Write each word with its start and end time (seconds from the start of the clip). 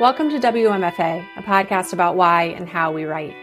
Welcome 0.00 0.30
to 0.30 0.38
WMFA, 0.38 1.26
a 1.36 1.42
podcast 1.42 1.92
about 1.92 2.14
why 2.14 2.44
and 2.44 2.68
how 2.68 2.92
we 2.92 3.02
write. 3.02 3.34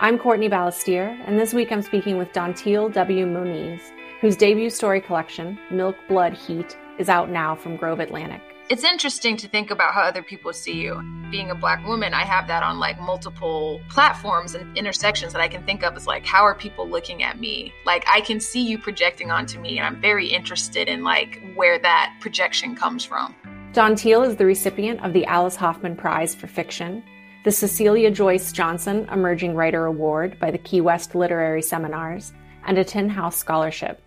I'm 0.00 0.16
Courtney 0.16 0.48
Balestier, 0.48 1.20
and 1.26 1.40
this 1.40 1.52
week 1.52 1.72
I'm 1.72 1.82
speaking 1.82 2.18
with 2.18 2.32
Dantiel 2.32 2.92
W. 2.92 3.26
Moniz, 3.26 3.80
whose 4.20 4.36
debut 4.36 4.70
story 4.70 5.00
collection, 5.00 5.58
Milk, 5.72 5.96
Blood, 6.06 6.34
Heat, 6.34 6.78
is 7.00 7.08
out 7.08 7.30
now 7.30 7.56
from 7.56 7.74
Grove 7.74 7.98
Atlantic. 7.98 8.40
It's 8.68 8.84
interesting 8.84 9.36
to 9.38 9.48
think 9.48 9.72
about 9.72 9.92
how 9.92 10.02
other 10.02 10.22
people 10.22 10.52
see 10.52 10.80
you. 10.80 11.02
Being 11.32 11.50
a 11.50 11.54
black 11.56 11.84
woman, 11.84 12.14
I 12.14 12.22
have 12.22 12.46
that 12.46 12.62
on 12.62 12.78
like 12.78 13.00
multiple 13.00 13.80
platforms 13.88 14.54
and 14.54 14.78
intersections 14.78 15.32
that 15.32 15.42
I 15.42 15.48
can 15.48 15.64
think 15.66 15.82
of 15.82 15.96
as 15.96 16.06
like, 16.06 16.24
how 16.24 16.44
are 16.44 16.54
people 16.54 16.88
looking 16.88 17.24
at 17.24 17.40
me? 17.40 17.72
Like, 17.84 18.04
I 18.06 18.20
can 18.20 18.38
see 18.38 18.64
you 18.64 18.78
projecting 18.78 19.32
onto 19.32 19.58
me, 19.58 19.78
and 19.78 19.86
I'm 19.88 20.00
very 20.00 20.28
interested 20.28 20.86
in 20.88 21.02
like 21.02 21.42
where 21.56 21.80
that 21.80 22.14
projection 22.20 22.76
comes 22.76 23.04
from. 23.04 23.34
Dantiel 23.72 24.28
is 24.28 24.36
the 24.36 24.44
recipient 24.44 25.02
of 25.02 25.14
the 25.14 25.24
Alice 25.24 25.56
Hoffman 25.56 25.96
Prize 25.96 26.34
for 26.34 26.46
Fiction, 26.46 27.02
the 27.46 27.50
Cecilia 27.50 28.10
Joyce 28.10 28.52
Johnson 28.52 29.08
Emerging 29.10 29.54
Writer 29.54 29.86
Award 29.86 30.38
by 30.38 30.50
the 30.50 30.58
Key 30.58 30.82
West 30.82 31.14
Literary 31.14 31.62
Seminars, 31.62 32.34
and 32.66 32.76
a 32.76 32.84
Tin 32.84 33.08
House 33.08 33.34
Scholarship. 33.34 34.02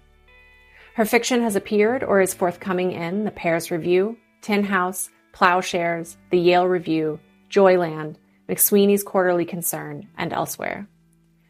Her 0.93 1.03
fiction 1.03 1.41
has 1.41 1.55
appeared 1.55 2.03
or 2.03 2.21
is 2.21 2.31
forthcoming 2.31 2.91
in 2.91 3.23
the 3.23 3.31
Paris 3.31 3.71
Review, 3.71 4.17
Tin 4.41 4.63
House, 4.63 5.09
Ploughshares, 5.33 6.15
the 6.29 6.37
Yale 6.37 6.67
Review, 6.67 7.19
Joyland, 7.49 8.17
McSweeney's 8.47 9.01
Quarterly 9.01 9.45
Concern, 9.45 10.07
and 10.15 10.31
elsewhere. 10.31 10.87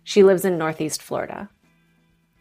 She 0.05 0.23
lives 0.23 0.45
in 0.45 0.57
Northeast 0.57 1.01
Florida. 1.01 1.49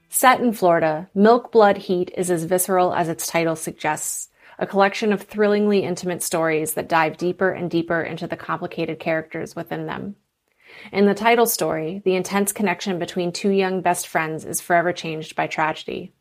Set 0.08 0.38
in 0.38 0.52
Florida, 0.52 1.10
Milk 1.16 1.50
Blood 1.50 1.78
Heat 1.78 2.12
is 2.16 2.30
as 2.30 2.44
visceral 2.44 2.94
as 2.94 3.08
its 3.08 3.26
title 3.26 3.56
suggests 3.56 4.28
a 4.58 4.66
collection 4.66 5.12
of 5.12 5.22
thrillingly 5.22 5.82
intimate 5.82 6.22
stories 6.22 6.74
that 6.74 6.88
dive 6.88 7.16
deeper 7.16 7.50
and 7.50 7.70
deeper 7.70 8.02
into 8.02 8.26
the 8.26 8.36
complicated 8.36 8.98
characters 8.98 9.56
within 9.56 9.86
them. 9.86 10.16
In 10.92 11.06
the 11.06 11.14
title 11.14 11.46
story, 11.46 12.02
the 12.04 12.14
intense 12.14 12.52
connection 12.52 12.98
between 12.98 13.32
two 13.32 13.50
young 13.50 13.80
best 13.80 14.08
friends 14.08 14.44
is 14.44 14.60
forever 14.60 14.92
changed 14.92 15.36
by 15.36 15.46
tragedy. 15.46 16.12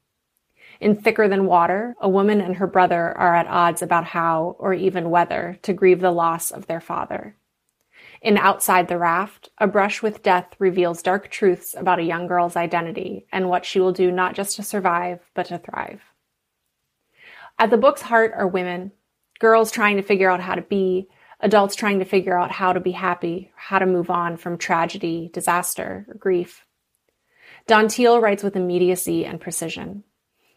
In 0.80 0.96
Thicker 0.96 1.28
Than 1.28 1.46
Water, 1.46 1.96
a 2.00 2.10
woman 2.10 2.42
and 2.42 2.58
her 2.58 2.68
brother 2.68 3.18
are 3.18 3.36
at 3.36 3.48
odds 3.48 3.82
about 3.82 4.06
how, 4.06 4.56
or 4.60 4.74
even 4.74 5.10
whether, 5.10 5.58
to 5.62 5.74
grieve 5.74 6.02
the 6.02 6.12
loss 6.12 6.52
of 6.52 6.68
their 6.68 6.82
father. 6.82 7.36
In 8.22 8.38
Outside 8.38 8.88
the 8.88 8.98
Raft, 8.98 9.50
A 9.58 9.68
Brush 9.68 10.02
with 10.02 10.24
Death 10.24 10.56
reveals 10.58 11.02
dark 11.02 11.30
truths 11.30 11.76
about 11.78 12.00
a 12.00 12.04
young 12.04 12.28
girl's 12.28 12.56
identity 12.56 13.28
and 13.32 13.50
what 13.50 13.66
she 13.66 13.80
will 13.80 13.92
do 13.92 14.12
not 14.12 14.34
just 14.34 14.56
to 14.56 14.64
survive, 14.64 15.20
but 15.34 15.48
to 15.48 15.58
thrive. 15.58 16.02
At 17.64 17.70
the 17.70 17.78
book's 17.78 18.02
heart 18.02 18.34
are 18.36 18.46
women, 18.46 18.92
girls 19.40 19.72
trying 19.72 19.96
to 19.96 20.04
figure 20.04 20.30
out 20.30 20.42
how 20.42 20.54
to 20.54 20.62
be, 20.62 21.08
adults 21.40 21.76
trying 21.76 22.00
to 22.00 22.06
figure 22.06 22.38
out 22.38 22.52
how 22.52 22.74
to 22.74 22.82
be 22.82 22.92
happy, 22.92 23.54
how 23.56 23.80
to 23.80 23.86
move 23.86 24.10
on 24.10 24.36
from 24.36 24.58
tragedy, 24.58 25.30
disaster, 25.32 26.06
or 26.10 26.16
grief. 26.16 26.66
Dantiel 27.66 28.22
writes 28.22 28.44
with 28.44 28.58
immediacy 28.58 29.24
and 29.24 29.40
precision. 29.40 30.04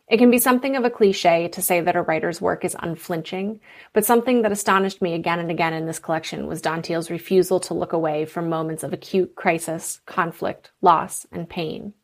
It 0.08 0.16
can 0.16 0.32
be 0.32 0.38
something 0.38 0.74
of 0.74 0.84
a 0.84 0.90
cliche 0.90 1.46
to 1.50 1.62
say 1.62 1.80
that 1.80 1.94
a 1.94 2.02
writer's 2.02 2.40
work 2.40 2.64
is 2.64 2.74
unflinching, 2.76 3.60
but 3.92 4.04
something 4.04 4.42
that 4.42 4.50
astonished 4.50 5.00
me 5.00 5.14
again 5.14 5.38
and 5.38 5.48
again 5.48 5.74
in 5.74 5.86
this 5.86 6.00
collection 6.00 6.48
was 6.48 6.60
Dantiel's 6.60 7.08
refusal 7.08 7.60
to 7.60 7.74
look 7.74 7.92
away 7.92 8.24
from 8.24 8.48
moments 8.48 8.82
of 8.82 8.92
acute 8.92 9.36
crisis, 9.36 10.00
conflict, 10.06 10.72
loss, 10.82 11.24
and 11.30 11.48
pain. 11.48 11.94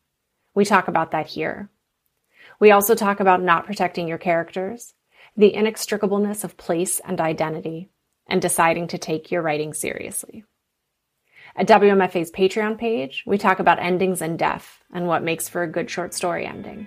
We 0.55 0.64
talk 0.64 0.87
about 0.87 1.11
that 1.11 1.27
here. 1.27 1.72
We 2.63 2.71
also 2.71 2.95
talk 2.95 3.19
about 3.19 3.43
not 3.43 3.67
protecting 3.67 4.07
your 4.07 4.19
characters, 4.19 4.95
the 5.37 5.53
inextricableness 5.53 6.45
of 6.45 6.57
place 6.57 7.01
and 7.05 7.21
identity, 7.21 7.91
and 8.29 8.41
deciding 8.41 8.87
to 8.87 8.99
take 8.99 9.33
your 9.33 9.43
writing 9.43 9.75
seriously. 9.75 10.45
At 11.57 11.67
WMFA's 11.67 12.31
Patreon 12.31 12.79
page, 12.79 13.25
we 13.27 13.37
talk 13.37 13.59
about 13.59 13.81
endings 13.81 14.23
and 14.23 14.39
death 14.39 14.78
and 14.95 15.09
what 15.09 15.25
makes 15.25 15.49
for 15.49 15.65
a 15.65 15.72
good 15.72 15.91
short 15.91 16.15
story 16.15 16.47
ending. 16.47 16.87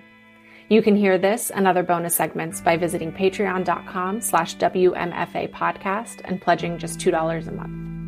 You 0.70 0.80
can 0.80 0.96
hear 0.96 1.18
this 1.18 1.50
and 1.50 1.68
other 1.68 1.82
bonus 1.82 2.14
segments 2.14 2.62
by 2.62 2.78
visiting 2.78 3.12
patreon.com 3.12 4.22
slash 4.22 4.56
WMFA 4.56 5.50
podcast 5.50 6.22
and 6.24 6.40
pledging 6.40 6.78
just 6.78 6.98
$2 7.00 7.48
a 7.48 7.52
month. 7.52 8.05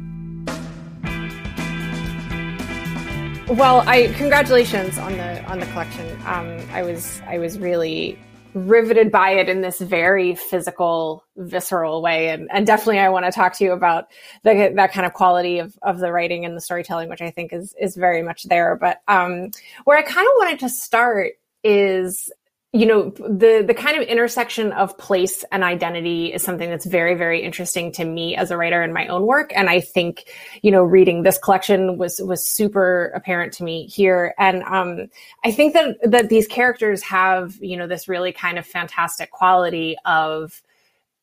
Well, 3.51 3.83
I 3.89 4.09
congratulations 4.09 4.99
on 4.99 5.17
the 5.17 5.43
on 5.45 5.59
the 5.59 5.65
collection. 5.67 6.07
Um, 6.27 6.61
I 6.71 6.83
was 6.83 7.23
I 7.27 7.39
was 7.39 7.59
really 7.59 8.19
riveted 8.53 9.11
by 9.11 9.31
it 9.31 9.49
in 9.49 9.63
this 9.63 9.81
very 9.81 10.35
physical, 10.35 11.25
visceral 11.35 12.03
way, 12.03 12.29
and 12.29 12.51
and 12.53 12.67
definitely 12.67 12.99
I 12.99 13.09
want 13.09 13.25
to 13.25 13.33
talk 13.33 13.55
to 13.55 13.65
you 13.65 13.73
about 13.73 14.09
the, 14.43 14.71
that 14.77 14.93
kind 14.93 15.07
of 15.07 15.15
quality 15.15 15.61
of 15.61 15.79
of 15.81 15.99
the 15.99 16.13
writing 16.13 16.45
and 16.45 16.55
the 16.55 16.61
storytelling, 16.61 17.09
which 17.09 17.23
I 17.23 17.31
think 17.31 17.55
is 17.55 17.75
is 17.81 17.97
very 17.97 18.23
much 18.23 18.43
there. 18.43 18.77
But 18.77 19.01
um, 19.09 19.51
where 19.85 19.97
I 19.97 20.03
kind 20.03 20.27
of 20.27 20.33
wanted 20.37 20.61
to 20.61 20.69
start 20.69 21.33
is 21.65 22.31
you 22.73 22.85
know 22.85 23.09
the 23.11 23.65
the 23.67 23.73
kind 23.73 23.97
of 23.97 24.07
intersection 24.07 24.73
of 24.73 24.97
place 24.99 25.43
and 25.51 25.65
identity 25.65 26.33
is 26.35 26.43
something 26.43 26.69
that's 26.69 26.85
very 26.85 27.15
very 27.15 27.43
interesting 27.43 27.91
to 27.93 28.05
me 28.05 28.37
as 28.37 28.51
a 28.51 28.59
writer 28.59 28.83
in 28.83 28.93
my 28.93 29.07
own 29.07 29.23
work. 29.27 29.53
And 29.57 29.71
i 29.71 29.81
think 29.81 30.27
you 30.61 30.71
know 30.71 30.83
reading 30.83 31.23
this 31.23 31.39
collection 31.39 31.97
was 31.97 32.21
was 32.21 32.47
super 32.47 33.07
apparent 33.15 33.55
to 33.55 33.65
me 33.65 33.87
here. 33.87 34.35
And 34.39 34.63
um 34.65 35.09
i 35.45 35.51
think 35.51 35.73
that 35.73 35.97
that 36.03 36.29
these 36.29 36.47
characters 36.47 37.03
have 37.03 37.57
you 37.61 37.77
know 37.77 37.87
this 37.87 38.07
really 38.07 38.33
kind 38.33 38.59
of 38.59 38.67
fantastic 38.67 39.31
quality 39.31 39.97
of 40.05 40.63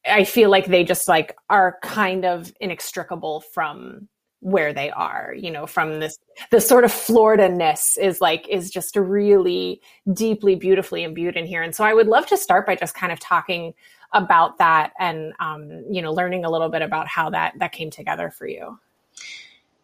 i 0.07 0.23
feel 0.23 0.49
like 0.49 0.65
they 0.65 0.83
just 0.83 1.07
like 1.07 1.37
are 1.49 1.77
kind 1.83 2.25
of 2.25 2.51
inextricable 2.59 3.41
from 3.41 4.07
where 4.45 4.73
they 4.73 4.91
are, 4.91 5.33
you 5.35 5.49
know, 5.49 5.65
from 5.65 5.99
this, 5.99 6.19
the 6.51 6.61
sort 6.61 6.83
of 6.83 6.91
Florida-ness 6.91 7.97
is 7.97 8.21
like, 8.21 8.47
is 8.47 8.69
just 8.69 8.95
really 8.95 9.81
deeply, 10.13 10.53
beautifully 10.53 11.01
imbued 11.01 11.35
in 11.35 11.47
here. 11.47 11.63
And 11.63 11.73
so 11.73 11.83
I 11.83 11.95
would 11.95 12.05
love 12.05 12.27
to 12.27 12.37
start 12.37 12.67
by 12.67 12.75
just 12.75 12.93
kind 12.93 13.11
of 13.11 13.19
talking 13.19 13.73
about 14.13 14.59
that 14.59 14.93
and, 14.99 15.33
um, 15.39 15.83
you 15.89 15.99
know, 15.99 16.13
learning 16.13 16.45
a 16.45 16.51
little 16.51 16.69
bit 16.69 16.83
about 16.83 17.07
how 17.07 17.31
that, 17.31 17.57
that 17.57 17.71
came 17.71 17.89
together 17.89 18.29
for 18.29 18.45
you. 18.45 18.79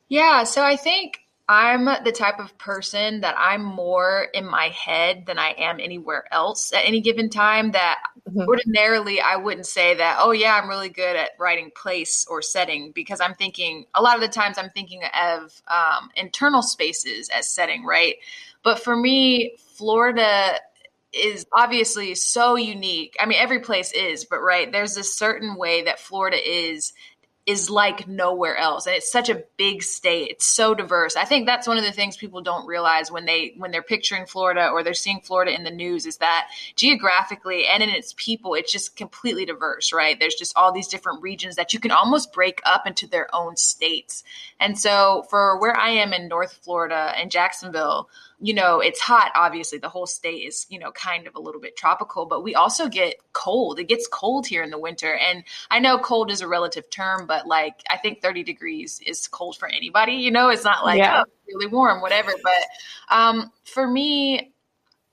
Yeah. 0.10 0.44
So 0.44 0.64
I 0.64 0.76
think 0.76 1.21
I'm 1.52 1.84
the 2.06 2.14
type 2.14 2.40
of 2.40 2.58
person 2.58 3.22
that 3.22 3.36
I'm 3.38 3.62
more 3.62 4.28
in 4.34 4.46
my 4.46 4.70
head 4.70 5.26
than 5.26 5.38
I 5.38 5.50
am 5.58 5.82
anywhere 5.82 6.24
else 6.32 6.72
at 6.72 6.88
any 6.88 7.02
given 7.02 7.30
time. 7.30 7.72
That 7.72 8.00
mm-hmm. 8.26 8.48
ordinarily 8.48 9.20
I 9.20 9.36
wouldn't 9.36 9.66
say 9.66 9.96
that, 9.96 10.20
oh, 10.22 10.32
yeah, 10.32 10.56
I'm 10.56 10.70
really 10.70 10.88
good 10.88 11.18
at 11.18 11.32
writing 11.38 11.70
place 11.76 12.26
or 12.30 12.42
setting 12.42 12.94
because 12.94 13.20
I'm 13.20 13.36
thinking 13.36 13.86
a 13.94 14.02
lot 14.02 14.16
of 14.16 14.22
the 14.22 14.30
times 14.30 14.58
I'm 14.58 14.70
thinking 14.70 15.02
of 15.14 15.62
um, 15.68 16.10
internal 16.16 16.62
spaces 16.62 17.28
as 17.28 17.50
setting, 17.50 17.86
right? 17.86 18.16
But 18.64 18.80
for 18.80 18.96
me, 18.96 19.58
Florida 19.76 20.54
is 21.12 21.46
obviously 21.52 22.16
so 22.16 22.56
unique. 22.56 23.18
I 23.20 23.26
mean, 23.26 23.40
every 23.42 23.60
place 23.60 23.92
is, 23.92 24.24
but 24.24 24.40
right, 24.40 24.72
there's 24.72 24.96
a 24.96 25.04
certain 25.04 25.56
way 25.56 25.84
that 25.84 26.00
Florida 26.00 26.38
is 26.38 26.94
is 27.46 27.70
like 27.70 28.08
nowhere 28.08 28.56
else. 28.56 28.86
And 28.86 28.96
it's 28.96 29.12
such 29.12 29.30
a 29.30 29.44
big 29.58 29.82
state. 29.82 30.30
It's 30.30 30.46
so 30.46 30.76
diverse. 30.76 31.16
I 31.16 31.26
think 31.26 31.48
that's 31.48 31.68
one 31.68 31.78
of 31.78 31.84
the 31.84 31.92
things 31.92 32.16
people 32.16 32.42
don't 32.42 32.68
realize 32.68 33.12
when 33.12 33.26
they 33.26 33.54
when 33.58 33.72
they're 33.72 33.82
picturing 33.82 34.26
florida 34.26 34.70
or 34.70 34.84
they're 34.84 34.94
seeing 34.94 35.22
florida 35.22 35.54
in 35.54 35.64
the 35.64 35.72
news 35.72 36.06
is 36.06 36.18
that 36.18 36.50
geographically 36.76 37.66
and 37.66 37.82
in 37.82 37.90
its 37.90 38.14
people 38.16 38.54
it's 38.54 38.72
just 38.72 38.96
completely 38.96 39.46
diverse 39.46 39.92
right? 39.92 40.20
There's 40.20 40.36
just 40.36 40.56
all 40.56 40.72
these 40.72 40.88
different 40.88 41.22
regions 41.22 41.56
that 41.56 41.74
you 41.74 41.80
can 41.80 41.92
almost 41.92 42.32
break 42.32 42.62
up 42.64 42.86
into 42.86 43.08
their 43.08 43.34
own 43.34 43.58
states. 43.58 44.24
And 44.60 44.78
so 44.78 45.26
for 45.30 45.60
where 45.60 45.76
i 45.78 45.90
am 45.90 46.14
in 46.14 46.28
north 46.28 46.54
florida 46.64 47.14
and 47.18 47.32
jacksonville 47.32 48.10
you 48.42 48.56
know, 48.56 48.80
it's 48.80 49.00
hot. 49.00 49.32
Obviously, 49.36 49.78
the 49.78 49.88
whole 49.88 50.08
state 50.08 50.48
is, 50.48 50.66
you 50.68 50.80
know, 50.80 50.92
kind 50.92 51.28
of 51.28 51.36
a 51.36 51.40
little 51.40 51.62
bit 51.62 51.78
tropical, 51.78 52.26
but 52.26 52.44
we 52.44 52.56
also 52.56 52.90
get 52.90 53.16
cold. 53.34 53.80
It 53.80 53.88
gets 53.88 54.08
cold 54.08 54.48
here 54.48 54.64
in 54.64 54.72
the 54.72 54.80
winter. 54.80 55.16
And 55.16 55.44
I 55.70 55.78
know 55.78 56.00
cold 56.00 56.32
is 56.32 56.42
a 56.42 56.48
relative 56.48 56.90
term, 56.90 57.28
but 57.28 57.46
like, 57.46 57.84
I 57.92 57.98
think 57.98 58.22
30 58.22 58.44
degrees 58.44 59.00
is 59.06 59.28
cold 59.28 59.58
for 59.58 59.70
anybody. 59.70 60.14
You 60.14 60.32
know, 60.32 60.50
it's 60.50 60.64
not 60.64 60.84
like, 60.84 60.98
yeah. 60.98 61.22
oh, 61.24 61.32
really 61.48 61.68
warm, 61.68 62.02
whatever. 62.02 62.32
But 62.44 63.16
um, 63.16 63.52
for 63.64 63.88
me, 63.88 64.51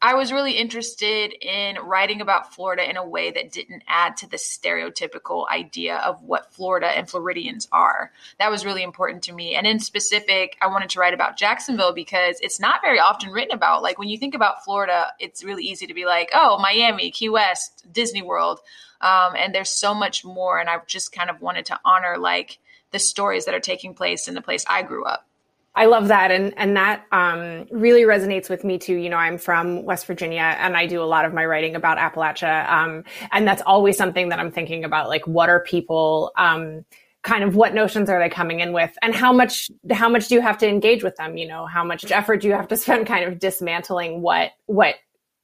I 0.00 0.14
was 0.14 0.32
really 0.32 0.52
interested 0.52 1.32
in 1.44 1.76
writing 1.82 2.20
about 2.20 2.54
Florida 2.54 2.88
in 2.88 2.96
a 2.96 3.06
way 3.06 3.32
that 3.32 3.50
didn't 3.50 3.82
add 3.88 4.16
to 4.18 4.28
the 4.28 4.36
stereotypical 4.36 5.48
idea 5.48 5.96
of 5.96 6.22
what 6.22 6.52
Florida 6.52 6.86
and 6.86 7.10
Floridians 7.10 7.66
are. 7.72 8.12
That 8.38 8.50
was 8.50 8.64
really 8.64 8.84
important 8.84 9.24
to 9.24 9.32
me. 9.32 9.56
And 9.56 9.66
in 9.66 9.80
specific, 9.80 10.56
I 10.60 10.68
wanted 10.68 10.90
to 10.90 11.00
write 11.00 11.14
about 11.14 11.36
Jacksonville 11.36 11.92
because 11.92 12.38
it's 12.40 12.60
not 12.60 12.80
very 12.80 13.00
often 13.00 13.32
written 13.32 13.56
about. 13.56 13.82
Like 13.82 13.98
when 13.98 14.08
you 14.08 14.18
think 14.18 14.36
about 14.36 14.64
Florida, 14.64 15.08
it's 15.18 15.42
really 15.42 15.64
easy 15.64 15.88
to 15.88 15.94
be 15.94 16.04
like, 16.04 16.30
oh, 16.32 16.58
Miami, 16.58 17.10
Key 17.10 17.30
West, 17.30 17.84
Disney 17.92 18.22
World. 18.22 18.60
Um, 19.00 19.34
and 19.36 19.52
there's 19.52 19.70
so 19.70 19.94
much 19.94 20.24
more. 20.24 20.60
And 20.60 20.70
I 20.70 20.78
just 20.86 21.10
kind 21.10 21.28
of 21.28 21.40
wanted 21.40 21.66
to 21.66 21.80
honor 21.84 22.18
like 22.18 22.58
the 22.92 23.00
stories 23.00 23.46
that 23.46 23.54
are 23.54 23.60
taking 23.60 23.94
place 23.94 24.28
in 24.28 24.34
the 24.34 24.42
place 24.42 24.64
I 24.68 24.82
grew 24.82 25.04
up. 25.04 25.27
I 25.74 25.86
love 25.86 26.08
that, 26.08 26.30
and 26.30 26.52
and 26.56 26.76
that 26.76 27.04
um, 27.12 27.66
really 27.70 28.02
resonates 28.02 28.50
with 28.50 28.64
me 28.64 28.78
too. 28.78 28.94
You 28.94 29.10
know, 29.10 29.16
I'm 29.16 29.38
from 29.38 29.84
West 29.84 30.06
Virginia, 30.06 30.56
and 30.58 30.76
I 30.76 30.86
do 30.86 31.02
a 31.02 31.04
lot 31.04 31.24
of 31.24 31.32
my 31.32 31.44
writing 31.46 31.76
about 31.76 31.98
Appalachia, 31.98 32.68
um, 32.68 33.04
and 33.30 33.46
that's 33.46 33.62
always 33.62 33.96
something 33.96 34.28
that 34.30 34.40
I'm 34.40 34.50
thinking 34.50 34.84
about. 34.84 35.08
Like, 35.08 35.26
what 35.26 35.48
are 35.48 35.60
people 35.60 36.32
um, 36.36 36.84
kind 37.22 37.44
of 37.44 37.56
what 37.56 37.74
notions 37.74 38.08
are 38.08 38.18
they 38.18 38.28
coming 38.28 38.60
in 38.60 38.72
with 38.72 38.96
and 39.02 39.14
how 39.14 39.32
much 39.32 39.70
how 39.90 40.08
much 40.08 40.28
do 40.28 40.34
you 40.34 40.40
have 40.40 40.56
to 40.56 40.68
engage 40.68 41.02
with 41.02 41.16
them 41.16 41.36
you 41.36 41.46
know 41.46 41.66
how 41.66 41.84
much 41.84 42.10
effort 42.10 42.40
do 42.40 42.48
you 42.48 42.54
have 42.54 42.68
to 42.68 42.76
spend 42.84 43.06
kind 43.06 43.24
of 43.24 43.38
dismantling 43.38 44.22
what 44.22 44.52
what 44.66 44.94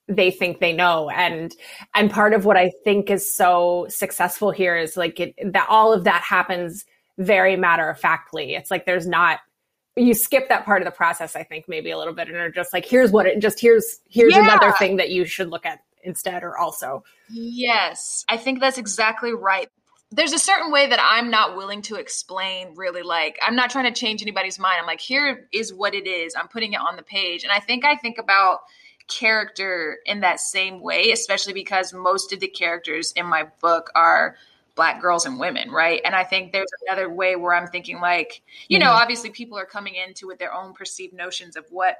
they 0.06 0.30
think 0.30 0.60
they 0.60 0.72
know 0.72 1.10
and 1.10 1.54
and 1.94 2.10
part 2.10 2.32
of 2.32 2.44
what 2.44 2.56
i 2.56 2.70
think 2.84 3.10
is 3.10 3.34
so 3.34 3.86
successful 3.88 4.50
here 4.50 4.76
is 4.76 4.96
like 4.96 5.18
it, 5.18 5.34
that 5.52 5.66
all 5.68 5.92
of 5.92 6.04
that 6.04 6.22
happens 6.22 6.84
very 7.18 7.56
matter 7.56 7.88
of 7.88 7.98
factly 7.98 8.54
it's 8.54 8.70
like 8.70 8.86
there's 8.86 9.06
not 9.06 9.40
you 9.96 10.14
skip 10.14 10.48
that 10.48 10.64
part 10.64 10.82
of 10.82 10.86
the 10.86 10.92
process 10.92 11.36
i 11.36 11.42
think 11.42 11.68
maybe 11.68 11.90
a 11.90 11.98
little 11.98 12.14
bit 12.14 12.28
and 12.28 12.36
are 12.36 12.50
just 12.50 12.72
like 12.72 12.84
here's 12.84 13.10
what 13.10 13.26
it 13.26 13.40
just 13.40 13.60
here's 13.60 14.00
here's 14.08 14.34
yeah. 14.34 14.42
another 14.42 14.72
thing 14.72 14.96
that 14.96 15.10
you 15.10 15.24
should 15.24 15.48
look 15.48 15.64
at 15.64 15.80
instead 16.02 16.42
or 16.42 16.58
also 16.58 17.02
yes 17.30 18.24
i 18.28 18.36
think 18.36 18.60
that's 18.60 18.78
exactly 18.78 19.32
right 19.32 19.68
there's 20.14 20.32
a 20.32 20.38
certain 20.38 20.70
way 20.70 20.86
that 20.86 21.00
I'm 21.02 21.28
not 21.28 21.56
willing 21.56 21.82
to 21.82 21.96
explain 21.96 22.74
really 22.76 23.02
like 23.02 23.38
I'm 23.42 23.56
not 23.56 23.70
trying 23.70 23.92
to 23.92 24.00
change 24.00 24.22
anybody's 24.22 24.60
mind. 24.60 24.76
I'm 24.80 24.86
like 24.86 25.00
here 25.00 25.48
is 25.52 25.74
what 25.74 25.94
it 25.94 26.06
is. 26.06 26.36
I'm 26.36 26.46
putting 26.46 26.74
it 26.74 26.80
on 26.80 26.96
the 26.96 27.02
page. 27.02 27.42
And 27.42 27.50
I 27.50 27.58
think 27.58 27.84
I 27.84 27.96
think 27.96 28.18
about 28.18 28.60
character 29.08 29.98
in 30.06 30.20
that 30.20 30.40
same 30.40 30.80
way, 30.80 31.10
especially 31.10 31.52
because 31.52 31.92
most 31.92 32.32
of 32.32 32.40
the 32.40 32.48
characters 32.48 33.12
in 33.12 33.26
my 33.26 33.48
book 33.60 33.90
are 33.94 34.36
black 34.74 35.00
girls 35.00 35.26
and 35.26 35.38
women, 35.38 35.70
right? 35.70 36.00
And 36.04 36.14
I 36.14 36.24
think 36.24 36.52
there's 36.52 36.70
another 36.86 37.08
way 37.08 37.36
where 37.36 37.54
I'm 37.54 37.68
thinking 37.68 38.00
like, 38.00 38.42
you 38.68 38.78
mm-hmm. 38.78 38.86
know, 38.86 38.92
obviously 38.92 39.30
people 39.30 39.58
are 39.58 39.66
coming 39.66 39.94
into 39.94 40.26
with 40.26 40.38
their 40.38 40.52
own 40.52 40.72
perceived 40.72 41.14
notions 41.14 41.56
of 41.56 41.64
what 41.70 41.96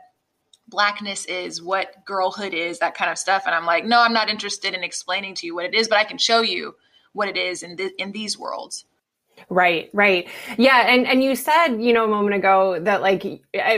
blackness 0.69 1.25
is, 1.26 1.62
what 1.62 2.05
girlhood 2.05 2.55
is, 2.55 2.79
that 2.79 2.94
kind 2.94 3.11
of 3.11 3.19
stuff. 3.19 3.44
And 3.47 3.55
I'm 3.55 3.67
like, 3.67 3.85
no, 3.85 4.00
I'm 4.00 4.12
not 4.12 4.31
interested 4.31 4.75
in 4.75 4.82
explaining 4.82 5.35
to 5.37 5.47
you 5.47 5.55
what 5.55 5.67
it 5.67 5.75
is, 5.75 5.88
but 5.88 5.99
I 5.99 6.05
can 6.05 6.19
show 6.19 6.41
you 6.41 6.75
what 7.12 7.29
it 7.29 7.37
is 7.37 7.62
in 7.62 7.76
th- 7.76 7.93
in 7.99 8.12
these 8.12 8.38
worlds. 8.38 8.87
Right, 9.50 9.90
right. 9.92 10.28
Yeah, 10.56 10.86
and 10.88 11.06
and 11.06 11.22
you 11.22 11.34
said, 11.36 11.76
you 11.76 11.92
know, 11.92 12.04
a 12.04 12.08
moment 12.08 12.34
ago 12.36 12.78
that 12.81 13.02
like 13.02 13.22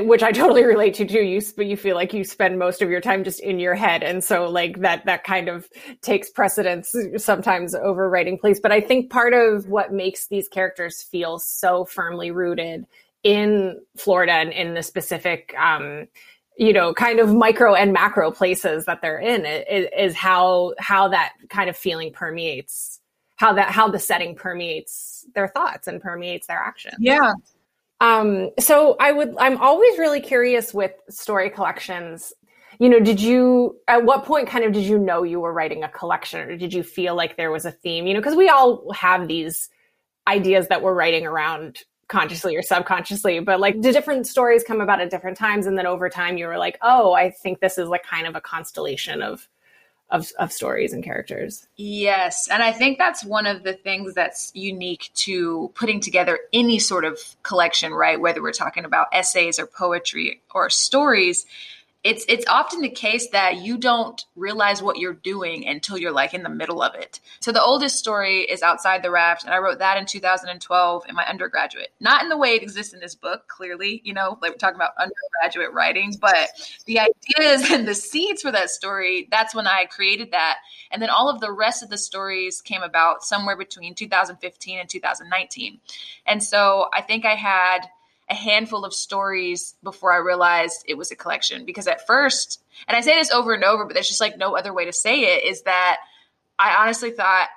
which 0.01 0.23
I 0.23 0.31
totally 0.33 0.65
relate 0.65 0.95
to 0.95 1.07
too. 1.07 1.23
You 1.23 1.41
but 1.57 1.67
you 1.67 1.77
feel 1.77 1.97
like 1.97 2.13
you 2.15 2.25
spend 2.25 2.59
most 2.59 2.83
of 2.83 2.91
your 2.91 3.01
time 3.01 3.25
just 3.25 3.41
in 3.41 3.59
your 3.59 3.75
head 3.75 4.03
and 4.03 4.23
so 4.23 4.49
like 4.49 4.81
that 4.81 5.05
that 5.07 5.25
kind 5.25 5.49
of 5.49 5.69
takes 6.03 6.31
precedence 6.31 6.95
sometimes 7.17 7.75
over 7.75 8.09
writing 8.09 8.39
plays, 8.39 8.61
but 8.61 8.71
I 8.73 8.81
think 8.81 9.11
part 9.11 9.33
of 9.35 9.67
what 9.69 9.93
makes 9.93 10.29
these 10.29 10.49
characters 10.49 11.03
feel 11.03 11.39
so 11.39 11.85
firmly 11.85 12.31
rooted 12.31 12.87
in 13.23 13.81
Florida 13.97 14.33
and 14.33 14.53
in 14.53 14.75
the 14.75 14.83
specific 14.83 15.55
um 15.59 16.07
you 16.59 16.73
know 16.73 16.95
kind 16.95 17.19
of 17.19 17.35
micro 17.35 17.75
and 17.75 17.93
macro 17.93 18.31
places 18.31 18.85
that 18.85 19.01
they're 19.03 19.19
in 19.19 19.45
is, 19.47 19.89
is 19.97 20.15
how 20.15 20.75
how 20.79 21.09
that 21.09 21.33
kind 21.51 21.69
of 21.69 21.77
feeling 21.77 22.13
permeates 22.13 23.01
how 23.37 23.53
that 23.53 23.71
how 23.71 23.89
the 23.89 23.99
setting 23.99 24.35
permeates 24.35 25.27
their 25.35 25.49
thoughts 25.49 25.87
and 25.87 26.01
permeates 26.01 26.47
their 26.47 26.59
actions. 26.59 26.97
Yeah. 26.99 27.35
Um, 28.01 28.51
so 28.59 28.97
I 28.99 29.13
would 29.13 29.35
I'm 29.39 29.59
always 29.59 29.99
really 29.99 30.21
curious 30.21 30.75
with 30.75 30.93
story 31.09 31.51
collections. 31.51 32.33
You 32.79 32.89
know, 32.89 33.01
did 33.01 33.21
you 33.21 33.77
at 33.89 34.05
what 34.05 34.25
point 34.25 34.49
kind 34.49 34.65
of 34.65 34.73
did 34.73 34.85
you 34.85 34.99
know 34.99 35.23
you 35.23 35.41
were 35.41 35.53
writing 35.53 35.85
a 35.85 35.89
collection 35.89 36.41
or 36.51 36.57
did 36.57 36.75
you 36.75 36.83
feel 36.83 37.15
like 37.15 37.37
there 37.37 37.51
was 37.51 37.65
a 37.65 37.71
theme? 37.71 38.07
You 38.07 38.15
know, 38.15 38.21
because 38.21 38.37
we 38.37 38.49
all 38.49 38.91
have 38.93 39.29
these 39.29 39.71
ideas 40.27 40.69
that 40.69 40.83
we're 40.83 40.95
writing 40.95 41.27
around 41.27 41.81
consciously 42.09 42.55
or 42.57 42.63
subconsciously, 42.63 43.41
but 43.41 43.61
like 43.61 43.81
the 43.81 43.93
different 43.93 44.27
stories 44.27 44.63
come 44.63 44.81
about 44.81 45.01
at 45.01 45.11
different 45.11 45.37
times 45.37 45.67
and 45.67 45.77
then 45.77 45.87
over 45.87 46.09
time 46.09 46.37
you 46.37 46.47
were 46.47 46.59
like, 46.59 46.79
"Oh, 46.83 47.13
I 47.15 47.31
think 47.31 47.61
this 47.61 47.79
is 47.79 47.89
like 47.89 48.05
kind 48.05 48.27
of 48.27 48.37
a 48.37 48.41
constellation 48.41 49.23
of 49.23 49.49
of, 50.11 50.31
of 50.39 50.53
stories 50.53 50.93
and 50.93 51.03
characters. 51.03 51.67
Yes. 51.77 52.49
And 52.49 52.63
I 52.63 52.73
think 52.73 52.99
that's 52.99 53.25
one 53.25 53.47
of 53.47 53.65
the 53.65 53.73
things 53.73 54.15
that's 54.15 54.53
unique 54.55 55.11
to 55.15 55.73
putting 55.75 56.01
together 56.01 56.39
any 56.53 56.79
sort 56.79 57.05
of 57.05 57.19
collection, 57.43 57.93
right? 57.93 58.21
Whether 58.21 58.43
we're 58.43 58.53
talking 58.53 58.85
about 58.85 59.09
essays 59.13 59.59
or 59.59 59.67
poetry 59.67 60.41
or 60.55 60.71
stories, 60.71 61.45
it's 62.05 62.25
it's 62.29 62.47
often 62.47 62.81
the 62.81 62.89
case 62.89 63.31
that 63.31 63.57
you 63.57 63.77
don't 63.77 64.25
realize 64.37 64.83
what 64.83 64.99
you're 64.99 65.13
doing 65.13 65.67
until 65.67 65.99
you're 65.99 66.13
like 66.13 66.35
in 66.35 66.45
the 66.45 66.49
middle 66.49 66.81
of 66.81 66.95
it. 66.95 67.21
So 67.41 67.51
the 67.51 67.63
oldest 67.63 67.99
story 67.99 68.43
is 68.43 68.63
Outside 68.63 69.03
the 69.03 69.11
Raft, 69.11 69.45
and 69.45 69.53
I 69.53 69.59
wrote 69.59 69.81
that 69.81 69.99
in 69.99 70.07
2012 70.07 71.05
in 71.09 71.15
my 71.15 71.25
undergraduate. 71.27 71.89
Not 71.99 72.23
in 72.23 72.29
the 72.29 72.37
way 72.37 72.55
it 72.55 72.63
exists 72.63 72.95
in 72.95 73.01
this 73.01 73.15
book, 73.15 73.49
clearly, 73.49 74.03
you 74.05 74.15
know, 74.15 74.39
like 74.41 74.53
we're 74.53 74.57
talking 74.57 74.77
about 74.77 74.93
undergraduate 74.99 75.73
writing, 75.73 76.15
but 76.21 76.49
the 76.87 77.01
ideas 77.01 77.71
and 77.71 77.89
the 77.89 77.95
seeds 77.95 78.43
for 78.43 78.53
that 78.53 78.71
story, 78.71 79.27
that's 79.31 79.55
when 79.55 79.67
I 79.67 79.87
created 79.87 80.31
that. 80.31 80.59
And 80.91 81.03
then 81.03 81.11
all 81.11 81.29
of 81.29 81.41
the 81.41 81.53
rest 81.53 81.83
of 81.83 81.91
the 81.91 81.99
stories 81.99 82.61
came 82.61 82.83
about 82.83 83.25
somewhere 83.25 83.57
between 83.57 83.95
2015 83.95 84.79
and 84.79 84.89
2019. 84.89 85.81
And 86.25 86.43
so 86.43 86.89
I 86.95 87.03
think 87.03 87.25
I 87.25 87.35
had 87.35 87.89
a 88.29 88.35
handful 88.35 88.85
of 88.85 88.93
stories 88.93 89.77
before 89.83 90.13
I 90.13 90.19
realized 90.19 90.85
it 90.87 90.99
was 90.99 91.11
a 91.11 91.17
collection. 91.17 91.65
Because 91.65 91.87
at 91.87 92.07
first, 92.07 92.63
and 92.89 92.97
I 92.97 93.01
say 93.01 93.17
this 93.17 93.31
over 93.31 93.55
and 93.55 93.65
over, 93.65 93.85
but 93.85 93.95
there's 93.95 94.09
just 94.09 94.21
like 94.21 94.37
no 94.37 94.57
other 94.57 94.73
way 94.73 94.85
to 94.85 94.93
say 94.93 95.37
it, 95.37 95.45
is 95.45 95.63
that 95.63 95.99
I 96.59 96.83
honestly 96.83 97.11
thought 97.11 97.49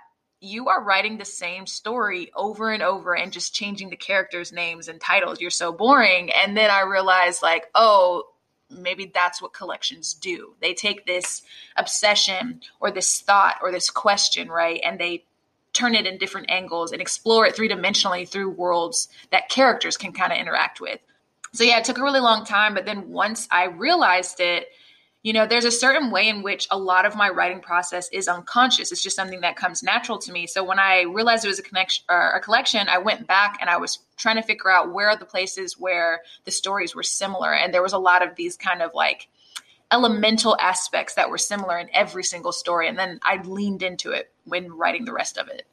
you 0.42 0.70
are 0.70 0.84
writing 0.84 1.18
the 1.18 1.26
same 1.26 1.68
story 1.68 2.32
over 2.36 2.72
and 2.72 2.82
over 2.82 3.16
and 3.16 3.34
just 3.34 3.54
changing 3.54 3.90
the 3.90 3.98
characters' 3.98 4.54
names 4.54 4.88
and 4.88 5.02
titles. 5.02 5.42
You're 5.42 5.50
so 5.50 5.72
boring. 5.74 6.32
And 6.32 6.56
then 6.56 6.70
I 6.70 6.82
realized, 6.82 7.42
like, 7.42 7.66
oh, 7.76 8.24
maybe 8.70 9.12
that's 9.14 9.42
what 9.42 9.54
collections 9.54 10.14
do. 10.14 10.54
They 10.62 10.74
take 10.74 11.06
this 11.06 11.42
obsession 11.76 12.62
or 12.80 12.92
this 12.92 13.20
thought 13.22 13.58
or 13.62 13.72
this 13.72 13.90
question, 13.90 14.48
right? 14.48 14.80
And 14.84 15.00
they 15.00 15.26
turn 15.74 15.96
it 15.96 16.06
in 16.06 16.18
different 16.18 16.50
angles 16.50 16.92
and 16.92 17.02
explore 17.02 17.46
it 17.46 17.56
three 17.56 17.70
dimensionally 17.70 18.28
through 18.28 18.50
worlds 18.50 19.08
that 19.32 19.50
characters 19.50 19.98
can 19.98 20.12
kind 20.12 20.32
of 20.32 20.38
interact 20.40 20.82
with. 20.82 21.00
So, 21.54 21.64
yeah, 21.64 21.80
it 21.80 21.86
took 21.86 21.98
a 21.98 22.04
really 22.04 22.20
long 22.20 22.46
time. 22.46 22.74
But 22.74 22.86
then 22.86 23.10
once 23.10 23.48
I 23.52 23.66
realized 23.66 24.40
it, 24.40 24.68
you 25.22 25.34
know, 25.34 25.46
there's 25.46 25.66
a 25.66 25.72
certain 25.72 26.12
way 26.12 26.30
in 26.30 26.44
which 26.44 26.68
a 26.72 26.78
lot 26.78 27.06
of 27.06 27.16
my 27.16 27.30
writing 27.30 27.60
process 27.60 28.08
is 28.14 28.30
unconscious. 28.30 28.92
It's 28.92 29.04
just 29.04 29.18
something 29.18 29.42
that 29.42 29.58
comes 29.58 29.84
natural 29.84 30.18
to 30.20 30.32
me. 30.32 30.48
So 30.48 30.64
when 30.64 30.80
I 30.80 31.02
realized 31.02 31.44
it 31.44 31.50
was 31.50 31.60
a 31.60 31.64
connection 31.64 32.06
or 32.08 32.32
a 32.32 32.40
collection, 32.40 32.88
I 32.88 33.00
went 33.00 33.28
back 33.28 33.58
and 33.60 33.70
I 33.70 33.78
was 33.78 34.00
trying 34.16 34.38
to 34.38 34.44
figure 34.44 34.72
out 34.72 34.94
where 34.94 35.10
are 35.10 35.18
the 35.18 35.26
places 35.26 35.78
where 35.78 36.22
the 36.46 36.52
stories 36.52 36.96
were 36.96 37.04
similar. 37.04 37.54
And 37.54 37.74
there 37.74 37.84
was 37.84 37.94
a 37.94 37.98
lot 37.98 38.26
of 38.26 38.36
these 38.36 38.56
kind 38.56 38.82
of 38.82 38.92
like 38.94 39.28
elemental 39.92 40.58
aspects 40.60 41.16
that 41.16 41.30
were 41.30 41.38
similar 41.38 41.78
in 41.78 41.90
every 41.94 42.24
single 42.24 42.52
story. 42.52 42.88
And 42.88 42.98
then 42.98 43.20
I 43.24 43.42
leaned 43.44 43.84
into 43.84 44.12
it 44.12 44.32
when 44.46 44.72
writing 44.72 45.06
the 45.06 45.14
rest 45.14 45.38
of 45.38 45.48
it. 45.48 45.66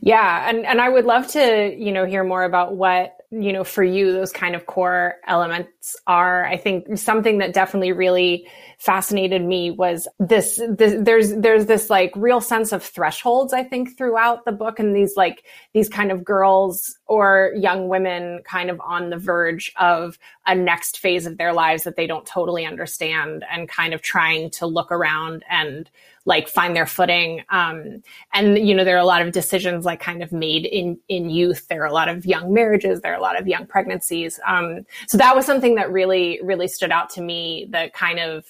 Yeah, 0.00 0.48
and 0.48 0.66
and 0.66 0.80
I 0.80 0.88
would 0.88 1.06
love 1.06 1.28
to, 1.28 1.74
you 1.74 1.92
know, 1.92 2.04
hear 2.04 2.24
more 2.24 2.44
about 2.44 2.76
what, 2.76 3.16
you 3.32 3.52
know, 3.52 3.64
for 3.64 3.82
you 3.82 4.12
those 4.12 4.30
kind 4.30 4.54
of 4.54 4.66
core 4.66 5.14
elements 5.26 5.96
are. 6.06 6.44
I 6.44 6.58
think 6.58 6.98
something 6.98 7.38
that 7.38 7.54
definitely 7.54 7.92
really 7.92 8.46
fascinated 8.78 9.42
me 9.42 9.70
was 9.70 10.06
this, 10.18 10.60
this 10.68 10.94
there's 10.98 11.34
there's 11.36 11.66
this 11.66 11.88
like 11.88 12.12
real 12.14 12.42
sense 12.42 12.72
of 12.72 12.82
thresholds 12.82 13.54
I 13.54 13.64
think 13.64 13.96
throughout 13.96 14.44
the 14.44 14.52
book 14.52 14.78
and 14.78 14.94
these 14.94 15.16
like 15.16 15.44
these 15.72 15.88
kind 15.88 16.12
of 16.12 16.24
girls 16.24 16.98
or 17.06 17.52
young 17.56 17.88
women 17.88 18.42
kind 18.44 18.68
of 18.68 18.80
on 18.80 19.08
the 19.08 19.16
verge 19.16 19.72
of 19.78 20.18
a 20.46 20.54
next 20.54 20.98
phase 20.98 21.24
of 21.24 21.38
their 21.38 21.54
lives 21.54 21.84
that 21.84 21.96
they 21.96 22.06
don't 22.06 22.26
totally 22.26 22.66
understand 22.66 23.44
and 23.50 23.68
kind 23.68 23.94
of 23.94 24.02
trying 24.02 24.50
to 24.50 24.66
look 24.66 24.92
around 24.92 25.42
and 25.48 25.90
like 26.24 26.48
find 26.48 26.76
their 26.76 26.86
footing. 26.86 27.42
Um, 27.50 28.02
and 28.32 28.58
you 28.58 28.74
know, 28.74 28.84
there 28.84 28.96
are 28.96 29.00
a 29.00 29.04
lot 29.04 29.22
of 29.22 29.32
decisions 29.32 29.84
like 29.84 30.00
kind 30.00 30.22
of 30.22 30.32
made 30.32 30.66
in 30.66 30.98
in 31.08 31.30
youth. 31.30 31.66
There 31.68 31.82
are 31.82 31.86
a 31.86 31.92
lot 31.92 32.08
of 32.08 32.24
young 32.24 32.52
marriages. 32.52 33.00
There 33.00 33.12
are 33.12 33.18
a 33.18 33.22
lot 33.22 33.40
of 33.40 33.48
young 33.48 33.66
pregnancies. 33.66 34.38
Um, 34.46 34.82
so 35.08 35.18
that 35.18 35.34
was 35.34 35.46
something 35.46 35.74
that 35.76 35.90
really 35.90 36.40
really 36.42 36.68
stood 36.68 36.90
out 36.90 37.10
to 37.10 37.22
me. 37.22 37.68
The 37.70 37.90
kind 37.94 38.18
of 38.18 38.44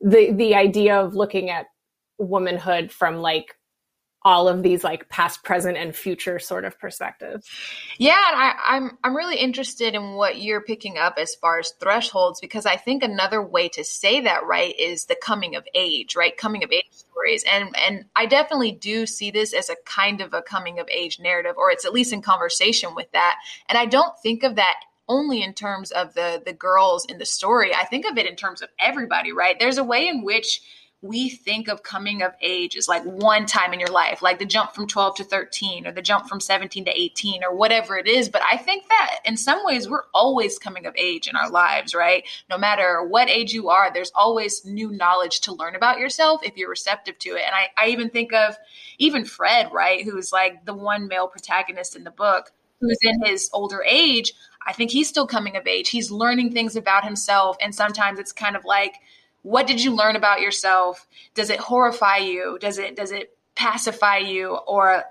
the 0.00 0.32
the 0.32 0.54
idea 0.54 0.98
of 0.98 1.14
looking 1.14 1.50
at 1.50 1.66
womanhood 2.18 2.90
from 2.90 3.16
like 3.16 3.56
all 4.24 4.48
of 4.48 4.62
these 4.62 4.84
like 4.84 5.08
past, 5.08 5.42
present, 5.42 5.76
and 5.76 5.94
future 5.94 6.38
sort 6.38 6.64
of 6.64 6.78
perspectives. 6.78 7.48
Yeah, 7.98 8.20
and 8.28 8.40
I, 8.40 8.54
I'm 8.66 8.98
I'm 9.02 9.16
really 9.16 9.36
interested 9.36 9.94
in 9.94 10.14
what 10.14 10.40
you're 10.40 10.60
picking 10.60 10.98
up 10.98 11.14
as 11.18 11.34
far 11.34 11.58
as 11.58 11.72
thresholds 11.80 12.40
because 12.40 12.66
I 12.66 12.76
think 12.76 13.02
another 13.02 13.42
way 13.42 13.68
to 13.70 13.84
say 13.84 14.20
that 14.22 14.44
right 14.44 14.74
is 14.78 15.06
the 15.06 15.16
coming 15.16 15.56
of 15.56 15.66
age, 15.74 16.16
right? 16.16 16.36
Coming 16.36 16.64
of 16.64 16.70
age 16.70 16.84
stories, 16.90 17.44
and 17.50 17.74
and 17.76 18.04
I 18.14 18.26
definitely 18.26 18.72
do 18.72 19.06
see 19.06 19.30
this 19.30 19.52
as 19.52 19.68
a 19.68 19.76
kind 19.84 20.20
of 20.20 20.34
a 20.34 20.42
coming 20.42 20.78
of 20.78 20.88
age 20.88 21.18
narrative, 21.20 21.56
or 21.56 21.70
it's 21.70 21.84
at 21.84 21.92
least 21.92 22.12
in 22.12 22.22
conversation 22.22 22.94
with 22.94 23.10
that. 23.12 23.36
And 23.68 23.78
I 23.78 23.86
don't 23.86 24.14
think 24.22 24.42
of 24.42 24.56
that 24.56 24.76
only 25.08 25.42
in 25.42 25.52
terms 25.52 25.90
of 25.90 26.14
the 26.14 26.42
the 26.44 26.52
girls 26.52 27.04
in 27.06 27.18
the 27.18 27.26
story. 27.26 27.74
I 27.74 27.84
think 27.84 28.06
of 28.06 28.16
it 28.18 28.26
in 28.26 28.36
terms 28.36 28.62
of 28.62 28.68
everybody, 28.80 29.32
right? 29.32 29.58
There's 29.58 29.78
a 29.78 29.84
way 29.84 30.08
in 30.08 30.22
which 30.22 30.62
we 31.02 31.28
think 31.28 31.66
of 31.66 31.82
coming 31.82 32.22
of 32.22 32.32
age 32.40 32.76
as 32.76 32.86
like 32.86 33.02
one 33.02 33.44
time 33.44 33.72
in 33.72 33.80
your 33.80 33.90
life, 33.90 34.22
like 34.22 34.38
the 34.38 34.46
jump 34.46 34.72
from 34.72 34.86
12 34.86 35.16
to 35.16 35.24
13 35.24 35.84
or 35.84 35.90
the 35.92 36.00
jump 36.00 36.28
from 36.28 36.38
17 36.38 36.84
to 36.84 36.92
18 36.92 37.42
or 37.42 37.52
whatever 37.54 37.96
it 37.96 38.06
is. 38.06 38.28
But 38.28 38.42
I 38.50 38.56
think 38.56 38.88
that 38.88 39.18
in 39.24 39.36
some 39.36 39.64
ways 39.64 39.88
we're 39.88 40.04
always 40.14 40.60
coming 40.60 40.86
of 40.86 40.94
age 40.96 41.26
in 41.26 41.34
our 41.34 41.50
lives, 41.50 41.92
right? 41.92 42.24
No 42.48 42.56
matter 42.56 43.02
what 43.02 43.28
age 43.28 43.52
you 43.52 43.68
are, 43.68 43.92
there's 43.92 44.12
always 44.14 44.64
new 44.64 44.92
knowledge 44.92 45.40
to 45.40 45.52
learn 45.52 45.74
about 45.74 45.98
yourself 45.98 46.40
if 46.44 46.56
you're 46.56 46.70
receptive 46.70 47.18
to 47.18 47.30
it. 47.30 47.42
And 47.44 47.54
I, 47.54 47.68
I 47.76 47.88
even 47.88 48.08
think 48.08 48.32
of 48.32 48.56
even 48.98 49.24
Fred, 49.24 49.70
right? 49.72 50.04
Who's 50.04 50.32
like 50.32 50.64
the 50.64 50.74
one 50.74 51.08
male 51.08 51.26
protagonist 51.26 51.96
in 51.96 52.04
the 52.04 52.12
book 52.12 52.52
who's 52.80 52.98
in 53.02 53.24
his 53.24 53.50
older 53.52 53.82
age, 53.86 54.34
I 54.66 54.72
think 54.72 54.90
he's 54.90 55.08
still 55.08 55.26
coming 55.26 55.56
of 55.56 55.66
age. 55.66 55.88
He's 55.88 56.10
learning 56.10 56.52
things 56.52 56.76
about 56.76 57.04
himself. 57.04 57.56
And 57.60 57.74
sometimes 57.74 58.18
it's 58.18 58.32
kind 58.32 58.56
of 58.56 58.64
like, 58.64 58.94
what 59.42 59.66
did 59.66 59.82
you 59.82 59.94
learn 59.94 60.16
about 60.16 60.40
yourself? 60.40 61.06
Does 61.34 61.50
it 61.50 61.60
horrify 61.60 62.18
you? 62.18 62.58
Does 62.60 62.78
it 62.78 62.96
does 62.96 63.12
it 63.12 63.36
pacify 63.54 64.18
you? 64.18 64.56
Or 64.66 65.04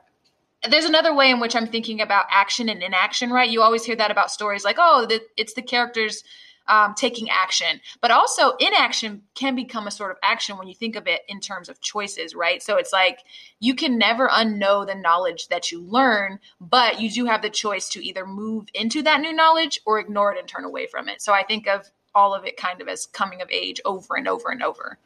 there's 0.69 0.85
another 0.85 1.13
way 1.13 1.31
in 1.31 1.39
which 1.39 1.55
I'm 1.55 1.67
thinking 1.67 2.01
about 2.01 2.25
action 2.29 2.69
and 2.69 2.83
inaction, 2.83 3.31
right? 3.31 3.49
You 3.49 3.61
always 3.61 3.83
hear 3.83 3.95
that 3.95 4.11
about 4.11 4.31
stories 4.31 4.63
like, 4.63 4.77
oh, 4.79 5.05
the, 5.07 5.21
it's 5.35 5.53
the 5.53 5.61
characters 5.61 6.23
um, 6.67 6.93
taking 6.93 7.29
action, 7.29 7.81
but 7.99 8.11
also 8.11 8.51
inaction 8.57 9.23
can 9.33 9.55
become 9.55 9.87
a 9.87 9.91
sort 9.91 10.11
of 10.11 10.17
action 10.21 10.57
when 10.57 10.67
you 10.67 10.75
think 10.75 10.95
of 10.95 11.07
it 11.07 11.21
in 11.27 11.39
terms 11.39 11.67
of 11.67 11.81
choices, 11.81 12.35
right? 12.35 12.61
So 12.61 12.77
it's 12.77 12.93
like 12.93 13.19
you 13.59 13.73
can 13.73 13.97
never 13.97 14.29
unknow 14.29 14.85
the 14.85 14.95
knowledge 14.95 15.47
that 15.47 15.71
you 15.71 15.81
learn, 15.81 16.39
but 16.59 17.01
you 17.01 17.09
do 17.09 17.25
have 17.25 17.41
the 17.41 17.49
choice 17.49 17.89
to 17.89 18.05
either 18.05 18.25
move 18.25 18.67
into 18.73 19.01
that 19.01 19.19
new 19.19 19.33
knowledge 19.33 19.81
or 19.85 19.99
ignore 19.99 20.33
it 20.33 20.39
and 20.39 20.47
turn 20.47 20.63
away 20.63 20.85
from 20.85 21.09
it. 21.09 21.21
So 21.21 21.33
I 21.33 21.43
think 21.43 21.67
of 21.67 21.89
all 22.15 22.33
of 22.33 22.45
it 22.45 22.57
kind 22.57 22.81
of 22.81 22.87
as 22.87 23.05
coming 23.05 23.41
of 23.41 23.49
age 23.49 23.81
over 23.85 24.15
and 24.15 24.27
over 24.27 24.49
and 24.49 24.63
over. 24.63 24.97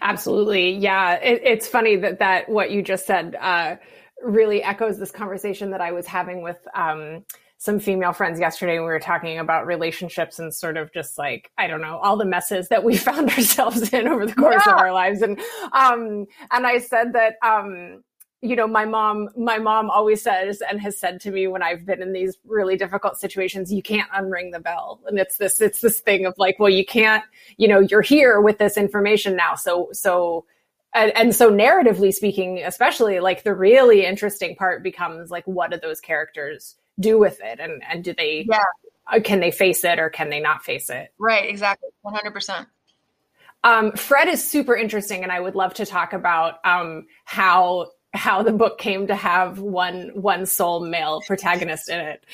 Absolutely. 0.00 0.72
Yeah. 0.72 1.14
It, 1.14 1.42
it's 1.44 1.68
funny 1.68 1.96
that, 1.96 2.18
that 2.18 2.48
what 2.48 2.70
you 2.70 2.82
just 2.82 3.06
said, 3.06 3.36
uh, 3.40 3.76
really 4.22 4.62
echoes 4.62 4.98
this 4.98 5.10
conversation 5.10 5.70
that 5.70 5.80
I 5.80 5.92
was 5.92 6.06
having 6.06 6.42
with 6.42 6.58
um, 6.74 7.24
some 7.58 7.78
female 7.78 8.12
friends 8.12 8.40
yesterday. 8.40 8.78
We 8.78 8.84
were 8.84 9.00
talking 9.00 9.38
about 9.38 9.66
relationships 9.66 10.38
and 10.38 10.52
sort 10.52 10.76
of 10.76 10.92
just 10.92 11.18
like 11.18 11.50
I 11.58 11.66
don't 11.66 11.80
know 11.80 11.98
all 11.98 12.16
the 12.16 12.24
messes 12.24 12.68
that 12.68 12.84
we 12.84 12.96
found 12.96 13.30
ourselves 13.30 13.92
in 13.92 14.08
over 14.08 14.26
the 14.26 14.34
course 14.34 14.62
yeah. 14.66 14.72
of 14.72 14.78
our 14.78 14.92
lives, 14.92 15.22
and 15.22 15.38
um, 15.72 16.26
and 16.50 16.66
I 16.66 16.78
said 16.78 17.12
that 17.12 17.34
um, 17.42 18.02
you 18.42 18.56
know 18.56 18.66
my 18.66 18.84
mom 18.84 19.28
my 19.36 19.58
mom 19.58 19.90
always 19.90 20.22
says 20.22 20.62
and 20.68 20.80
has 20.80 20.98
said 20.98 21.20
to 21.20 21.30
me 21.30 21.46
when 21.46 21.62
i've 21.62 21.84
been 21.84 22.00
in 22.00 22.12
these 22.12 22.38
really 22.46 22.76
difficult 22.76 23.18
situations 23.18 23.70
you 23.70 23.82
can't 23.82 24.10
unring 24.10 24.52
the 24.52 24.60
bell. 24.60 25.00
And 25.06 25.18
it's 25.18 25.36
this 25.36 25.60
it's 25.60 25.80
this 25.80 26.00
thing 26.00 26.26
of 26.26 26.34
like 26.38 26.58
well 26.58 26.70
you 26.70 26.84
can't 26.84 27.24
you 27.56 27.68
know 27.68 27.80
you're 27.80 28.02
here 28.02 28.40
with 28.40 28.58
this 28.58 28.76
information 28.76 29.36
now. 29.36 29.54
So 29.54 29.88
so 29.92 30.44
and, 30.92 31.16
and, 31.16 31.36
so 31.36 31.52
narratively 31.52 32.12
speaking 32.12 32.62
especially 32.64 33.20
like 33.20 33.44
the 33.44 33.54
really 33.54 34.04
interesting 34.04 34.56
part 34.56 34.82
becomes 34.82 35.30
like 35.30 35.44
what 35.44 35.70
do 35.70 35.78
those 35.80 36.00
characters 36.00 36.76
do 36.98 37.18
with 37.18 37.40
it? 37.42 37.60
And 37.60 37.82
and 37.88 38.04
do 38.04 38.14
they 38.16 38.46
yeah. 38.48 38.62
Uh, 39.12 39.18
can 39.18 39.40
they 39.40 39.50
face 39.50 39.82
it 39.84 39.98
or 39.98 40.08
can 40.08 40.30
they 40.30 40.40
not 40.40 40.62
face 40.64 40.88
it? 40.88 41.12
Right 41.18 41.48
exactly. 41.48 41.88
100% 42.04 42.66
um, 43.62 43.92
fred 43.92 44.26
is 44.28 44.42
super 44.42 44.74
interesting 44.74 45.22
and 45.22 45.30
i 45.30 45.38
would 45.38 45.54
love 45.54 45.74
to 45.74 45.84
talk 45.84 46.14
about 46.14 46.64
um, 46.64 47.06
how 47.26 47.88
how 48.12 48.42
the 48.42 48.52
book 48.52 48.78
came 48.78 49.06
to 49.06 49.14
have 49.14 49.58
one 49.60 50.10
one 50.14 50.46
sole 50.46 50.80
male 50.80 51.20
protagonist 51.26 51.88
in 51.88 52.00
it 52.00 52.24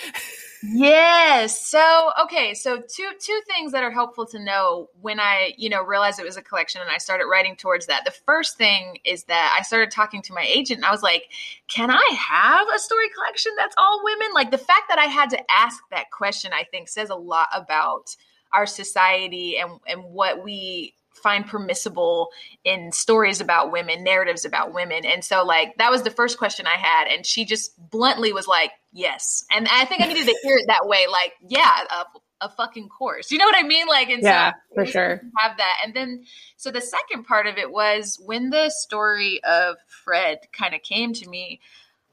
Yes. 0.62 1.66
So, 1.66 2.11
okay, 2.23 2.54
so 2.54 2.78
two 2.80 3.11
two 3.21 3.40
things 3.47 3.73
that 3.73 3.83
are 3.83 3.90
helpful 3.90 4.26
to 4.26 4.38
know 4.38 4.88
when 5.00 5.21
I, 5.21 5.54
you 5.56 5.68
know, 5.68 5.83
realized 5.83 6.18
it 6.18 6.25
was 6.25 6.37
a 6.37 6.42
collection 6.42 6.80
and 6.80 6.90
I 6.90 6.99
started 6.99 7.26
writing 7.26 7.56
towards 7.56 7.87
that. 7.87 8.04
The 8.04 8.11
first 8.11 8.56
thing 8.56 8.99
is 9.04 9.25
that 9.25 9.56
I 9.59 9.62
started 9.62 9.90
talking 9.90 10.23
to 10.23 10.33
my 10.33 10.42
agent 10.42 10.78
and 10.78 10.85
I 10.85 10.90
was 10.90 11.02
like, 11.02 11.30
"Can 11.68 11.90
I 11.90 12.04
have 12.18 12.66
a 12.75 12.78
story 12.78 13.09
collection 13.11 13.52
that's 13.56 13.75
all 13.78 14.02
women?" 14.02 14.28
Like 14.35 14.50
the 14.50 14.59
fact 14.59 14.88
that 14.88 14.99
I 14.99 15.06
had 15.06 15.30
to 15.30 15.50
ask 15.50 15.83
that 15.90 16.11
question, 16.11 16.52
I 16.52 16.64
think 16.64 16.88
says 16.88 17.11
a 17.11 17.16
lot 17.16 17.49
about 17.54 18.16
our 18.52 18.66
society 18.66 19.59
and 19.59 19.78
and 19.87 20.04
what 20.04 20.42
we 20.42 20.95
find 21.23 21.46
permissible 21.46 22.28
in 22.64 22.92
stories 22.92 23.40
about 23.40 23.73
women, 23.73 24.04
narratives 24.04 24.44
about 24.44 24.73
women. 24.73 25.04
And 25.04 25.25
so, 25.25 25.44
like, 25.44 25.76
that 25.78 25.90
was 25.90 26.02
the 26.02 26.11
first 26.11 26.38
question 26.38 26.66
I 26.66 26.76
had. 26.76 27.08
And 27.08 27.25
she 27.25 27.44
just 27.44 27.73
bluntly 27.90 28.32
was 28.32 28.46
like, 28.46 28.70
yes. 28.92 29.44
And 29.50 29.66
I 29.70 29.85
think 29.85 30.02
I 30.02 30.06
needed 30.06 30.26
to 30.26 30.38
hear 30.42 30.56
it 30.56 30.66
that 30.68 30.87
way. 30.87 31.06
Like, 31.11 31.32
yeah, 31.49 31.85
a, 31.90 32.46
a 32.46 32.49
fucking 32.50 32.88
course. 32.88 33.30
You 33.30 33.38
know 33.38 33.46
what 33.46 33.56
I 33.56 33.66
mean? 33.66 33.87
Like, 33.87 34.11
and 34.11 34.23
yeah, 34.23 34.52
so 34.52 34.75
for 34.75 34.87
sure. 34.87 35.23
Have 35.38 35.56
that. 35.56 35.75
And 35.85 35.94
then, 35.94 36.25
so 36.56 36.70
the 36.70 36.80
second 36.80 37.25
part 37.25 37.46
of 37.46 37.56
it 37.56 37.70
was 37.70 38.20
when 38.25 38.50
the 38.50 38.70
story 38.70 39.40
of 39.44 39.76
Fred 40.04 40.40
kind 40.52 40.75
of 40.75 40.82
came 40.82 41.12
to 41.14 41.28
me, 41.28 41.61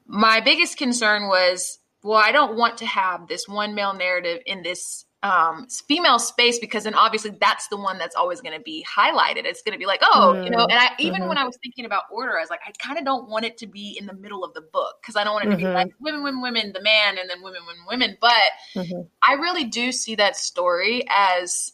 my 0.06 0.40
biggest 0.40 0.76
concern 0.76 1.28
was, 1.28 1.78
well, 2.02 2.18
I 2.18 2.32
don't 2.32 2.56
want 2.56 2.78
to 2.78 2.86
have 2.86 3.28
this 3.28 3.48
one 3.48 3.74
male 3.74 3.94
narrative 3.94 4.42
in 4.44 4.62
this 4.62 5.03
um, 5.24 5.66
female 5.68 6.18
space 6.18 6.58
because 6.58 6.84
then 6.84 6.94
obviously 6.94 7.30
that's 7.40 7.68
the 7.68 7.78
one 7.78 7.96
that's 7.96 8.14
always 8.14 8.42
going 8.42 8.56
to 8.56 8.62
be 8.62 8.84
highlighted. 8.84 9.46
It's 9.46 9.62
going 9.62 9.72
to 9.72 9.78
be 9.78 9.86
like, 9.86 10.00
oh, 10.02 10.34
mm-hmm. 10.34 10.44
you 10.44 10.50
know, 10.50 10.64
and 10.64 10.74
I 10.74 10.90
even 10.98 11.20
mm-hmm. 11.20 11.28
when 11.28 11.38
I 11.38 11.44
was 11.44 11.56
thinking 11.62 11.86
about 11.86 12.02
order, 12.12 12.36
I 12.36 12.42
was 12.42 12.50
like, 12.50 12.60
I 12.64 12.72
kind 12.72 12.98
of 12.98 13.06
don't 13.06 13.30
want 13.30 13.46
it 13.46 13.56
to 13.58 13.66
be 13.66 13.96
in 13.98 14.04
the 14.04 14.12
middle 14.12 14.44
of 14.44 14.52
the 14.52 14.60
book 14.60 14.96
because 15.00 15.16
I 15.16 15.24
don't 15.24 15.32
want 15.32 15.46
it 15.46 15.50
to 15.52 15.56
mm-hmm. 15.56 15.66
be 15.66 15.72
like 15.72 15.92
women, 15.98 16.22
women, 16.22 16.42
women, 16.42 16.72
the 16.74 16.82
man, 16.82 17.16
and 17.16 17.28
then 17.28 17.42
women, 17.42 17.62
women, 17.66 17.84
women. 17.88 18.18
But 18.20 18.32
mm-hmm. 18.76 19.00
I 19.26 19.34
really 19.34 19.64
do 19.64 19.92
see 19.92 20.16
that 20.16 20.36
story 20.36 21.04
as 21.08 21.72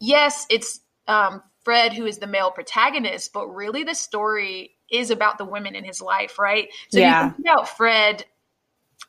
yes, 0.00 0.46
it's 0.50 0.80
um, 1.06 1.44
Fred 1.62 1.92
who 1.92 2.06
is 2.06 2.18
the 2.18 2.26
male 2.26 2.50
protagonist, 2.50 3.32
but 3.32 3.46
really 3.46 3.84
the 3.84 3.94
story 3.94 4.72
is 4.90 5.12
about 5.12 5.38
the 5.38 5.44
women 5.44 5.76
in 5.76 5.84
his 5.84 6.02
life, 6.02 6.40
right? 6.40 6.68
So 6.90 6.98
yeah. 6.98 7.26
you 7.26 7.30
think 7.30 7.46
about 7.46 7.68
Fred 7.68 8.24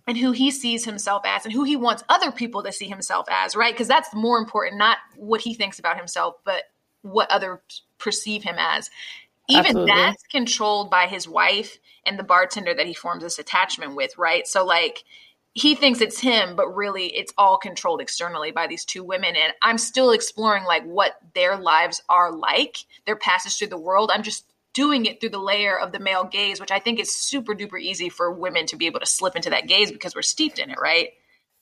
and 0.07 0.17
who 0.17 0.31
he 0.31 0.51
sees 0.51 0.85
himself 0.85 1.23
as 1.25 1.45
and 1.45 1.53
who 1.53 1.63
he 1.63 1.75
wants 1.75 2.03
other 2.09 2.31
people 2.31 2.63
to 2.63 2.71
see 2.71 2.87
himself 2.87 3.27
as, 3.29 3.55
right? 3.55 3.73
Because 3.73 3.87
that's 3.87 4.13
more 4.13 4.37
important, 4.37 4.77
not 4.77 4.97
what 5.15 5.41
he 5.41 5.53
thinks 5.53 5.79
about 5.79 5.97
himself, 5.97 6.35
but 6.43 6.63
what 7.01 7.29
others 7.31 7.59
perceive 7.97 8.43
him 8.43 8.55
as. 8.57 8.89
Even 9.47 9.65
Absolutely. 9.65 9.91
that's 9.91 10.23
controlled 10.23 10.89
by 10.89 11.07
his 11.07 11.27
wife 11.27 11.77
and 12.05 12.17
the 12.17 12.23
bartender 12.23 12.73
that 12.73 12.87
he 12.87 12.93
forms 12.93 13.23
this 13.23 13.39
attachment 13.39 13.95
with, 13.95 14.17
right? 14.17 14.47
So, 14.47 14.65
like, 14.65 15.03
he 15.53 15.75
thinks 15.75 15.99
it's 15.99 16.19
him, 16.19 16.55
but 16.55 16.69
really 16.69 17.07
it's 17.07 17.33
all 17.37 17.57
controlled 17.57 17.99
externally 17.99 18.51
by 18.51 18.67
these 18.67 18.85
two 18.85 19.03
women. 19.03 19.35
And 19.35 19.53
I'm 19.61 19.77
still 19.77 20.11
exploring, 20.11 20.63
like, 20.63 20.83
what 20.83 21.17
their 21.33 21.57
lives 21.57 22.01
are 22.07 22.31
like, 22.31 22.77
their 23.05 23.17
passage 23.17 23.57
through 23.57 23.67
the 23.67 23.77
world. 23.77 24.11
I'm 24.13 24.23
just 24.23 24.45
doing 24.73 25.05
it 25.05 25.19
through 25.19 25.29
the 25.29 25.39
layer 25.39 25.77
of 25.77 25.91
the 25.91 25.99
male 25.99 26.23
gaze, 26.23 26.59
which 26.59 26.71
I 26.71 26.79
think 26.79 26.99
is 26.99 27.13
super 27.13 27.53
duper 27.53 27.79
easy 27.79 28.09
for 28.09 28.31
women 28.31 28.65
to 28.67 28.75
be 28.75 28.85
able 28.85 28.99
to 28.99 29.05
slip 29.05 29.35
into 29.35 29.49
that 29.49 29.67
gaze 29.67 29.91
because 29.91 30.15
we're 30.15 30.21
steeped 30.21 30.59
in 30.59 30.69
it, 30.69 30.79
right? 30.81 31.09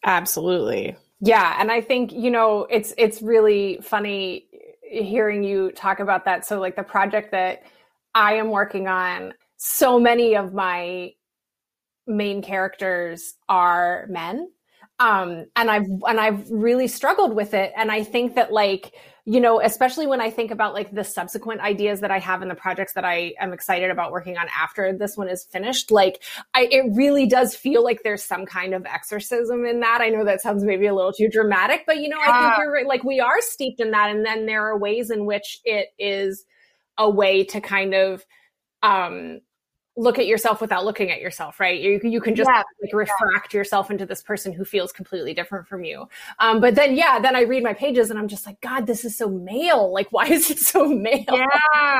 Absolutely. 0.03 0.95
Yeah, 1.21 1.57
and 1.59 1.71
I 1.71 1.81
think, 1.81 2.13
you 2.13 2.31
know, 2.31 2.65
it's 2.69 2.93
it's 2.97 3.21
really 3.21 3.79
funny 3.81 4.47
hearing 4.89 5.43
you 5.43 5.71
talk 5.71 5.99
about 5.99 6.25
that. 6.25 6.45
So 6.45 6.59
like 6.59 6.75
the 6.75 6.83
project 6.83 7.31
that 7.31 7.63
I 8.15 8.35
am 8.35 8.49
working 8.49 8.87
on, 8.87 9.33
so 9.57 9.99
many 9.99 10.35
of 10.35 10.53
my 10.53 11.13
main 12.07 12.41
characters 12.41 13.35
are 13.47 14.05
men. 14.09 14.49
Um 14.99 15.45
and 15.55 15.69
I've 15.69 15.87
and 16.07 16.19
I've 16.19 16.49
really 16.49 16.87
struggled 16.87 17.35
with 17.35 17.53
it 17.53 17.73
and 17.75 17.91
I 17.91 18.03
think 18.03 18.35
that 18.35 18.51
like 18.51 18.93
you 19.29 19.39
know, 19.39 19.61
especially 19.61 20.07
when 20.07 20.21
I 20.21 20.31
think 20.31 20.49
about 20.49 20.73
like 20.73 20.89
the 20.89 21.03
subsequent 21.03 21.61
ideas 21.61 21.99
that 21.99 22.09
I 22.09 22.17
have 22.17 22.41
in 22.41 22.47
the 22.47 22.55
projects 22.55 22.93
that 22.93 23.05
I 23.05 23.35
am 23.39 23.53
excited 23.53 23.91
about 23.91 24.11
working 24.11 24.39
on 24.39 24.47
after 24.57 24.91
this 24.91 25.15
one 25.15 25.29
is 25.29 25.43
finished, 25.43 25.91
like 25.91 26.23
I, 26.55 26.67
it 26.71 26.95
really 26.95 27.27
does 27.27 27.55
feel 27.55 27.83
like 27.83 28.01
there's 28.03 28.23
some 28.23 28.47
kind 28.47 28.73
of 28.73 28.87
exorcism 28.87 29.67
in 29.67 29.81
that. 29.81 29.99
I 30.01 30.09
know 30.09 30.25
that 30.25 30.41
sounds 30.41 30.63
maybe 30.63 30.87
a 30.87 30.95
little 30.95 31.13
too 31.13 31.29
dramatic, 31.29 31.83
but 31.85 31.97
you 31.97 32.09
know, 32.09 32.17
I 32.19 32.41
think 32.41 32.57
you're 32.57 32.73
right. 32.73 32.87
Like 32.87 33.03
we 33.03 33.19
are 33.19 33.39
steeped 33.39 33.79
in 33.79 33.91
that. 33.91 34.09
And 34.09 34.25
then 34.25 34.47
there 34.47 34.65
are 34.65 34.79
ways 34.79 35.11
in 35.11 35.25
which 35.25 35.59
it 35.63 35.89
is 35.99 36.43
a 36.97 37.07
way 37.07 37.43
to 37.43 37.61
kind 37.61 37.93
of, 37.93 38.25
um, 38.81 39.41
look 39.99 40.17
at 40.17 40.27
yourself 40.27 40.61
without 40.61 40.85
looking 40.85 41.11
at 41.11 41.19
yourself, 41.19 41.59
right? 41.59 41.79
You, 41.79 41.99
you 42.03 42.21
can 42.21 42.33
just 42.33 42.49
yeah, 42.49 42.63
like 42.81 42.93
refract 42.93 43.53
yeah. 43.53 43.57
yourself 43.57 43.91
into 43.91 44.05
this 44.05 44.23
person 44.23 44.53
who 44.53 44.63
feels 44.63 44.93
completely 44.93 45.33
different 45.33 45.67
from 45.67 45.83
you. 45.83 46.07
Um, 46.39 46.61
but 46.61 46.75
then, 46.75 46.95
yeah, 46.95 47.19
then 47.19 47.35
I 47.35 47.41
read 47.41 47.63
my 47.63 47.73
pages 47.73 48.09
and 48.09 48.17
I'm 48.17 48.29
just 48.29 48.45
like, 48.45 48.61
God, 48.61 48.87
this 48.87 49.03
is 49.03 49.17
so 49.17 49.27
male. 49.29 49.93
Like, 49.93 50.07
why 50.11 50.25
is 50.27 50.49
it 50.49 50.59
so 50.59 50.87
male? 50.87 51.25
Yeah. 51.27 51.99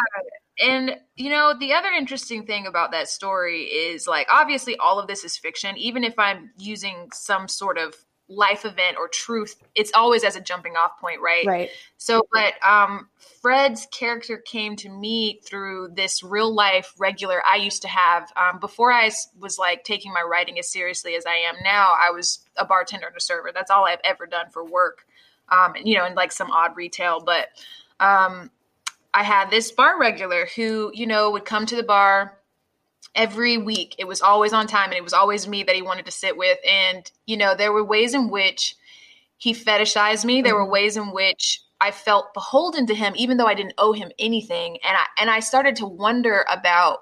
And, 0.61 0.95
you 1.15 1.29
know, 1.29 1.53
the 1.59 1.73
other 1.73 1.89
interesting 1.89 2.45
thing 2.45 2.67
about 2.67 2.91
that 2.91 3.09
story 3.09 3.63
is 3.63 4.07
like, 4.07 4.27
obviously, 4.29 4.77
all 4.77 4.97
of 4.99 5.07
this 5.07 5.23
is 5.25 5.37
fiction. 5.37 5.77
Even 5.77 6.03
if 6.03 6.17
I'm 6.17 6.51
using 6.57 7.09
some 7.13 7.47
sort 7.47 7.77
of 7.77 7.95
life 8.29 8.63
event 8.63 8.95
or 8.97 9.07
truth 9.07 9.55
it's 9.73 9.91
always 9.95 10.23
as 10.23 10.35
a 10.35 10.41
jumping 10.41 10.73
off 10.75 10.99
point 10.99 11.19
right? 11.19 11.45
Right. 11.45 11.69
So 11.97 12.21
but 12.31 12.53
um 12.65 13.09
fred's 13.41 13.87
character 13.91 14.37
came 14.37 14.75
to 14.77 14.89
me 14.89 15.39
through 15.43 15.89
this 15.95 16.23
real 16.23 16.53
life 16.53 16.93
regular 16.99 17.41
i 17.45 17.55
used 17.55 17.81
to 17.81 17.87
have. 17.87 18.31
Um, 18.37 18.59
before 18.59 18.91
i 18.91 19.09
was 19.39 19.57
like 19.57 19.83
taking 19.83 20.13
my 20.13 20.21
writing 20.21 20.59
as 20.59 20.71
seriously 20.71 21.15
as 21.15 21.25
i 21.25 21.35
am 21.35 21.55
now 21.63 21.93
i 21.99 22.11
was 22.11 22.39
a 22.55 22.65
bartender 22.65 23.07
and 23.07 23.17
a 23.17 23.21
server. 23.21 23.51
That's 23.53 23.71
all 23.71 23.85
i've 23.85 23.99
ever 24.03 24.25
done 24.25 24.49
for 24.51 24.63
work. 24.63 25.05
Um 25.49 25.75
and, 25.75 25.87
you 25.87 25.97
know 25.97 26.05
in 26.05 26.15
like 26.15 26.31
some 26.31 26.51
odd 26.51 26.77
retail 26.77 27.19
but 27.19 27.47
um 27.99 28.51
i 29.13 29.23
had 29.23 29.49
this 29.49 29.71
bar 29.71 29.99
regular 29.99 30.47
who 30.55 30.91
you 30.93 31.07
know 31.07 31.31
would 31.31 31.45
come 31.45 31.65
to 31.65 31.75
the 31.75 31.83
bar 31.83 32.38
every 33.15 33.57
week. 33.57 33.95
It 33.97 34.07
was 34.07 34.21
always 34.21 34.53
on 34.53 34.67
time 34.67 34.89
and 34.89 34.97
it 34.97 35.03
was 35.03 35.13
always 35.13 35.47
me 35.47 35.63
that 35.63 35.75
he 35.75 35.81
wanted 35.81 36.05
to 36.05 36.11
sit 36.11 36.37
with. 36.37 36.57
And, 36.67 37.09
you 37.25 37.37
know, 37.37 37.55
there 37.55 37.73
were 37.73 37.83
ways 37.83 38.13
in 38.13 38.29
which 38.29 38.75
he 39.37 39.53
fetishized 39.53 40.25
me. 40.25 40.41
There 40.41 40.55
were 40.55 40.63
mm-hmm. 40.63 40.71
ways 40.71 40.97
in 40.97 41.11
which 41.11 41.61
I 41.81 41.91
felt 41.91 42.33
beholden 42.33 42.85
to 42.87 42.95
him, 42.95 43.13
even 43.15 43.37
though 43.37 43.45
I 43.45 43.53
didn't 43.53 43.73
owe 43.77 43.93
him 43.93 44.11
anything. 44.19 44.77
And 44.83 44.97
I 44.97 45.05
and 45.19 45.29
I 45.29 45.39
started 45.39 45.75
to 45.77 45.85
wonder 45.85 46.45
about 46.49 46.99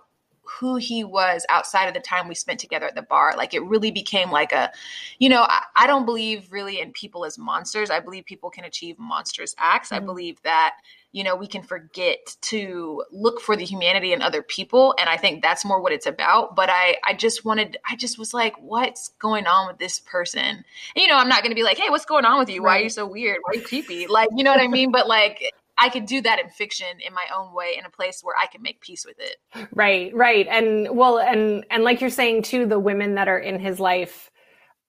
who 0.59 0.77
he 0.77 1.03
was 1.03 1.45
outside 1.49 1.87
of 1.87 1.93
the 1.93 1.99
time 1.99 2.27
we 2.27 2.35
spent 2.35 2.59
together 2.59 2.85
at 2.85 2.95
the 2.95 3.01
bar. 3.01 3.33
Like 3.35 3.53
it 3.53 3.63
really 3.63 3.91
became 3.91 4.31
like 4.31 4.53
a, 4.53 4.71
you 5.19 5.29
know, 5.29 5.41
I, 5.41 5.63
I 5.75 5.87
don't 5.87 6.05
believe 6.05 6.47
really 6.51 6.79
in 6.79 6.93
people 6.93 7.25
as 7.25 7.37
monsters. 7.37 7.89
I 7.89 7.99
believe 7.99 8.25
people 8.25 8.49
can 8.49 8.63
achieve 8.63 8.97
monstrous 8.97 9.53
acts. 9.57 9.89
Mm-hmm. 9.89 10.03
I 10.03 10.05
believe 10.05 10.41
that 10.43 10.75
you 11.11 11.23
know, 11.23 11.35
we 11.35 11.47
can 11.47 11.63
forget 11.63 12.35
to 12.41 13.03
look 13.11 13.39
for 13.39 13.55
the 13.55 13.65
humanity 13.65 14.13
in 14.13 14.21
other 14.21 14.41
people. 14.41 14.93
And 14.99 15.09
I 15.09 15.17
think 15.17 15.41
that's 15.41 15.65
more 15.65 15.81
what 15.81 15.91
it's 15.91 16.05
about. 16.05 16.55
But 16.55 16.69
I, 16.69 16.97
I 17.03 17.13
just 17.13 17.45
wanted, 17.45 17.77
I 17.89 17.95
just 17.95 18.19
was 18.19 18.33
like, 18.33 18.55
what's 18.61 19.09
going 19.19 19.47
on 19.47 19.67
with 19.67 19.77
this 19.79 19.99
person? 19.99 20.39
And, 20.39 20.63
you 20.95 21.07
know, 21.07 21.15
I'm 21.15 21.29
not 21.29 21.41
going 21.41 21.51
to 21.51 21.55
be 21.55 21.63
like, 21.63 21.77
hey, 21.77 21.89
what's 21.89 22.05
going 22.05 22.25
on 22.25 22.39
with 22.39 22.49
you? 22.49 22.61
Why 22.61 22.69
right. 22.69 22.81
are 22.81 22.83
you 22.83 22.89
so 22.89 23.07
weird? 23.07 23.37
Why 23.43 23.51
are 23.51 23.55
you 23.55 23.65
creepy? 23.65 24.07
Like, 24.07 24.29
you 24.35 24.43
know 24.43 24.51
what 24.51 24.61
I 24.61 24.67
mean? 24.67 24.91
But 24.91 25.07
like, 25.07 25.41
I 25.79 25.89
could 25.89 26.05
do 26.05 26.21
that 26.21 26.39
in 26.39 26.49
fiction 26.49 26.87
in 27.05 27.13
my 27.13 27.25
own 27.35 27.53
way 27.53 27.75
in 27.77 27.85
a 27.85 27.89
place 27.89 28.21
where 28.23 28.35
I 28.35 28.47
can 28.47 28.61
make 28.61 28.81
peace 28.81 29.05
with 29.05 29.17
it. 29.19 29.69
Right, 29.73 30.13
right. 30.13 30.47
And 30.47 30.95
well, 30.97 31.19
and 31.19 31.65
and 31.69 31.83
like 31.83 32.01
you're 32.01 32.09
saying 32.09 32.43
too, 32.43 32.65
the 32.65 32.79
women 32.79 33.15
that 33.15 33.27
are 33.27 33.37
in 33.37 33.59
his 33.59 33.79
life, 33.79 34.31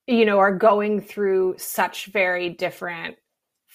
you 0.07 0.25
know, 0.25 0.39
are 0.39 0.57
going 0.57 1.03
through 1.03 1.57
such 1.59 2.07
very 2.07 2.49
different 2.49 3.17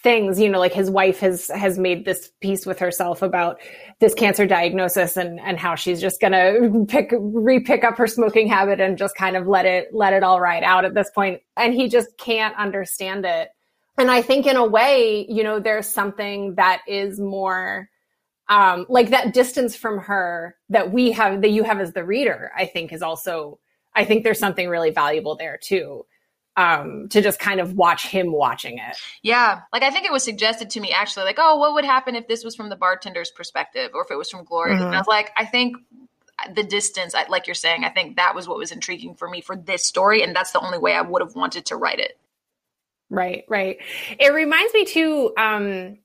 things 0.03 0.37
you 0.39 0.49
know 0.49 0.59
like 0.59 0.73
his 0.73 0.91
wife 0.91 1.19
has 1.21 1.47
has 1.47 1.79
made 1.79 2.03
this 2.03 2.29
peace 2.41 2.65
with 2.65 2.77
herself 2.77 3.21
about 3.21 3.59
this 3.99 4.13
cancer 4.13 4.45
diagnosis 4.45 5.15
and 5.15 5.39
and 5.39 5.57
how 5.57 5.75
she's 5.75 6.01
just 6.01 6.19
gonna 6.19 6.85
pick 6.87 7.09
repick 7.11 7.85
up 7.85 7.97
her 7.97 8.05
smoking 8.05 8.47
habit 8.47 8.81
and 8.81 8.97
just 8.97 9.15
kind 9.15 9.37
of 9.37 9.47
let 9.47 9.65
it 9.65 9.87
let 9.93 10.11
it 10.11 10.21
all 10.21 10.41
ride 10.41 10.63
out 10.63 10.83
at 10.83 10.93
this 10.93 11.09
point. 11.11 11.41
And 11.55 11.73
he 11.73 11.87
just 11.87 12.17
can't 12.17 12.55
understand 12.57 13.25
it. 13.25 13.49
And 13.97 14.11
i 14.11 14.21
think 14.21 14.45
in 14.45 14.57
a 14.57 14.67
way 14.67 15.25
you 15.29 15.43
know 15.43 15.59
there's 15.59 15.87
something 15.87 16.55
that 16.55 16.81
is 16.87 17.19
more 17.19 17.89
um 18.49 18.85
like 18.89 19.11
that 19.11 19.33
distance 19.33 19.75
from 19.75 19.99
her 19.99 20.55
that 20.69 20.91
we 20.91 21.11
have 21.11 21.41
that 21.41 21.51
you 21.51 21.63
have 21.63 21.79
as 21.79 21.93
the 21.93 22.03
reader 22.03 22.51
i 22.57 22.65
think 22.65 22.91
is 22.91 23.01
also 23.01 23.59
i 23.95 24.03
think 24.03 24.23
there's 24.23 24.39
something 24.39 24.67
really 24.67 24.89
valuable 24.89 25.35
there 25.35 25.59
too 25.61 26.03
um, 26.55 27.07
to 27.09 27.21
just 27.21 27.39
kind 27.39 27.59
of 27.59 27.73
watch 27.73 28.07
him 28.07 28.31
watching 28.31 28.77
it. 28.77 28.97
Yeah. 29.21 29.61
Like 29.71 29.83
I 29.83 29.89
think 29.89 30.05
it 30.05 30.11
was 30.11 30.23
suggested 30.23 30.69
to 30.71 30.79
me 30.79 30.91
actually, 30.91 31.25
like, 31.25 31.39
oh, 31.39 31.57
what 31.57 31.73
would 31.73 31.85
happen 31.85 32.15
if 32.15 32.27
this 32.27 32.43
was 32.43 32.55
from 32.55 32.69
the 32.69 32.75
bartender's 32.75 33.31
perspective 33.31 33.91
or 33.93 34.03
if 34.03 34.11
it 34.11 34.17
was 34.17 34.29
from 34.29 34.43
Gloria? 34.43 34.75
Mm-hmm. 34.75 34.85
And 34.85 34.95
I 34.95 34.99
was 34.99 35.07
like, 35.07 35.31
I 35.35 35.45
think 35.45 35.77
the 36.55 36.63
distance, 36.63 37.13
like 37.29 37.47
you're 37.47 37.55
saying, 37.55 37.85
I 37.85 37.89
think 37.89 38.17
that 38.17 38.35
was 38.35 38.47
what 38.47 38.57
was 38.57 38.71
intriguing 38.71 39.15
for 39.15 39.29
me 39.29 39.41
for 39.41 39.55
this 39.55 39.85
story. 39.85 40.23
And 40.23 40.35
that's 40.35 40.51
the 40.51 40.59
only 40.59 40.77
way 40.77 40.93
I 40.93 41.01
would 41.01 41.21
have 41.21 41.35
wanted 41.35 41.65
to 41.67 41.75
write 41.75 41.99
it. 41.99 42.19
Right, 43.09 43.45
right. 43.47 43.77
It 44.19 44.33
reminds 44.33 44.73
me 44.73 44.85
too, 44.85 45.33
um, 45.37 45.97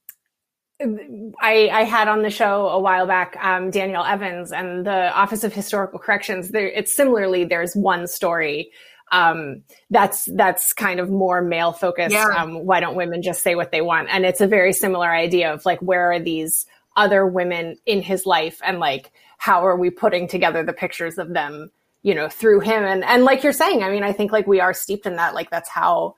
I, 0.80 1.68
I, 1.72 1.84
had 1.84 2.06
on 2.06 2.22
the 2.22 2.30
show 2.30 2.68
a 2.68 2.78
while 2.78 3.06
back 3.06 3.36
um, 3.40 3.70
Danielle 3.70 4.04
Evans 4.04 4.52
and 4.52 4.86
the 4.86 5.12
Office 5.12 5.42
of 5.42 5.52
Historical 5.52 5.98
Corrections. 5.98 6.50
There, 6.50 6.68
it's 6.68 6.94
similarly 6.94 7.44
there's 7.44 7.74
one 7.74 8.06
story 8.06 8.70
um, 9.12 9.62
that's 9.90 10.26
that's 10.34 10.72
kind 10.72 11.00
of 11.00 11.10
more 11.10 11.42
male 11.42 11.72
focused. 11.72 12.14
Yeah. 12.14 12.28
Um, 12.36 12.66
why 12.66 12.80
don't 12.80 12.96
women 12.96 13.22
just 13.22 13.42
say 13.42 13.54
what 13.54 13.70
they 13.72 13.80
want? 13.80 14.08
And 14.10 14.24
it's 14.24 14.40
a 14.40 14.46
very 14.46 14.72
similar 14.72 15.10
idea 15.10 15.52
of 15.52 15.64
like 15.64 15.80
where 15.80 16.12
are 16.12 16.20
these 16.20 16.66
other 16.96 17.26
women 17.26 17.76
in 17.86 18.02
his 18.02 18.26
life, 18.26 18.60
and 18.64 18.78
like 18.78 19.12
how 19.38 19.64
are 19.66 19.76
we 19.76 19.90
putting 19.90 20.26
together 20.26 20.64
the 20.64 20.72
pictures 20.72 21.16
of 21.16 21.32
them, 21.32 21.70
you 22.02 22.14
know, 22.14 22.28
through 22.28 22.60
him? 22.60 22.84
And 22.84 23.04
and 23.04 23.24
like 23.24 23.42
you're 23.42 23.52
saying, 23.52 23.82
I 23.82 23.90
mean, 23.90 24.02
I 24.02 24.12
think 24.12 24.32
like 24.32 24.46
we 24.46 24.60
are 24.60 24.74
steeped 24.74 25.06
in 25.06 25.16
that. 25.16 25.34
Like 25.34 25.50
that's 25.50 25.68
how 25.68 26.16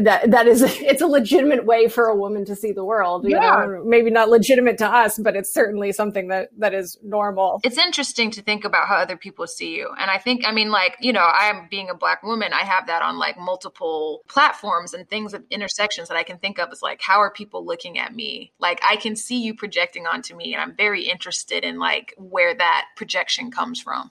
that 0.00 0.30
that 0.30 0.46
is 0.46 0.62
it's 0.80 1.02
a 1.02 1.06
legitimate 1.06 1.64
way 1.64 1.88
for 1.88 2.06
a 2.06 2.14
woman 2.14 2.44
to 2.44 2.56
see 2.56 2.72
the 2.72 2.84
world 2.84 3.24
you 3.24 3.30
yeah. 3.30 3.66
know 3.66 3.82
maybe 3.84 4.10
not 4.10 4.28
legitimate 4.28 4.78
to 4.78 4.86
us 4.86 5.18
but 5.18 5.36
it's 5.36 5.52
certainly 5.52 5.92
something 5.92 6.28
that 6.28 6.50
that 6.58 6.74
is 6.74 6.98
normal. 7.02 7.60
It's 7.64 7.78
interesting 7.78 8.30
to 8.32 8.42
think 8.42 8.64
about 8.64 8.88
how 8.88 8.96
other 8.96 9.16
people 9.16 9.46
see 9.46 9.76
you. 9.76 9.90
And 9.98 10.10
i 10.10 10.18
think 10.18 10.46
i 10.46 10.52
mean 10.52 10.70
like 10.70 10.96
you 11.00 11.12
know 11.12 11.26
i'm 11.32 11.68
being 11.70 11.90
a 11.90 11.94
black 11.94 12.22
woman. 12.22 12.52
I 12.52 12.62
have 12.62 12.86
that 12.86 13.02
on 13.02 13.18
like 13.18 13.38
multiple 13.38 14.22
platforms 14.28 14.94
and 14.94 15.08
things 15.08 15.34
of 15.34 15.44
intersections 15.50 16.08
that 16.08 16.16
i 16.16 16.22
can 16.22 16.38
think 16.38 16.58
of 16.58 16.70
as 16.70 16.82
like 16.82 17.00
how 17.00 17.18
are 17.18 17.30
people 17.30 17.64
looking 17.64 17.98
at 17.98 18.14
me? 18.14 18.52
Like 18.58 18.80
i 18.88 18.96
can 18.96 19.16
see 19.16 19.40
you 19.40 19.54
projecting 19.54 20.06
onto 20.06 20.36
me 20.36 20.52
and 20.54 20.62
i'm 20.62 20.76
very 20.76 21.08
interested 21.08 21.64
in 21.64 21.78
like 21.78 22.14
where 22.16 22.54
that 22.54 22.86
projection 22.96 23.50
comes 23.50 23.80
from 23.80 24.10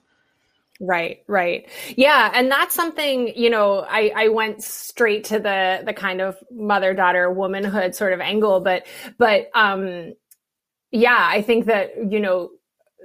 Right, 0.80 1.22
right. 1.26 1.68
Yeah. 1.96 2.30
And 2.34 2.50
that's 2.50 2.74
something, 2.74 3.32
you 3.34 3.48
know, 3.48 3.80
I, 3.88 4.12
I 4.14 4.28
went 4.28 4.62
straight 4.62 5.24
to 5.24 5.38
the, 5.38 5.82
the 5.84 5.94
kind 5.94 6.20
of 6.20 6.36
mother 6.50 6.92
daughter 6.92 7.30
womanhood 7.30 7.94
sort 7.94 8.12
of 8.12 8.20
angle, 8.20 8.60
but, 8.60 8.86
but, 9.18 9.50
um, 9.54 10.14
yeah, 10.90 11.28
I 11.30 11.42
think 11.42 11.66
that, 11.66 11.92
you 12.10 12.20
know, 12.20 12.50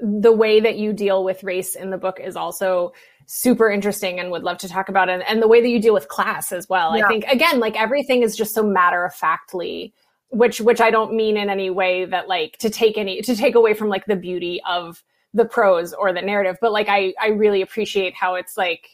the 0.02 0.32
way 0.32 0.60
that 0.60 0.78
you 0.78 0.94
deal 0.94 1.24
with 1.24 1.44
race 1.44 1.76
in 1.76 1.92
the 1.92 1.98
book 1.98 2.20
is 2.20 2.36
also 2.36 2.92
super 3.26 3.70
interesting 3.70 4.20
and 4.20 4.32
would 4.32 4.44
love 4.44 4.58
to 4.60 4.68
talk 4.68 4.90
about 4.90 5.10
it. 5.10 5.24
And 5.28 5.42
the 5.42 5.48
way 5.48 5.62
that 5.62 5.70
you 5.70 5.80
deal 5.80 5.94
with 5.94 6.08
class 6.08 6.52
as 6.52 6.68
well. 6.68 6.98
Yeah. 6.98 7.06
I 7.06 7.08
think, 7.08 7.26
again, 7.26 7.60
like 7.60 7.80
everything 7.80 8.24
is 8.24 8.36
just 8.36 8.54
so 8.54 8.64
matter 8.64 9.06
of 9.06 9.14
factly 9.14 9.94
which 10.32 10.62
which 10.62 10.80
I 10.80 10.92
don't 10.92 11.14
mean 11.14 11.38
in 11.38 11.50
any 11.50 11.70
way 11.70 12.06
that 12.06 12.28
like 12.28 12.58
to 12.60 12.70
take 12.70 12.98
any 12.98 13.22
to 13.22 13.36
take 13.36 13.56
away 13.56 13.74
from 13.74 13.90
like 13.90 14.06
the 14.06 14.16
beauty 14.16 14.62
of 14.68 15.04
the 15.34 15.46
prose 15.46 15.94
or 15.94 16.14
the 16.14 16.22
narrative, 16.22 16.58
but 16.62 16.72
like 16.72 16.88
I 16.90 17.14
I 17.22 17.30
really 17.30 17.62
appreciate 17.62 18.14
how 18.14 18.36
it's 18.36 18.58
like 18.58 18.90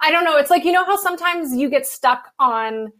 I 0.00 0.10
don't 0.10 0.24
know, 0.24 0.36
it's 0.36 0.50
like 0.50 0.64
you 0.64 0.72
know 0.72 0.84
how 0.84 0.96
sometimes 0.96 1.54
you 1.54 1.68
get 1.68 1.86
stuck 1.86 2.32
on 2.38 2.92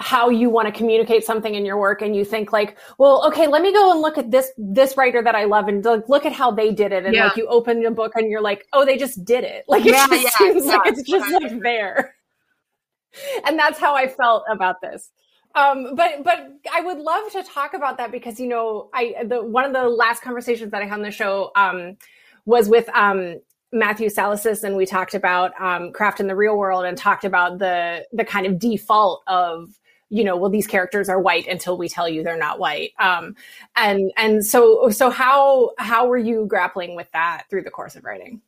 how 0.00 0.28
you 0.28 0.50
want 0.50 0.66
to 0.66 0.72
communicate 0.72 1.24
something 1.24 1.54
in 1.54 1.64
your 1.64 1.78
work 1.78 2.02
and 2.02 2.16
you 2.16 2.24
think 2.24 2.52
like 2.52 2.76
well 2.98 3.24
okay 3.24 3.46
let 3.46 3.62
me 3.62 3.72
go 3.72 3.92
and 3.92 4.00
look 4.00 4.18
at 4.18 4.28
this 4.28 4.50
this 4.58 4.96
writer 4.96 5.22
that 5.22 5.36
i 5.36 5.44
love 5.44 5.68
and 5.68 5.84
like, 5.84 6.08
look 6.08 6.26
at 6.26 6.32
how 6.32 6.50
they 6.50 6.72
did 6.72 6.90
it 6.90 7.04
and 7.04 7.14
yeah. 7.14 7.26
like 7.26 7.36
you 7.36 7.46
open 7.46 7.80
the 7.80 7.90
book 7.92 8.10
and 8.16 8.28
you're 8.28 8.40
like 8.40 8.66
oh 8.72 8.84
they 8.84 8.96
just 8.96 9.24
did 9.24 9.44
it. 9.44 9.64
Like 9.68 9.86
it 9.86 9.92
yeah, 9.92 10.06
just 10.08 10.22
yeah, 10.24 10.30
seems 10.30 10.66
like 10.66 10.80
it's 10.86 11.02
just 11.02 11.32
like 11.32 11.60
there. 11.60 12.14
And 13.46 13.56
that's 13.56 13.78
how 13.78 13.94
i 13.94 14.08
felt 14.08 14.42
about 14.50 14.80
this 14.80 15.12
um, 15.54 15.94
but 15.94 16.24
but 16.24 16.52
I 16.72 16.80
would 16.80 16.98
love 16.98 17.30
to 17.32 17.42
talk 17.42 17.74
about 17.74 17.96
that 17.98 18.10
because 18.10 18.40
you 18.40 18.48
know 18.48 18.90
I 18.92 19.24
the 19.24 19.42
one 19.42 19.64
of 19.64 19.72
the 19.72 19.88
last 19.88 20.22
conversations 20.22 20.70
that 20.72 20.82
I 20.82 20.86
had 20.86 20.94
on 20.94 21.02
the 21.02 21.10
show 21.10 21.52
um, 21.54 21.96
was 22.44 22.68
with 22.68 22.88
um, 22.90 23.40
Matthew 23.72 24.08
Salesses 24.08 24.64
and 24.64 24.76
we 24.76 24.86
talked 24.86 25.14
about 25.14 25.58
um, 25.60 25.92
craft 25.92 26.20
in 26.20 26.26
the 26.26 26.36
real 26.36 26.56
world 26.56 26.84
and 26.84 26.98
talked 26.98 27.24
about 27.24 27.58
the 27.58 28.04
the 28.12 28.24
kind 28.24 28.46
of 28.46 28.58
default 28.58 29.22
of 29.26 29.78
you 30.10 30.24
know 30.24 30.36
well 30.36 30.50
these 30.50 30.66
characters 30.66 31.08
are 31.08 31.20
white 31.20 31.46
until 31.46 31.78
we 31.78 31.88
tell 31.88 32.08
you 32.08 32.22
they're 32.22 32.36
not 32.36 32.58
white 32.58 32.92
um, 32.98 33.34
and 33.76 34.12
and 34.16 34.44
so 34.44 34.88
so 34.90 35.08
how 35.10 35.70
how 35.78 36.06
were 36.06 36.18
you 36.18 36.46
grappling 36.46 36.96
with 36.96 37.10
that 37.12 37.44
through 37.48 37.62
the 37.62 37.70
course 37.70 37.96
of 37.96 38.04
writing? 38.04 38.40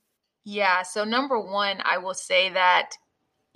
Yeah, 0.48 0.82
so 0.82 1.02
number 1.02 1.40
one, 1.40 1.78
I 1.84 1.98
will 1.98 2.14
say 2.14 2.50
that 2.50 2.92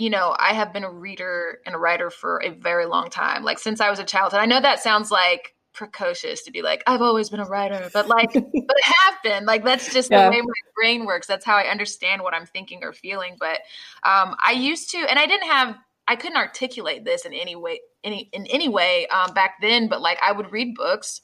you 0.01 0.09
know, 0.09 0.35
I 0.39 0.55
have 0.55 0.73
been 0.73 0.83
a 0.83 0.91
reader 0.91 1.59
and 1.67 1.75
a 1.75 1.79
writer 1.79 2.09
for 2.09 2.43
a 2.43 2.49
very 2.49 2.87
long 2.87 3.11
time, 3.11 3.45
like 3.45 3.59
since 3.59 3.83
I 3.83 3.91
was 3.91 3.99
a 3.99 4.05
child. 4.05 4.33
And 4.33 4.41
I 4.41 4.47
know 4.47 4.59
that 4.59 4.81
sounds 4.81 5.11
like 5.11 5.55
precocious 5.75 6.43
to 6.45 6.51
be 6.51 6.63
like, 6.63 6.83
I've 6.87 7.03
always 7.03 7.29
been 7.29 7.39
a 7.39 7.45
writer, 7.45 7.91
but 7.93 8.09
like, 8.09 8.33
but 8.33 8.43
I 8.43 8.93
have 9.05 9.15
been. 9.23 9.45
Like, 9.45 9.63
that's 9.63 9.93
just 9.93 10.11
yeah. 10.11 10.25
the 10.25 10.31
way 10.31 10.41
my 10.41 10.55
brain 10.75 11.05
works. 11.05 11.27
That's 11.27 11.45
how 11.45 11.55
I 11.55 11.65
understand 11.65 12.23
what 12.23 12.33
I'm 12.33 12.47
thinking 12.47 12.81
or 12.83 12.95
feeling. 12.95 13.37
But 13.39 13.59
um, 14.03 14.35
I 14.43 14.53
used 14.57 14.91
to, 14.93 14.99
and 14.99 15.19
I 15.19 15.27
didn't 15.27 15.49
have, 15.51 15.77
I 16.09 16.17
couldn't 16.17 16.39
articulate 16.39 17.05
this 17.05 17.27
in 17.27 17.35
any 17.35 17.55
way, 17.55 17.81
any 18.03 18.31
in 18.33 18.47
any 18.47 18.71
way 18.71 19.07
um, 19.09 19.35
back 19.35 19.57
then. 19.61 19.89
But 19.89 20.01
like, 20.01 20.19
I 20.23 20.33
would 20.33 20.51
read 20.51 20.77
books, 20.77 21.21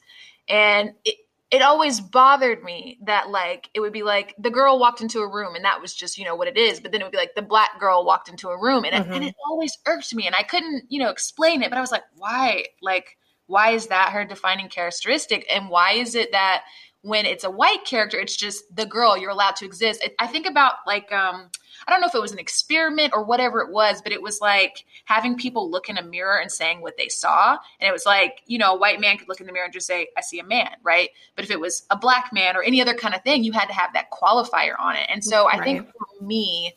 and 0.47 0.91
it, 1.03 1.15
it 1.49 1.61
always 1.61 2.01
bothered 2.01 2.63
me 2.63 2.99
that 3.03 3.29
like 3.29 3.69
it 3.73 3.79
would 3.79 3.93
be 3.93 4.03
like 4.03 4.35
the 4.37 4.49
girl 4.49 4.79
walked 4.79 5.01
into 5.01 5.19
a 5.19 5.27
room 5.27 5.55
and 5.55 5.63
that 5.63 5.81
was 5.81 5.93
just 5.93 6.17
you 6.17 6.25
know 6.25 6.35
what 6.35 6.47
it 6.47 6.57
is 6.57 6.79
but 6.79 6.91
then 6.91 7.01
it 7.01 7.03
would 7.05 7.11
be 7.11 7.17
like 7.17 7.35
the 7.35 7.41
black 7.41 7.79
girl 7.79 8.05
walked 8.05 8.29
into 8.29 8.49
a 8.49 8.61
room 8.61 8.83
and, 8.83 8.93
mm-hmm. 8.93 9.11
it, 9.11 9.15
and 9.15 9.25
it 9.25 9.35
always 9.49 9.77
irked 9.85 10.13
me 10.13 10.27
and 10.27 10.35
i 10.35 10.43
couldn't 10.43 10.83
you 10.89 10.99
know 10.99 11.09
explain 11.09 11.61
it 11.61 11.69
but 11.69 11.77
i 11.77 11.81
was 11.81 11.91
like 11.91 12.03
why 12.15 12.65
like 12.81 13.17
why 13.45 13.71
is 13.71 13.87
that 13.87 14.11
her 14.11 14.25
defining 14.25 14.67
characteristic 14.67 15.45
and 15.49 15.69
why 15.69 15.93
is 15.93 16.15
it 16.15 16.31
that 16.33 16.63
when 17.07 17.25
it's 17.25 17.43
a 17.43 17.49
white 17.49 17.83
character 17.85 18.19
it's 18.19 18.35
just 18.35 18.63
the 18.75 18.85
girl 18.85 19.17
you're 19.17 19.29
allowed 19.29 19.55
to 19.55 19.65
exist 19.65 20.07
i 20.19 20.27
think 20.27 20.45
about 20.45 20.73
like 20.85 21.11
um 21.11 21.49
I 21.85 21.91
don't 21.91 22.01
know 22.01 22.07
if 22.07 22.15
it 22.15 22.21
was 22.21 22.31
an 22.31 22.39
experiment 22.39 23.13
or 23.13 23.23
whatever 23.23 23.61
it 23.61 23.71
was, 23.71 24.01
but 24.01 24.11
it 24.11 24.21
was 24.21 24.41
like 24.41 24.83
having 25.05 25.37
people 25.37 25.69
look 25.69 25.89
in 25.89 25.97
a 25.97 26.03
mirror 26.03 26.37
and 26.37 26.51
saying 26.51 26.81
what 26.81 26.97
they 26.97 27.07
saw. 27.07 27.57
And 27.79 27.87
it 27.87 27.91
was 27.91 28.05
like, 28.05 28.41
you 28.45 28.57
know, 28.57 28.73
a 28.73 28.77
white 28.77 28.99
man 28.99 29.17
could 29.17 29.29
look 29.29 29.39
in 29.39 29.47
the 29.47 29.53
mirror 29.53 29.65
and 29.65 29.73
just 29.73 29.87
say, 29.87 30.07
I 30.17 30.21
see 30.21 30.39
a 30.39 30.43
man, 30.43 30.71
right? 30.83 31.09
But 31.35 31.45
if 31.45 31.51
it 31.51 31.59
was 31.59 31.85
a 31.89 31.97
black 31.97 32.31
man 32.33 32.57
or 32.57 32.63
any 32.63 32.81
other 32.81 32.93
kind 32.93 33.13
of 33.13 33.23
thing, 33.23 33.43
you 33.43 33.51
had 33.51 33.67
to 33.67 33.73
have 33.73 33.93
that 33.93 34.11
qualifier 34.11 34.73
on 34.79 34.95
it. 34.95 35.07
And 35.09 35.23
so 35.23 35.47
I 35.47 35.63
think 35.63 35.87
for 35.87 36.25
me, 36.25 36.73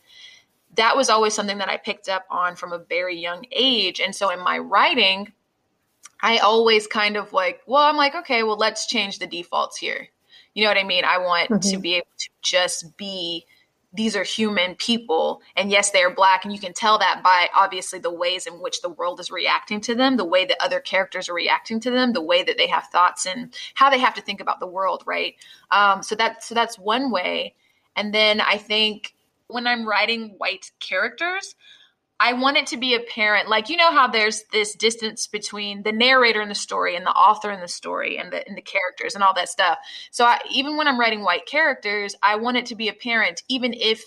that 0.77 0.97
was 0.97 1.11
always 1.11 1.35
something 1.35 1.59
that 1.59 1.69
I 1.69 1.77
picked 1.77 2.09
up 2.09 2.27
on 2.31 2.55
from 2.55 2.73
a 2.73 2.79
very 2.79 3.19
young 3.19 3.45
age. 3.51 4.01
And 4.01 4.15
so 4.15 4.31
in 4.31 4.39
my 4.41 4.59
writing, 4.59 5.33
I 6.23 6.39
always 6.39 6.87
kind 6.87 7.17
of 7.17 7.33
like, 7.33 7.63
well, 7.67 7.83
I'm 7.83 7.97
like, 7.97 8.15
okay, 8.15 8.43
well, 8.43 8.57
let's 8.57 8.87
change 8.87 9.19
the 9.19 9.27
defaults 9.27 9.79
here. 9.79 10.09
You 10.55 10.65
know 10.65 10.71
what 10.71 10.79
I 10.79 10.85
mean? 10.85 11.05
I 11.05 11.19
want 11.19 11.51
mm-hmm. 11.51 11.71
to 11.71 11.79
be 11.79 11.95
able 11.95 12.07
to 12.19 12.29
just 12.43 12.97
be 12.97 13.47
these 13.93 14.15
are 14.15 14.23
human 14.23 14.77
people 14.77 15.43
and 15.57 15.69
yes 15.69 15.91
they 15.91 16.01
are 16.01 16.15
black 16.15 16.45
and 16.45 16.55
you 16.55 16.61
can 16.61 16.73
tell 16.73 16.97
that 16.97 17.23
by 17.25 17.49
obviously 17.57 17.99
the 17.99 18.13
ways 18.13 18.47
in 18.47 18.55
which 18.55 18.83
the 18.83 18.89
world 18.89 19.19
is 19.19 19.33
reacting 19.33 19.81
to 19.81 19.97
them 19.97 20.17
the 20.17 20.25
way 20.25 20.45
that 20.45 20.57
other 20.63 20.79
characters 20.79 21.29
are 21.29 21.35
reacting 21.35 21.81
to 21.81 21.91
them 21.91 22.13
the 22.13 22.23
way 22.23 22.45
that 22.45 22.57
they 22.57 22.69
have 22.69 22.87
thoughts 22.93 23.27
and 23.27 23.53
how 23.75 23.91
they 23.91 23.99
have 23.99 24.15
to 24.15 24.23
think 24.23 24.41
about 24.41 24.61
the 24.61 24.67
world 24.67 25.03
right 25.07 25.35
um, 25.73 26.05
so 26.05 26.15
that 26.15 26.45
so 26.45 26.55
that's 26.55 26.79
one 26.79 27.11
way 27.11 27.53
And 27.97 28.15
then 28.15 28.41
I 28.41 28.57
think 28.57 29.15
when 29.49 29.67
I'm 29.67 29.87
writing 29.87 30.35
white 30.39 30.71
characters, 30.81 31.55
I 32.23 32.35
want 32.35 32.59
it 32.59 32.67
to 32.69 32.77
be 32.77 32.95
apparent. 32.95 33.49
Like, 33.49 33.71
you 33.71 33.79
know 33.79 33.91
how 33.91 34.07
there's 34.07 34.45
this 34.53 34.75
distance 34.75 35.27
between 35.27 35.83
the 35.83 35.93
narrator 35.93 36.43
in 36.43 36.51
the 36.51 36.55
story 36.55 36.95
and 36.95 37.07
the 37.07 37.11
author 37.11 37.51
in 37.51 37.61
the 37.61 37.69
story 37.69 38.19
and 38.19 38.31
the, 38.31 38.47
and 38.47 38.59
the 38.59 38.63
characters 38.63 39.15
and 39.15 39.25
all 39.25 39.33
that 39.35 39.49
stuff. 39.49 39.79
So 40.11 40.27
I, 40.27 40.39
even 40.51 40.77
when 40.77 40.87
I'm 40.87 41.01
writing 41.01 41.23
white 41.23 41.47
characters, 41.47 42.15
I 42.23 42.37
want 42.37 42.59
it 42.59 42.67
to 42.67 42.75
be 42.75 42.89
apparent, 42.89 43.43
even 43.49 43.73
if 43.73 44.05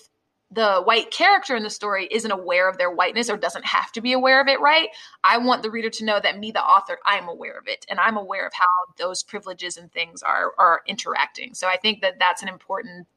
the 0.52 0.82
white 0.82 1.10
character 1.10 1.56
in 1.56 1.64
the 1.64 1.70
story 1.70 2.06
isn't 2.08 2.30
aware 2.30 2.68
of 2.68 2.78
their 2.78 2.90
whiteness 2.90 3.28
or 3.28 3.36
doesn't 3.36 3.64
have 3.64 3.90
to 3.90 4.00
be 4.00 4.12
aware 4.12 4.40
of 4.40 4.46
it, 4.46 4.60
right? 4.60 4.90
I 5.24 5.38
want 5.38 5.64
the 5.64 5.70
reader 5.70 5.90
to 5.90 6.04
know 6.04 6.20
that 6.20 6.38
me, 6.38 6.52
the 6.52 6.62
author, 6.62 7.00
I'm 7.04 7.28
aware 7.28 7.58
of 7.58 7.66
it 7.66 7.84
and 7.88 7.98
I'm 7.98 8.16
aware 8.16 8.46
of 8.46 8.52
how 8.52 8.94
those 8.96 9.24
privileges 9.24 9.76
and 9.76 9.90
things 9.92 10.22
are 10.22 10.52
are 10.56 10.82
interacting. 10.86 11.54
So 11.54 11.66
I 11.66 11.76
think 11.76 12.02
that 12.02 12.20
that's 12.20 12.42
an 12.42 12.48
important 12.48 13.08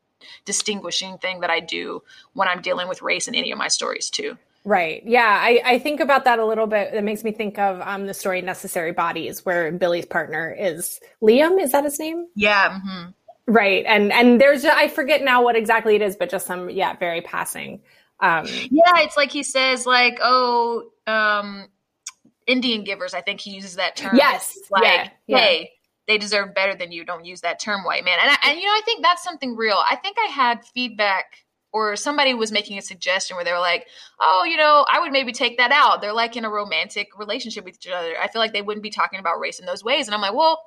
distinguishing 0.45 1.19
thing 1.19 1.41
that 1.41 1.51
I 1.51 1.59
do 1.59 2.01
when 2.33 2.47
I'm 2.47 2.61
dealing 2.61 2.87
with 2.87 3.03
race 3.03 3.27
in 3.27 3.35
any 3.35 3.51
of 3.51 3.59
my 3.59 3.67
stories 3.67 4.09
too. 4.09 4.39
Right. 4.67 5.01
Yeah. 5.05 5.25
I, 5.25 5.61
I 5.63 5.79
think 5.79 6.01
about 6.01 6.25
that 6.25 6.39
a 6.39 6.45
little 6.45 6.67
bit. 6.67 6.91
That 6.91 7.05
makes 7.05 7.23
me 7.23 7.31
think 7.31 7.57
of 7.57 7.79
um, 7.79 8.05
the 8.05 8.13
story 8.13 8.41
Necessary 8.41 8.91
Bodies, 8.91 9.45
where 9.45 9.71
Billy's 9.71 10.05
partner 10.05 10.53
is 10.59 10.99
Liam. 11.23 11.57
Is 11.63 11.71
that 11.71 11.85
his 11.85 11.97
name? 11.97 12.27
Yeah. 12.35 12.71
Mm-hmm. 12.71 13.11
Right. 13.47 13.85
And 13.87 14.11
and 14.11 14.41
there's 14.41 14.65
I 14.65 14.89
forget 14.89 15.23
now 15.23 15.41
what 15.41 15.55
exactly 15.55 15.95
it 15.95 16.01
is, 16.01 16.17
but 16.17 16.29
just 16.29 16.45
some 16.45 16.69
yeah, 16.69 16.97
very 16.97 17.21
passing. 17.21 17.79
Um, 18.19 18.45
yeah, 18.45 18.97
it's 18.97 19.15
like 19.15 19.31
he 19.31 19.41
says 19.41 19.85
like, 19.85 20.19
oh, 20.21 20.89
um, 21.07 21.69
Indian 22.45 22.83
givers. 22.83 23.13
I 23.13 23.21
think 23.21 23.39
he 23.39 23.51
uses 23.51 23.77
that 23.77 23.95
term. 23.95 24.17
Yes. 24.17 24.59
Like, 24.69 24.83
yeah, 24.83 25.09
yeah. 25.27 25.37
hey, 25.37 25.71
they 26.07 26.17
deserve 26.17 26.53
better 26.53 26.75
than 26.75 26.91
you. 26.91 27.05
Don't 27.05 27.23
use 27.23 27.39
that 27.39 27.61
term, 27.61 27.85
white 27.85 28.03
man. 28.03 28.17
And 28.21 28.31
I, 28.31 28.49
and 28.49 28.59
you 28.59 28.65
know, 28.65 28.73
I 28.73 28.81
think 28.83 29.01
that's 29.01 29.23
something 29.23 29.55
real. 29.55 29.81
I 29.89 29.95
think 29.95 30.17
I 30.19 30.29
had 30.29 30.65
feedback 30.65 31.37
or 31.77 31.95
somebody 31.95 32.33
was 32.33 32.51
making 32.51 32.77
a 32.77 32.81
suggestion 32.81 33.35
where 33.35 33.45
they 33.45 33.51
were 33.51 33.59
like, 33.59 33.87
"Oh, 34.19 34.43
you 34.45 34.57
know, 34.57 34.85
I 34.91 34.99
would 34.99 35.11
maybe 35.11 35.31
take 35.31 35.57
that 35.57 35.71
out." 35.71 36.01
They're 36.01 36.13
like 36.13 36.35
in 36.35 36.45
a 36.45 36.49
romantic 36.49 37.09
relationship 37.17 37.65
with 37.65 37.75
each 37.75 37.91
other. 37.91 38.15
I 38.19 38.27
feel 38.27 38.41
like 38.41 38.53
they 38.53 38.61
wouldn't 38.61 38.83
be 38.83 38.89
talking 38.89 39.19
about 39.19 39.39
race 39.39 39.59
in 39.59 39.65
those 39.65 39.83
ways. 39.83 40.07
And 40.07 40.15
I'm 40.15 40.21
like, 40.21 40.33
"Well, 40.33 40.61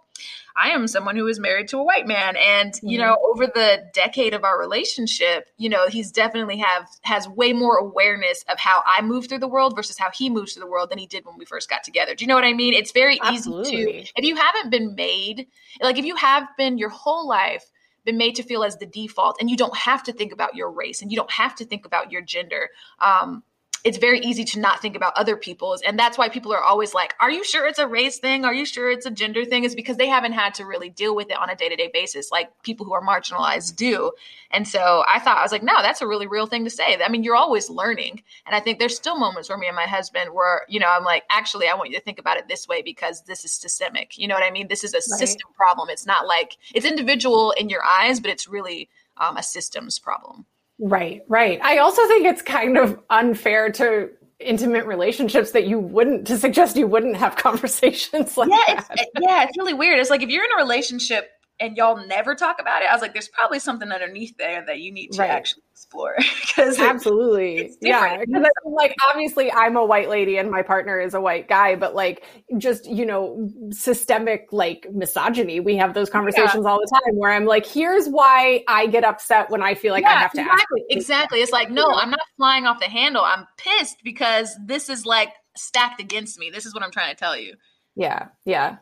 I 0.57 0.71
am 0.71 0.87
someone 0.87 1.17
who 1.17 1.27
is 1.27 1.39
married 1.39 1.69
to 1.69 1.79
a 1.79 1.85
white 1.85 2.07
man 2.07 2.37
and, 2.37 2.73
mm-hmm. 2.73 2.89
you 2.89 2.99
know, 2.99 3.17
over 3.31 3.47
the 3.47 3.85
decade 3.95 4.35
of 4.35 4.45
our 4.45 4.59
relationship, 4.59 5.49
you 5.57 5.69
know, 5.69 5.89
he's 5.89 6.11
definitely 6.11 6.59
have 6.59 6.87
has 7.03 7.29
way 7.29 7.53
more 7.53 7.77
awareness 7.77 8.45
of 8.49 8.59
how 8.59 8.83
I 8.87 9.03
move 9.03 9.29
through 9.29 9.39
the 9.39 9.49
world 9.49 9.75
versus 9.77 9.99
how 9.99 10.11
he 10.11 10.29
moves 10.29 10.53
through 10.53 10.65
the 10.65 10.71
world 10.71 10.91
than 10.91 10.99
he 10.99 11.07
did 11.07 11.25
when 11.25 11.39
we 11.39 11.45
first 11.45 11.71
got 11.71 11.85
together. 11.85 12.15
Do 12.15 12.25
you 12.25 12.29
know 12.29 12.35
what 12.35 12.45
I 12.45 12.53
mean? 12.53 12.75
It's 12.75 12.93
very 12.93 13.21
Absolutely. 13.23 13.73
easy 13.73 14.03
to 14.03 14.13
if 14.17 14.25
you 14.25 14.37
haven't 14.37 14.71
been 14.71 14.95
made, 14.95 15.47
like 15.81 15.99
if 15.99 16.05
you 16.05 16.17
have 16.17 16.49
been 16.57 16.79
your 16.79 16.91
whole 16.91 17.27
life 17.29 17.70
been 18.05 18.17
made 18.17 18.37
to 18.37 18.43
feel 18.43 18.65
as 18.65 18.77
the 18.79 18.87
default. 18.87 19.37
And 19.41 19.51
you 19.51 19.57
don't 19.57 19.77
have 19.77 20.03
to 20.05 20.13
think 20.13 20.33
about 20.33 20.55
your 20.55 20.71
race 20.71 21.03
and 21.03 21.11
you 21.11 21.17
don't 21.17 21.31
have 21.33 21.55
to 21.57 21.65
think 21.65 21.85
about 21.87 22.13
your 22.13 22.23
gender. 22.23 22.71
Um, 23.01 23.43
it's 23.85 23.99
very 23.99 24.21
easy 24.21 24.45
to 24.45 24.61
not 24.61 24.81
think 24.81 24.97
about 24.97 25.13
other 25.17 25.37
people's 25.37 25.83
and 25.83 25.99
that's 25.99 26.19
why 26.19 26.29
people 26.29 26.53
are 26.53 26.63
always 26.63 26.95
like 26.95 27.15
are 27.21 27.31
you 27.31 27.45
sure 27.45 27.67
it's 27.67 27.79
a 27.79 27.87
race 27.87 28.19
thing? 28.19 28.45
Are 28.45 28.55
you 28.55 28.65
sure 28.65 28.91
it's 28.91 29.07
a 29.07 29.11
gender 29.11 29.45
thing? 29.45 29.65
Is 29.65 29.75
because 29.75 29.97
they 29.97 30.09
haven't 30.09 30.33
had 30.33 30.55
to 30.55 30.65
really 30.65 30.91
deal 30.91 31.15
with 31.15 31.31
it 31.31 31.39
on 31.39 31.51
a 31.51 31.57
day-to-day 31.57 31.91
basis 31.93 32.31
like 32.31 32.51
people 32.63 32.87
who 32.87 32.93
are 32.93 33.03
marginalized 33.03 33.77
do. 33.77 34.13
And 34.51 34.67
so 34.67 35.05
i 35.09 35.19
thought 35.19 35.39
i 35.39 35.43
was 35.43 35.53
like 35.53 35.63
no 35.63 35.81
that's 35.83 36.03
a 36.03 36.07
really 36.07 36.27
real 36.27 36.47
thing 36.47 36.65
to 36.65 36.71
say. 36.71 36.99
I 37.03 37.09
mean 37.09 37.25
you're 37.25 37.37
always 37.37 37.71
learning. 37.71 38.23
And 38.47 38.55
i 38.55 38.61
think 38.61 38.79
there's 38.79 38.97
still 38.97 39.19
moments 39.19 39.49
where 39.49 39.59
me 39.59 39.67
and 39.67 39.77
my 39.77 39.87
husband 39.87 40.31
were 40.33 40.63
you 40.69 40.81
know 40.81 40.89
i'm 40.89 41.05
like 41.05 41.25
actually 41.31 41.69
i 41.69 41.75
want 41.75 41.91
you 41.91 41.97
to 41.97 42.05
think 42.05 42.19
about 42.19 42.37
it 42.37 42.49
this 42.49 42.69
way 42.69 42.83
because 42.83 43.23
this 43.23 43.45
is 43.45 43.53
systemic. 43.53 44.19
You 44.19 44.29
know 44.29 44.35
what 44.35 44.45
i 44.45 44.51
mean? 44.51 44.69
This 44.69 44.85
is 44.85 44.95
a 44.95 44.99
right. 44.99 45.19
system 45.19 45.49
problem. 45.55 45.89
It's 45.91 46.07
not 46.07 46.27
like 46.27 46.57
it's 46.75 46.87
individual 46.87 47.53
in 47.53 47.69
your 47.69 47.85
eyes 47.85 48.21
but 48.21 48.31
it's 48.31 48.49
really 48.49 48.89
um, 49.17 49.37
a 49.37 49.43
systems 49.43 49.99
problem 49.99 50.47
Right, 50.81 51.23
right. 51.29 51.61
I 51.63 51.79
also 51.79 52.07
think 52.07 52.27
it's 52.27 52.43
kind 52.43 52.79
of 52.79 52.99
unfair 53.11 53.71
to 53.73 54.11
intimate 54.39 54.87
relationships 54.87 55.51
that 55.51 55.67
you 55.67 55.79
wouldn't 55.79 56.27
to 56.27 56.39
suggest 56.39 56.77
you 56.77 56.87
wouldn't 56.87 57.17
have 57.17 57.37
conversations 57.37 58.37
like 58.37 58.49
yeah, 58.51 58.75
that. 58.75 58.87
It's, 58.93 59.11
yeah, 59.21 59.45
it's 59.45 59.57
really 59.59 59.75
weird. 59.75 59.99
It's 59.99 60.11
like 60.11 60.23
if 60.23 60.31
you're 60.31 60.45
in 60.45 60.53
a 60.53 60.57
relationship 60.57 61.31
and 61.61 61.77
y'all 61.77 62.05
never 62.07 62.35
talk 62.35 62.61
about 62.61 62.83
it, 62.83 62.89
I 62.89 62.95
was 62.95 63.03
like, 63.03 63.13
there's 63.13 63.29
probably 63.29 63.59
something 63.59 63.91
underneath 63.93 64.37
there 64.39 64.65
that 64.67 64.81
you 64.81 64.91
need 64.91 65.13
to 65.13 65.19
right. 65.21 65.31
actually 65.31 65.63
explore. 65.73 66.17
Because 66.41 66.81
absolutely, 66.81 67.71
yeah. 67.81 68.19
Because 68.19 68.45
like 68.65 68.95
obviously, 69.09 69.53
I'm 69.53 69.77
a 69.77 69.85
white 69.85 70.09
lady 70.09 70.37
and 70.37 70.51
my 70.51 70.63
partner 70.63 70.99
is 70.99 71.15
a 71.15 71.21
white 71.21 71.49
guy, 71.49 71.77
but 71.77 71.95
like 71.95 72.25
just 72.59 72.87
you 72.87 73.07
know, 73.07 73.49
systemic 73.71 74.49
like 74.51 74.87
misogyny. 74.93 75.61
We 75.61 75.77
have 75.77 75.95
those 75.95 76.11
conversations 76.11 76.65
yeah. 76.65 76.71
all 76.71 76.81
the 76.81 77.01
time 77.05 77.17
where 77.17 77.31
I'm 77.31 77.45
like, 77.45 77.67
here's 77.67 78.09
why 78.09 78.65
I 78.67 78.89
get 78.89 79.05
upset 79.05 79.49
when 79.51 79.63
I 79.63 79.75
feel 79.75 79.93
like 79.93 80.03
yeah, 80.03 80.15
I 80.15 80.19
have 80.19 80.33
to. 80.33 80.41
Exactly, 80.41 80.85
exactly. 80.91 81.39
It's 81.41 81.53
like 81.53 81.71
no, 81.71 81.87
I'm 81.95 82.11
not 82.11 82.21
flying 82.37 82.67
off 82.67 82.81
the 82.81 82.87
handle. 82.87 83.23
I'm 83.23 83.47
pissed 83.57 83.99
because 84.03 84.55
this 84.67 84.89
is 84.89 85.07
like 85.07 85.31
stacked 85.57 86.01
against 86.01 86.39
me. 86.39 86.51
This 86.51 86.67
is 86.67 86.75
what 86.75 86.83
I'm 86.83 86.91
trying 86.91 87.15
to 87.15 87.19
tell 87.19 87.37
you. 87.37 87.55
Yeah, 87.95 88.29
yeah. 88.45 88.79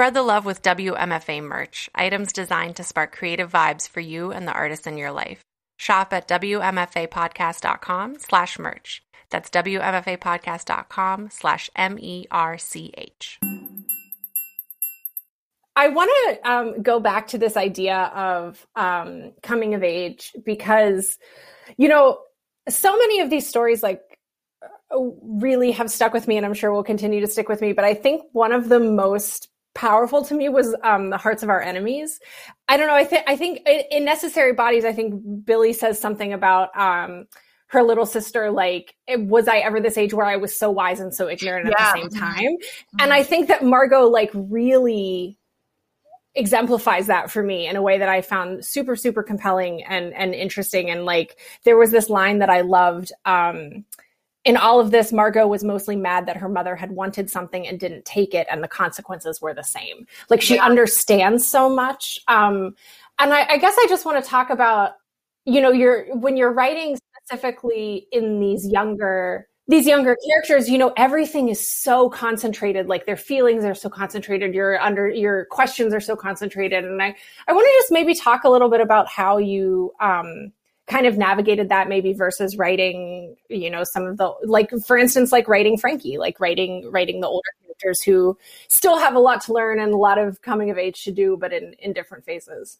Spread 0.00 0.14
the 0.14 0.22
love 0.22 0.46
with 0.46 0.62
WMFA 0.62 1.42
merch, 1.42 1.90
items 1.94 2.32
designed 2.32 2.76
to 2.76 2.82
spark 2.82 3.14
creative 3.14 3.52
vibes 3.52 3.86
for 3.86 4.00
you 4.00 4.32
and 4.32 4.48
the 4.48 4.52
artists 4.52 4.86
in 4.86 4.96
your 4.96 5.12
life. 5.12 5.42
Shop 5.76 6.14
at 6.14 6.26
WMFApodcast.com 6.26 8.18
slash 8.18 8.58
merch. 8.58 9.02
That's 9.28 9.50
WMFApodcast.com 9.50 11.28
slash 11.30 11.68
M-E-R-C-H. 11.76 13.40
I 15.76 15.88
want 15.88 16.10
to 16.24 16.50
um, 16.50 16.80
go 16.80 16.98
back 16.98 17.26
to 17.28 17.36
this 17.36 17.58
idea 17.58 18.10
of 18.14 18.66
um, 18.76 19.32
coming 19.42 19.74
of 19.74 19.82
age 19.82 20.32
because, 20.42 21.18
you 21.76 21.88
know, 21.88 22.20
so 22.70 22.96
many 22.96 23.20
of 23.20 23.28
these 23.28 23.46
stories 23.46 23.82
like 23.82 24.00
really 24.90 25.72
have 25.72 25.90
stuck 25.90 26.14
with 26.14 26.26
me 26.26 26.38
and 26.38 26.46
I'm 26.46 26.54
sure 26.54 26.72
will 26.72 26.84
continue 26.84 27.20
to 27.20 27.26
stick 27.26 27.50
with 27.50 27.60
me. 27.60 27.74
But 27.74 27.84
I 27.84 27.92
think 27.92 28.22
one 28.32 28.52
of 28.52 28.70
the 28.70 28.80
most 28.80 29.50
powerful 29.74 30.24
to 30.24 30.34
me 30.34 30.48
was 30.48 30.74
um, 30.82 31.10
the 31.10 31.16
hearts 31.16 31.42
of 31.42 31.48
our 31.48 31.60
enemies. 31.60 32.20
I 32.68 32.76
don't 32.76 32.86
know. 32.86 32.94
I 32.94 33.04
think 33.04 33.24
I 33.26 33.36
think 33.36 33.60
in 33.90 34.04
Necessary 34.04 34.52
Bodies, 34.52 34.84
I 34.84 34.92
think 34.92 35.22
Billy 35.44 35.72
says 35.72 36.00
something 36.00 36.32
about 36.32 36.76
um, 36.76 37.26
her 37.68 37.82
little 37.82 38.06
sister. 38.06 38.50
Like, 38.50 38.94
was 39.08 39.48
I 39.48 39.58
ever 39.58 39.80
this 39.80 39.96
age 39.96 40.12
where 40.12 40.26
I 40.26 40.36
was 40.36 40.58
so 40.58 40.70
wise 40.70 41.00
and 41.00 41.14
so 41.14 41.28
ignorant 41.28 41.68
at 41.68 41.78
the 41.78 42.00
same 42.00 42.10
time? 42.10 42.36
Mm-hmm. 42.36 43.00
And 43.00 43.12
I 43.12 43.22
think 43.22 43.48
that 43.48 43.64
Margot 43.64 44.08
like 44.08 44.30
really 44.34 45.38
exemplifies 46.34 47.08
that 47.08 47.30
for 47.30 47.42
me 47.42 47.66
in 47.66 47.74
a 47.74 47.82
way 47.82 47.98
that 47.98 48.08
I 48.08 48.22
found 48.22 48.64
super 48.64 48.96
super 48.96 49.22
compelling 49.22 49.82
and 49.84 50.12
and 50.14 50.34
interesting. 50.34 50.90
And 50.90 51.04
like, 51.04 51.38
there 51.64 51.76
was 51.76 51.90
this 51.90 52.10
line 52.10 52.38
that 52.40 52.50
I 52.50 52.62
loved. 52.62 53.12
Um, 53.24 53.84
in 54.50 54.56
all 54.56 54.80
of 54.80 54.90
this, 54.90 55.12
Margot 55.12 55.46
was 55.46 55.62
mostly 55.62 55.94
mad 55.94 56.26
that 56.26 56.36
her 56.36 56.48
mother 56.48 56.74
had 56.74 56.90
wanted 56.90 57.30
something 57.30 57.68
and 57.68 57.78
didn't 57.78 58.04
take 58.04 58.34
it, 58.34 58.48
and 58.50 58.64
the 58.64 58.68
consequences 58.68 59.40
were 59.40 59.54
the 59.54 59.62
same. 59.62 60.08
Like 60.28 60.42
she 60.42 60.56
yeah. 60.56 60.64
understands 60.64 61.48
so 61.48 61.70
much. 61.72 62.18
Um, 62.26 62.74
and 63.20 63.32
I, 63.32 63.46
I 63.48 63.58
guess 63.58 63.76
I 63.78 63.86
just 63.88 64.04
want 64.04 64.22
to 64.22 64.28
talk 64.28 64.50
about, 64.50 64.94
you 65.44 65.60
know, 65.60 65.70
you're 65.70 66.16
when 66.16 66.36
you're 66.36 66.52
writing 66.52 66.98
specifically 67.28 68.08
in 68.10 68.40
these 68.40 68.66
younger 68.66 69.46
these 69.68 69.86
younger 69.86 70.16
characters, 70.28 70.68
you 70.68 70.78
know, 70.78 70.92
everything 70.96 71.48
is 71.48 71.64
so 71.64 72.10
concentrated, 72.10 72.88
like 72.88 73.06
their 73.06 73.16
feelings 73.16 73.64
are 73.64 73.76
so 73.76 73.88
concentrated, 73.88 74.52
your 74.52 74.80
under 74.80 75.08
your 75.08 75.44
questions 75.44 75.94
are 75.94 76.00
so 76.00 76.16
concentrated. 76.16 76.84
And 76.84 77.00
I, 77.00 77.14
I 77.46 77.52
want 77.52 77.66
to 77.66 77.72
just 77.78 77.92
maybe 77.92 78.16
talk 78.16 78.42
a 78.42 78.50
little 78.50 78.68
bit 78.68 78.80
about 78.80 79.06
how 79.06 79.38
you 79.38 79.92
um 80.00 80.50
kind 80.90 81.06
of 81.06 81.16
navigated 81.16 81.68
that 81.68 81.88
maybe 81.88 82.12
versus 82.12 82.56
writing 82.56 83.36
you 83.48 83.70
know 83.70 83.84
some 83.84 84.04
of 84.04 84.16
the 84.16 84.34
like 84.44 84.70
for 84.84 84.98
instance 84.98 85.30
like 85.30 85.46
writing 85.46 85.78
frankie 85.78 86.18
like 86.18 86.40
writing 86.40 86.90
writing 86.90 87.20
the 87.20 87.28
older 87.28 87.48
characters 87.62 88.02
who 88.02 88.36
still 88.66 88.98
have 88.98 89.14
a 89.14 89.18
lot 89.18 89.40
to 89.40 89.52
learn 89.52 89.78
and 89.78 89.92
a 89.92 89.96
lot 89.96 90.18
of 90.18 90.42
coming 90.42 90.68
of 90.68 90.76
age 90.76 91.04
to 91.04 91.12
do 91.12 91.36
but 91.40 91.52
in 91.52 91.74
in 91.74 91.92
different 91.92 92.24
phases 92.24 92.78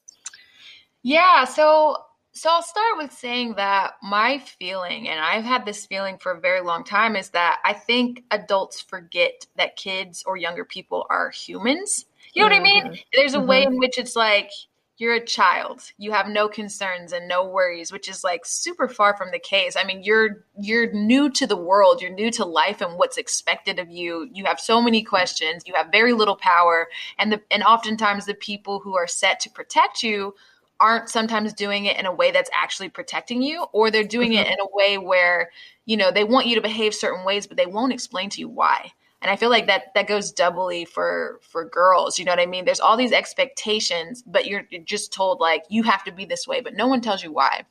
yeah 1.03 1.45
so 1.45 1.97
so 2.33 2.49
I'll 2.49 2.63
start 2.63 2.97
with 2.97 3.13
saying 3.13 3.55
that 3.55 3.95
my 4.05 4.39
feeling, 4.39 5.09
and 5.09 5.19
I've 5.19 5.43
had 5.43 5.67
this 5.67 5.85
feeling 5.85 6.17
for 6.17 6.31
a 6.31 6.41
very 6.41 6.61
long 6.61 6.85
time, 6.85 7.17
is 7.17 7.31
that 7.31 7.59
I 7.65 7.73
think 7.73 8.23
adults 8.31 8.81
forget 8.81 9.47
that 9.57 9.75
kids 9.75 10.23
or 10.25 10.37
younger 10.37 10.65
people 10.65 11.07
are 11.11 11.31
humans. 11.31 12.05
You 12.33 12.43
know 12.43 12.55
mm-hmm. 12.55 12.63
what 12.63 12.69
I 12.69 12.73
mean? 12.73 12.85
Mm-hmm. 12.85 13.01
There's 13.13 13.35
a 13.35 13.39
mm-hmm. 13.39 13.49
way 13.49 13.63
in 13.65 13.79
which 13.79 13.99
it's 13.99 14.15
like 14.15 14.53
you're 15.01 15.15
a 15.15 15.25
child. 15.25 15.93
You 15.97 16.13
have 16.13 16.29
no 16.29 16.47
concerns 16.47 17.13
and 17.13 17.27
no 17.27 17.45
worries 17.45 17.91
which 17.91 18.09
is 18.09 18.23
like 18.23 18.45
super 18.45 18.87
far 18.87 19.17
from 19.17 19.31
the 19.31 19.39
case. 19.39 19.75
I 19.77 19.85
mean 19.85 20.03
you're 20.03 20.45
you're 20.59 20.93
new 20.93 21.31
to 21.31 21.47
the 21.47 21.57
world. 21.57 22.03
You're 22.03 22.13
new 22.13 22.31
to 22.33 22.45
life 22.45 22.81
and 22.81 22.99
what's 22.99 23.17
expected 23.17 23.79
of 23.79 23.91
you. 23.91 24.29
You 24.33 24.45
have 24.45 24.61
so 24.61 24.81
many 24.81 25.03
questions. 25.03 25.63
You 25.67 25.75
have 25.75 25.91
very 25.91 26.13
little 26.13 26.37
power. 26.37 26.89
And 27.19 27.33
the 27.33 27.41
and 27.51 27.63
oftentimes 27.63 28.27
the 28.27 28.35
people 28.35 28.81
who 28.81 28.95
are 28.95 29.07
set 29.07 29.41
to 29.41 29.51
protect 29.51 30.03
you 30.03 30.35
aren't 30.81 31.09
sometimes 31.09 31.53
doing 31.53 31.85
it 31.85 31.99
in 31.99 32.07
a 32.07 32.13
way 32.13 32.31
that's 32.31 32.51
actually 32.55 32.89
protecting 32.89 33.43
you 33.43 33.67
or 33.73 33.91
they're 33.91 34.05
doing 34.05 34.33
mm-hmm. 34.33 34.41
it 34.41 34.49
in 34.49 34.61
a 34.61 34.77
way 34.77 34.99
where 34.99 35.51
you 35.85 35.97
know 35.97 36.11
they 36.11 36.25
want 36.25 36.47
you 36.47 36.55
to 36.55 36.61
behave 36.61 36.95
certain 36.95 37.25
ways 37.25 37.47
but 37.47 37.57
they 37.57 37.67
won't 37.67 37.93
explain 37.93 38.31
to 38.31 38.41
you 38.41 38.49
why 38.49 38.93
and 39.23 39.31
i 39.31 39.37
feel 39.37 39.51
like 39.51 39.67
that 39.67 39.93
that 39.95 40.07
goes 40.07 40.33
doubly 40.33 40.85
for 40.85 41.41
for 41.43 41.65
girls 41.65 42.19
you 42.19 42.25
know 42.25 42.33
what 42.33 42.41
i 42.41 42.47
mean 42.47 42.65
there's 42.65 42.81
all 42.81 42.97
these 42.97 43.13
expectations 43.13 44.23
but 44.27 44.47
you're, 44.47 44.67
you're 44.71 44.83
just 44.83 45.13
told 45.13 45.41
like 45.41 45.65
you 45.69 45.83
have 45.83 46.05
to 46.05 46.13
be 46.13 46.25
this 46.25 46.47
way 46.47 46.61
but 46.61 46.75
no 46.75 46.87
one 46.87 47.01
tells 47.01 47.23
you 47.23 47.33
why 47.33 47.65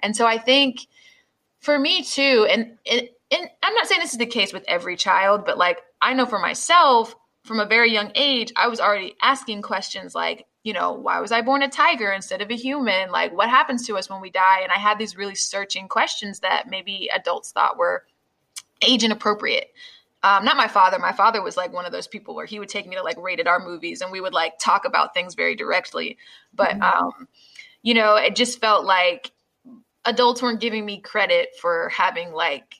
and 0.00 0.16
so 0.16 0.26
i 0.26 0.38
think 0.38 0.86
for 1.60 1.78
me 1.78 2.02
too 2.02 2.46
and, 2.50 2.78
and 2.90 3.08
and 3.30 3.50
i'm 3.62 3.74
not 3.74 3.86
saying 3.86 4.00
this 4.00 4.12
is 4.12 4.18
the 4.18 4.26
case 4.26 4.52
with 4.52 4.64
every 4.68 4.96
child 4.96 5.44
but 5.44 5.58
like 5.58 5.78
i 6.00 6.12
know 6.12 6.26
for 6.26 6.38
myself 6.38 7.14
from 7.44 7.60
a 7.60 7.66
very 7.66 7.92
young 7.92 8.10
age 8.14 8.52
i 8.56 8.68
was 8.68 8.80
already 8.80 9.14
asking 9.22 9.62
questions 9.62 10.14
like 10.14 10.46
you 10.66 10.72
know, 10.72 10.90
why 10.90 11.20
was 11.20 11.30
I 11.30 11.42
born 11.42 11.62
a 11.62 11.68
tiger 11.68 12.10
instead 12.10 12.42
of 12.42 12.50
a 12.50 12.56
human? 12.56 13.12
Like, 13.12 13.32
what 13.32 13.48
happens 13.48 13.86
to 13.86 13.96
us 13.96 14.10
when 14.10 14.20
we 14.20 14.30
die? 14.30 14.62
And 14.62 14.72
I 14.72 14.80
had 14.80 14.98
these 14.98 15.16
really 15.16 15.36
searching 15.36 15.86
questions 15.86 16.40
that 16.40 16.64
maybe 16.68 17.08
adults 17.14 17.52
thought 17.52 17.78
were 17.78 18.04
age 18.82 19.04
inappropriate. 19.04 19.72
Um, 20.26 20.44
not 20.44 20.56
my 20.56 20.66
father. 20.66 20.98
My 20.98 21.12
father 21.12 21.40
was 21.40 21.56
like 21.56 21.72
one 21.72 21.86
of 21.86 21.92
those 21.92 22.08
people 22.08 22.34
where 22.34 22.46
he 22.46 22.58
would 22.58 22.68
take 22.68 22.84
me 22.84 22.96
to 22.96 23.02
like 23.04 23.16
rated 23.16 23.46
R 23.46 23.60
movies 23.60 24.00
and 24.00 24.10
we 24.10 24.20
would 24.20 24.34
like 24.34 24.58
talk 24.58 24.84
about 24.84 25.14
things 25.14 25.36
very 25.36 25.54
directly. 25.54 26.18
But, 26.52 26.70
mm-hmm. 26.70 26.82
um, 26.82 27.28
you 27.80 27.94
know, 27.94 28.16
it 28.16 28.34
just 28.34 28.60
felt 28.60 28.84
like 28.84 29.30
adults 30.04 30.42
weren't 30.42 30.60
giving 30.60 30.84
me 30.84 31.00
credit 31.00 31.50
for 31.60 31.90
having 31.90 32.32
like 32.32 32.74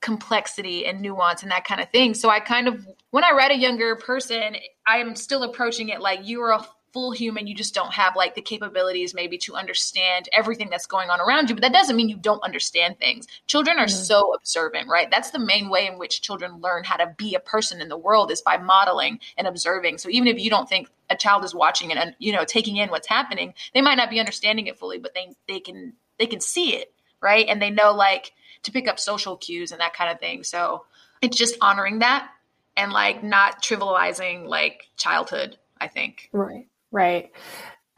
complexity 0.00 0.86
and 0.86 1.02
nuance 1.02 1.42
and 1.42 1.52
that 1.52 1.66
kind 1.66 1.82
of 1.82 1.90
thing. 1.90 2.14
So 2.14 2.30
I 2.30 2.40
kind 2.40 2.66
of, 2.66 2.86
when 3.10 3.24
I 3.24 3.32
read 3.36 3.50
a 3.50 3.58
younger 3.58 3.96
person, 3.96 4.56
I 4.86 4.98
am 4.98 5.16
still 5.16 5.42
approaching 5.42 5.90
it 5.90 6.00
like 6.00 6.26
you 6.26 6.40
are 6.44 6.52
a 6.52 6.64
full 6.96 7.10
human 7.10 7.46
you 7.46 7.54
just 7.54 7.74
don't 7.74 7.92
have 7.92 8.16
like 8.16 8.34
the 8.34 8.40
capabilities 8.40 9.12
maybe 9.12 9.36
to 9.36 9.54
understand 9.54 10.30
everything 10.32 10.70
that's 10.70 10.86
going 10.86 11.10
on 11.10 11.20
around 11.20 11.50
you 11.50 11.54
but 11.54 11.60
that 11.60 11.74
doesn't 11.74 11.94
mean 11.94 12.08
you 12.08 12.16
don't 12.16 12.42
understand 12.42 12.98
things. 12.98 13.26
Children 13.46 13.76
are 13.76 13.84
mm-hmm. 13.84 14.02
so 14.02 14.32
observant 14.32 14.88
right? 14.88 15.10
That's 15.10 15.30
the 15.30 15.38
main 15.38 15.68
way 15.68 15.86
in 15.86 15.98
which 15.98 16.22
children 16.22 16.62
learn 16.62 16.84
how 16.84 16.96
to 16.96 17.14
be 17.18 17.34
a 17.34 17.38
person 17.38 17.82
in 17.82 17.90
the 17.90 17.98
world 17.98 18.30
is 18.30 18.40
by 18.40 18.56
modeling 18.56 19.20
and 19.36 19.46
observing. 19.46 19.98
So 19.98 20.08
even 20.08 20.26
if 20.26 20.40
you 20.40 20.48
don't 20.48 20.70
think 20.70 20.88
a 21.10 21.16
child 21.16 21.44
is 21.44 21.54
watching 21.54 21.92
and 21.92 22.16
you 22.18 22.32
know 22.32 22.46
taking 22.46 22.78
in 22.78 22.88
what's 22.88 23.08
happening 23.08 23.52
they 23.74 23.82
might 23.82 23.96
not 23.96 24.08
be 24.08 24.18
understanding 24.18 24.66
it 24.66 24.78
fully 24.78 24.98
but 24.98 25.12
they 25.12 25.34
they 25.46 25.60
can 25.60 25.92
they 26.18 26.26
can 26.26 26.40
see 26.40 26.76
it 26.76 26.94
right? 27.20 27.46
And 27.46 27.60
they 27.60 27.68
know 27.68 27.92
like 27.92 28.32
to 28.62 28.72
pick 28.72 28.88
up 28.88 28.98
social 28.98 29.36
cues 29.36 29.70
and 29.70 29.82
that 29.82 29.92
kind 29.92 30.10
of 30.10 30.18
thing. 30.18 30.44
So 30.44 30.86
it's 31.20 31.36
just 31.36 31.58
honoring 31.60 31.98
that 31.98 32.30
and 32.74 32.90
like 32.90 33.22
not 33.22 33.62
trivializing 33.62 34.46
like 34.46 34.88
childhood 34.96 35.58
i 35.78 35.88
think. 35.88 36.30
Right 36.32 36.68
Right. 36.96 37.30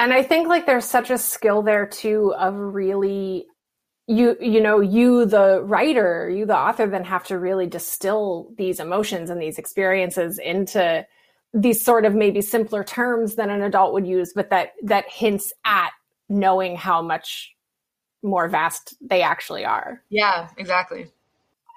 And 0.00 0.12
I 0.12 0.24
think 0.24 0.48
like 0.48 0.66
there's 0.66 0.84
such 0.84 1.10
a 1.10 1.18
skill 1.18 1.62
there 1.62 1.86
too 1.86 2.34
of 2.36 2.56
really 2.56 3.46
you 4.08 4.36
you 4.40 4.60
know 4.60 4.80
you 4.80 5.26
the 5.26 5.62
writer 5.62 6.30
you 6.30 6.46
the 6.46 6.56
author 6.56 6.86
then 6.86 7.04
have 7.04 7.24
to 7.24 7.38
really 7.38 7.66
distill 7.66 8.50
these 8.56 8.80
emotions 8.80 9.28
and 9.28 9.40
these 9.40 9.58
experiences 9.58 10.38
into 10.38 11.06
these 11.52 11.84
sort 11.84 12.06
of 12.06 12.14
maybe 12.14 12.40
simpler 12.40 12.82
terms 12.82 13.34
than 13.34 13.50
an 13.50 13.60
adult 13.60 13.92
would 13.92 14.06
use 14.06 14.32
but 14.34 14.48
that 14.48 14.70
that 14.82 15.04
hints 15.10 15.52
at 15.66 15.90
knowing 16.30 16.74
how 16.74 17.02
much 17.02 17.54
more 18.22 18.48
vast 18.48 18.94
they 19.02 19.20
actually 19.20 19.66
are 19.66 20.02
yeah 20.08 20.48
exactly 20.56 21.10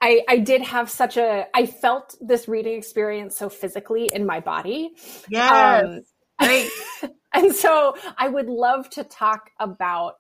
I, 0.01 0.21
I 0.27 0.37
did 0.39 0.63
have 0.63 0.89
such 0.89 1.17
a 1.17 1.45
I 1.53 1.65
felt 1.65 2.15
this 2.21 2.47
reading 2.47 2.77
experience 2.77 3.37
so 3.37 3.49
physically 3.49 4.09
in 4.11 4.25
my 4.25 4.39
body. 4.39 4.93
Yes. 5.29 5.83
Um, 5.83 6.01
Right. 6.41 6.69
and 7.33 7.55
so 7.55 7.95
I 8.17 8.27
would 8.27 8.47
love 8.47 8.89
to 8.91 9.03
talk 9.03 9.51
about 9.59 10.15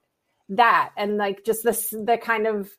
that 0.49 0.91
and 0.97 1.17
like 1.17 1.45
just 1.45 1.63
this 1.63 1.89
the 1.91 2.17
kind 2.21 2.45
of 2.45 2.69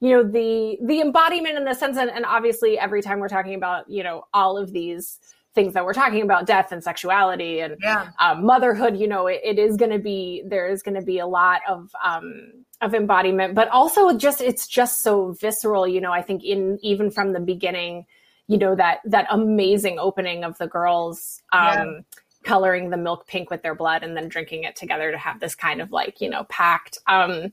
you 0.00 0.10
know 0.10 0.22
the 0.24 0.78
the 0.84 1.00
embodiment 1.00 1.56
in 1.56 1.64
the 1.64 1.74
sense 1.74 1.96
and, 1.96 2.10
and 2.10 2.24
obviously 2.24 2.78
every 2.78 3.02
time 3.02 3.20
we're 3.20 3.28
talking 3.28 3.54
about 3.54 3.88
you 3.88 4.02
know 4.02 4.24
all 4.34 4.58
of 4.58 4.72
these 4.72 5.18
things 5.54 5.74
that 5.74 5.84
we're 5.84 5.94
talking 5.94 6.22
about 6.22 6.46
death 6.46 6.72
and 6.72 6.82
sexuality 6.82 7.60
and 7.60 7.76
yeah. 7.82 8.08
um, 8.18 8.44
motherhood 8.44 8.96
you 8.96 9.06
know 9.06 9.26
it, 9.26 9.40
it 9.44 9.58
is 9.58 9.76
going 9.76 9.90
to 9.90 9.98
be 9.98 10.42
there 10.46 10.68
is 10.68 10.82
going 10.82 10.94
to 10.94 11.02
be 11.02 11.18
a 11.18 11.26
lot 11.26 11.60
of 11.68 11.90
um 12.02 12.64
of 12.80 12.94
embodiment 12.94 13.54
but 13.54 13.68
also 13.68 14.16
just 14.16 14.40
it's 14.40 14.66
just 14.66 15.02
so 15.02 15.32
visceral 15.40 15.86
you 15.86 16.00
know 16.00 16.12
i 16.12 16.22
think 16.22 16.42
in 16.42 16.78
even 16.82 17.10
from 17.10 17.32
the 17.32 17.40
beginning 17.40 18.06
you 18.48 18.58
know 18.58 18.74
that 18.74 18.98
that 19.04 19.26
amazing 19.30 19.98
opening 20.00 20.42
of 20.42 20.58
the 20.58 20.66
girls 20.66 21.42
um 21.52 21.60
yeah 21.62 22.00
coloring 22.44 22.90
the 22.90 22.96
milk 22.96 23.26
pink 23.26 23.50
with 23.50 23.62
their 23.62 23.74
blood 23.74 24.02
and 24.02 24.16
then 24.16 24.28
drinking 24.28 24.64
it 24.64 24.76
together 24.76 25.10
to 25.10 25.18
have 25.18 25.40
this 25.40 25.54
kind 25.54 25.80
of 25.80 25.92
like 25.92 26.20
you 26.20 26.28
know 26.30 26.44
pact. 26.44 26.98
Um 27.06 27.52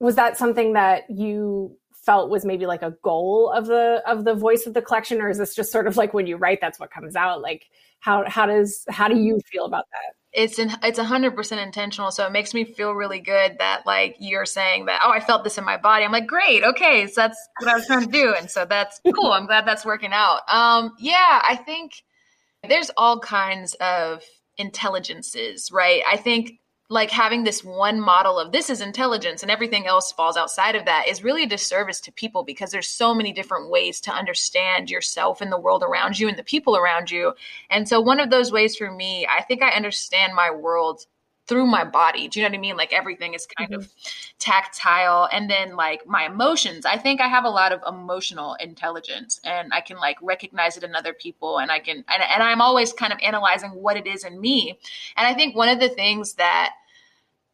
was 0.00 0.16
that 0.16 0.36
something 0.36 0.72
that 0.72 1.08
you 1.10 1.76
felt 1.92 2.30
was 2.30 2.44
maybe 2.44 2.66
like 2.66 2.82
a 2.82 2.96
goal 3.02 3.50
of 3.50 3.66
the 3.66 4.02
of 4.06 4.24
the 4.24 4.34
voice 4.34 4.66
of 4.66 4.74
the 4.74 4.82
collection 4.82 5.20
or 5.20 5.28
is 5.28 5.38
this 5.38 5.54
just 5.54 5.70
sort 5.70 5.86
of 5.86 5.96
like 5.96 6.14
when 6.14 6.26
you 6.26 6.36
write 6.36 6.60
that's 6.60 6.80
what 6.80 6.90
comes 6.90 7.14
out? 7.14 7.42
Like 7.42 7.66
how 8.00 8.24
how 8.28 8.46
does 8.46 8.84
how 8.88 9.08
do 9.08 9.16
you 9.16 9.38
feel 9.46 9.66
about 9.66 9.84
that? 9.92 10.16
It's 10.32 10.58
an 10.58 10.70
it's 10.82 10.98
a 10.98 11.04
hundred 11.04 11.36
percent 11.36 11.60
intentional 11.60 12.10
so 12.10 12.26
it 12.26 12.32
makes 12.32 12.54
me 12.54 12.64
feel 12.64 12.92
really 12.92 13.20
good 13.20 13.56
that 13.58 13.84
like 13.84 14.16
you're 14.18 14.46
saying 14.46 14.86
that 14.86 15.00
oh 15.04 15.10
i 15.10 15.20
felt 15.20 15.44
this 15.44 15.58
in 15.58 15.64
my 15.64 15.76
body. 15.76 16.04
I'm 16.04 16.12
like 16.12 16.26
great 16.26 16.64
okay 16.64 17.06
so 17.06 17.20
that's 17.20 17.48
what 17.58 17.68
i 17.68 17.74
was 17.74 17.86
trying 17.86 18.06
to 18.06 18.10
do 18.10 18.34
and 18.34 18.50
so 18.50 18.64
that's 18.64 19.00
cool. 19.14 19.32
I'm 19.32 19.46
glad 19.46 19.66
that's 19.66 19.84
working 19.84 20.12
out. 20.12 20.40
Um 20.48 20.94
yeah 20.98 21.42
i 21.46 21.56
think 21.56 22.02
there's 22.68 22.90
all 22.96 23.18
kinds 23.18 23.74
of 23.74 24.22
intelligences, 24.58 25.70
right? 25.72 26.02
I 26.08 26.16
think 26.16 26.60
like 26.90 27.10
having 27.10 27.44
this 27.44 27.62
one 27.62 28.00
model 28.00 28.38
of 28.38 28.50
this 28.50 28.68
is 28.68 28.80
intelligence 28.80 29.42
and 29.42 29.50
everything 29.50 29.86
else 29.86 30.10
falls 30.10 30.36
outside 30.36 30.74
of 30.74 30.84
that 30.86 31.06
is 31.06 31.22
really 31.22 31.44
a 31.44 31.48
disservice 31.48 32.00
to 32.00 32.12
people 32.12 32.42
because 32.42 32.72
there's 32.72 32.88
so 32.88 33.14
many 33.14 33.32
different 33.32 33.70
ways 33.70 34.00
to 34.00 34.10
understand 34.10 34.90
yourself 34.90 35.40
and 35.40 35.52
the 35.52 35.60
world 35.60 35.84
around 35.84 36.18
you 36.18 36.28
and 36.28 36.36
the 36.36 36.42
people 36.42 36.76
around 36.76 37.08
you. 37.08 37.32
And 37.70 37.88
so 37.88 38.00
one 38.00 38.18
of 38.18 38.30
those 38.30 38.50
ways 38.50 38.76
for 38.76 38.90
me, 38.90 39.24
I 39.26 39.42
think 39.42 39.62
I 39.62 39.70
understand 39.70 40.34
my 40.34 40.50
world 40.50 41.06
through 41.50 41.66
my 41.66 41.82
body. 41.82 42.28
Do 42.28 42.38
you 42.38 42.46
know 42.46 42.50
what 42.50 42.58
I 42.58 42.60
mean? 42.60 42.76
Like 42.76 42.92
everything 42.92 43.34
is 43.34 43.44
kind 43.58 43.72
mm-hmm. 43.72 43.80
of 43.80 43.92
tactile. 44.38 45.28
And 45.32 45.50
then 45.50 45.74
like 45.74 46.06
my 46.06 46.26
emotions, 46.26 46.86
I 46.86 46.96
think 46.96 47.20
I 47.20 47.26
have 47.26 47.44
a 47.44 47.50
lot 47.50 47.72
of 47.72 47.82
emotional 47.88 48.54
intelligence 48.60 49.40
and 49.42 49.74
I 49.74 49.80
can 49.80 49.96
like 49.96 50.16
recognize 50.22 50.76
it 50.76 50.84
in 50.84 50.94
other 50.94 51.12
people 51.12 51.58
and 51.58 51.72
I 51.72 51.80
can, 51.80 52.04
and, 52.08 52.22
and 52.22 52.40
I'm 52.40 52.60
always 52.60 52.92
kind 52.92 53.12
of 53.12 53.18
analyzing 53.20 53.70
what 53.70 53.96
it 53.96 54.06
is 54.06 54.22
in 54.22 54.40
me. 54.40 54.78
And 55.16 55.26
I 55.26 55.34
think 55.34 55.56
one 55.56 55.68
of 55.68 55.80
the 55.80 55.88
things 55.88 56.34
that 56.34 56.74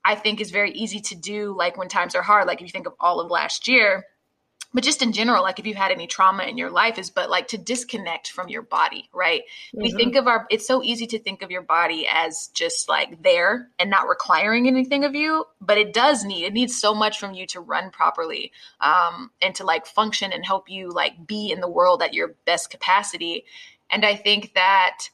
I 0.04 0.14
think 0.14 0.42
is 0.42 0.50
very 0.50 0.72
easy 0.72 1.00
to 1.00 1.14
do, 1.16 1.56
like 1.56 1.78
when 1.78 1.88
times 1.88 2.14
are 2.14 2.22
hard, 2.22 2.46
like 2.46 2.60
if 2.60 2.66
you 2.66 2.72
think 2.72 2.86
of 2.86 2.94
all 3.00 3.18
of 3.18 3.30
last 3.30 3.66
year, 3.66 4.04
but 4.76 4.84
just 4.84 5.00
in 5.00 5.12
general 5.12 5.42
like 5.42 5.58
if 5.58 5.66
you've 5.66 5.74
had 5.74 5.90
any 5.90 6.06
trauma 6.06 6.42
in 6.42 6.58
your 6.58 6.70
life 6.70 6.98
is 6.98 7.08
but 7.08 7.30
like 7.30 7.48
to 7.48 7.56
disconnect 7.56 8.30
from 8.30 8.50
your 8.50 8.60
body 8.60 9.08
right 9.14 9.40
mm-hmm. 9.74 9.80
we 9.80 9.90
think 9.90 10.14
of 10.14 10.28
our 10.28 10.46
it's 10.50 10.66
so 10.66 10.82
easy 10.82 11.06
to 11.06 11.18
think 11.18 11.40
of 11.40 11.50
your 11.50 11.62
body 11.62 12.06
as 12.06 12.48
just 12.48 12.86
like 12.86 13.22
there 13.22 13.70
and 13.78 13.88
not 13.88 14.06
requiring 14.06 14.68
anything 14.68 15.02
of 15.02 15.14
you 15.14 15.46
but 15.62 15.78
it 15.78 15.94
does 15.94 16.24
need 16.24 16.44
it 16.44 16.52
needs 16.52 16.78
so 16.78 16.94
much 16.94 17.18
from 17.18 17.32
you 17.32 17.46
to 17.46 17.58
run 17.58 17.90
properly 17.90 18.52
um, 18.82 19.30
and 19.40 19.54
to 19.54 19.64
like 19.64 19.86
function 19.86 20.30
and 20.30 20.44
help 20.44 20.68
you 20.68 20.90
like 20.90 21.26
be 21.26 21.50
in 21.50 21.60
the 21.60 21.70
world 21.70 22.02
at 22.02 22.12
your 22.12 22.34
best 22.44 22.68
capacity 22.68 23.46
and 23.90 24.04
i 24.04 24.14
think 24.14 24.52
that 24.54 25.08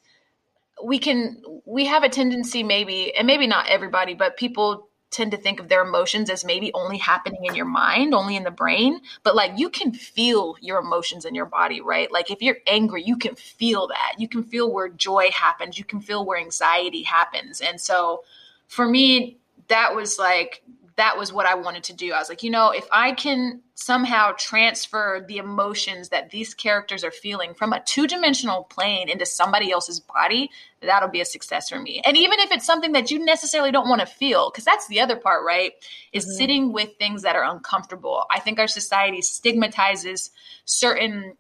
we 0.83 0.99
can 0.99 1.41
we 1.65 1.87
have 1.87 2.03
a 2.03 2.09
tendency 2.09 2.65
maybe 2.65 3.15
and 3.15 3.29
maybe 3.29 3.47
not 3.47 3.69
everybody 3.69 4.15
but 4.15 4.37
people 4.37 4.89
tend 5.13 5.31
to 5.31 5.37
think 5.37 5.61
of 5.61 5.69
their 5.69 5.83
emotions 5.83 6.31
as 6.31 6.45
maybe 6.45 6.73
only 6.75 6.99
happening 6.99 7.45
in 7.45 7.55
your 7.55 7.67
mind, 7.67 8.15
only 8.15 8.35
in 8.35 8.45
the 8.45 8.51
brain, 8.51 9.01
but 9.23 9.37
like 9.37 9.53
you 9.57 9.69
can 9.71 9.93
feel 9.93 10.57
your 10.61 10.79
emotions 10.79 11.25
in 11.25 11.35
your 11.35 11.47
body, 11.47 11.81
right? 11.81 12.11
Like 12.11 12.31
if 12.31 12.43
you're 12.43 12.59
angry, 12.67 13.05
you 13.05 13.17
can 13.17 13.35
feel 13.37 13.87
that. 13.89 14.15
You 14.19 14.29
can 14.29 14.43
feel 14.43 14.73
where 14.73 14.89
joy 14.89 15.31
happens, 15.33 15.79
you 15.79 15.85
can 15.85 16.01
feel 16.01 16.25
where 16.25 16.41
anxiety 16.41 17.03
happens. 17.03 17.61
And 17.61 17.81
so 17.81 18.25
for 18.67 18.89
me, 18.89 19.37
that 19.69 19.95
was 19.95 20.19
like 20.19 20.63
that 20.97 21.17
was 21.17 21.33
what 21.33 21.47
I 21.47 21.55
wanted 21.55 21.85
to 21.85 21.95
do. 21.95 22.13
I 22.13 22.19
was 22.19 22.29
like, 22.29 22.43
you 22.43 22.51
know, 22.51 22.71
if 22.71 22.87
I 22.93 23.13
can 23.13 23.61
somehow 23.75 24.33
transfer 24.39 25.25
the 25.27 25.39
emotions 25.39 26.11
that 26.11 26.31
these 26.31 26.55
characters 26.55 27.03
are 27.03 27.11
feeling 27.11 27.55
from 27.55 27.73
a 27.73 27.83
two 27.85 28.07
dimensional 28.07 28.65
plane 28.65 29.09
into 29.09 29.25
somebody 29.25 29.73
else's 29.73 30.01
body, 30.01 30.51
that'll 30.83 31.09
be 31.09 31.21
a 31.21 31.25
success 31.25 31.71
for 31.71 31.81
me. 31.81 32.03
And 32.05 32.17
even 32.17 32.39
if 32.41 32.53
it's 32.53 32.67
something 32.67 32.93
that 32.93 33.11
you 33.11 33.25
necessarily 33.25 33.73
don't 33.73 33.89
want 33.89 34.01
to 34.01 34.07
feel, 34.07 34.51
because 34.51 34.65
that's 34.65 34.87
the 34.89 35.01
other 35.01 35.17
part, 35.17 35.45
right? 35.47 35.73
Is 36.13 36.25
mm-hmm. 36.25 36.35
sitting 36.35 36.73
with 36.73 36.91
things 36.99 37.23
that 37.23 37.37
are 37.37 37.45
uncomfortable. 37.45 38.25
I 38.31 38.41
think 38.41 38.59
our 38.59 38.69
society 38.69 39.23
stigmatizes 39.23 40.31
certain 40.65 41.37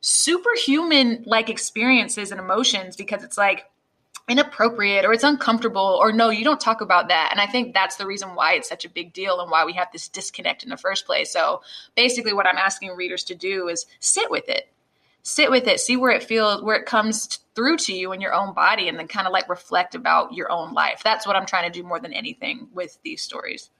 superhuman 0.00 1.22
like 1.26 1.48
experiences 1.48 2.30
and 2.30 2.40
emotions 2.40 2.96
because 2.96 3.22
it's 3.22 3.38
like, 3.38 3.66
inappropriate 4.28 5.04
or 5.04 5.12
it's 5.12 5.22
uncomfortable 5.22 5.98
or 6.00 6.10
no 6.10 6.30
you 6.30 6.44
don't 6.44 6.60
talk 6.60 6.80
about 6.80 7.08
that. 7.08 7.28
And 7.30 7.40
i 7.40 7.46
think 7.46 7.74
that's 7.74 7.96
the 7.96 8.06
reason 8.06 8.34
why 8.34 8.54
it's 8.54 8.68
such 8.68 8.84
a 8.84 8.90
big 8.90 9.12
deal 9.12 9.40
and 9.40 9.50
why 9.50 9.64
we 9.64 9.72
have 9.74 9.88
this 9.92 10.08
disconnect 10.08 10.64
in 10.64 10.68
the 10.68 10.76
first 10.76 11.06
place. 11.06 11.32
So 11.32 11.62
basically 11.94 12.32
what 12.32 12.46
i'm 12.46 12.56
asking 12.56 12.90
readers 12.90 13.22
to 13.24 13.34
do 13.34 13.68
is 13.68 13.86
sit 14.00 14.30
with 14.30 14.48
it. 14.48 14.68
Sit 15.22 15.50
with 15.50 15.66
it. 15.66 15.80
See 15.80 15.96
where 15.96 16.10
it 16.10 16.22
feels 16.22 16.62
where 16.62 16.76
it 16.76 16.86
comes 16.86 17.40
through 17.54 17.78
to 17.78 17.92
you 17.92 18.12
in 18.12 18.20
your 18.20 18.34
own 18.34 18.52
body 18.52 18.88
and 18.88 18.98
then 18.98 19.08
kind 19.08 19.26
of 19.26 19.32
like 19.32 19.48
reflect 19.48 19.94
about 19.94 20.34
your 20.34 20.50
own 20.50 20.72
life. 20.72 21.02
That's 21.04 21.26
what 21.26 21.36
i'm 21.36 21.46
trying 21.46 21.70
to 21.70 21.80
do 21.80 21.86
more 21.86 22.00
than 22.00 22.12
anything 22.12 22.68
with 22.72 22.98
these 23.04 23.22
stories. 23.22 23.70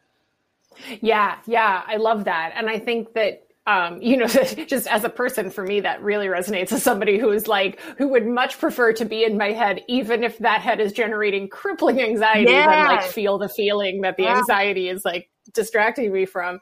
Yeah 1.00 1.38
yeah 1.46 1.82
i 1.86 1.96
love 1.96 2.24
that. 2.24 2.52
And 2.54 2.70
i 2.70 2.78
think 2.78 3.14
that 3.14 3.45
um, 3.66 4.00
you 4.00 4.16
know, 4.16 4.26
just 4.66 4.86
as 4.86 5.04
a 5.04 5.08
person 5.08 5.50
for 5.50 5.64
me, 5.64 5.80
that 5.80 6.00
really 6.02 6.26
resonates 6.26 6.72
as 6.72 6.82
somebody 6.82 7.18
who 7.18 7.30
is 7.30 7.48
like, 7.48 7.80
who 7.98 8.08
would 8.08 8.26
much 8.26 8.58
prefer 8.58 8.92
to 8.92 9.04
be 9.04 9.24
in 9.24 9.36
my 9.36 9.52
head, 9.52 9.82
even 9.88 10.22
if 10.22 10.38
that 10.38 10.60
head 10.60 10.80
is 10.80 10.92
generating 10.92 11.48
crippling 11.48 12.00
anxiety 12.00 12.52
yeah. 12.52 12.66
than 12.66 12.96
like 12.96 13.04
feel 13.04 13.38
the 13.38 13.48
feeling 13.48 14.00
that 14.02 14.16
the 14.16 14.24
yeah. 14.24 14.38
anxiety 14.38 14.88
is 14.88 15.04
like 15.04 15.28
distracting 15.52 16.12
me 16.12 16.24
from. 16.26 16.60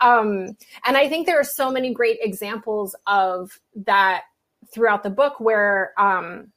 Um, 0.00 0.56
and 0.86 0.96
I 0.96 1.08
think 1.08 1.26
there 1.26 1.38
are 1.38 1.44
so 1.44 1.70
many 1.70 1.92
great 1.92 2.18
examples 2.22 2.96
of 3.06 3.58
that 3.84 4.22
throughout 4.72 5.02
the 5.02 5.10
book 5.10 5.40
where, 5.40 5.92
um, 5.98 6.52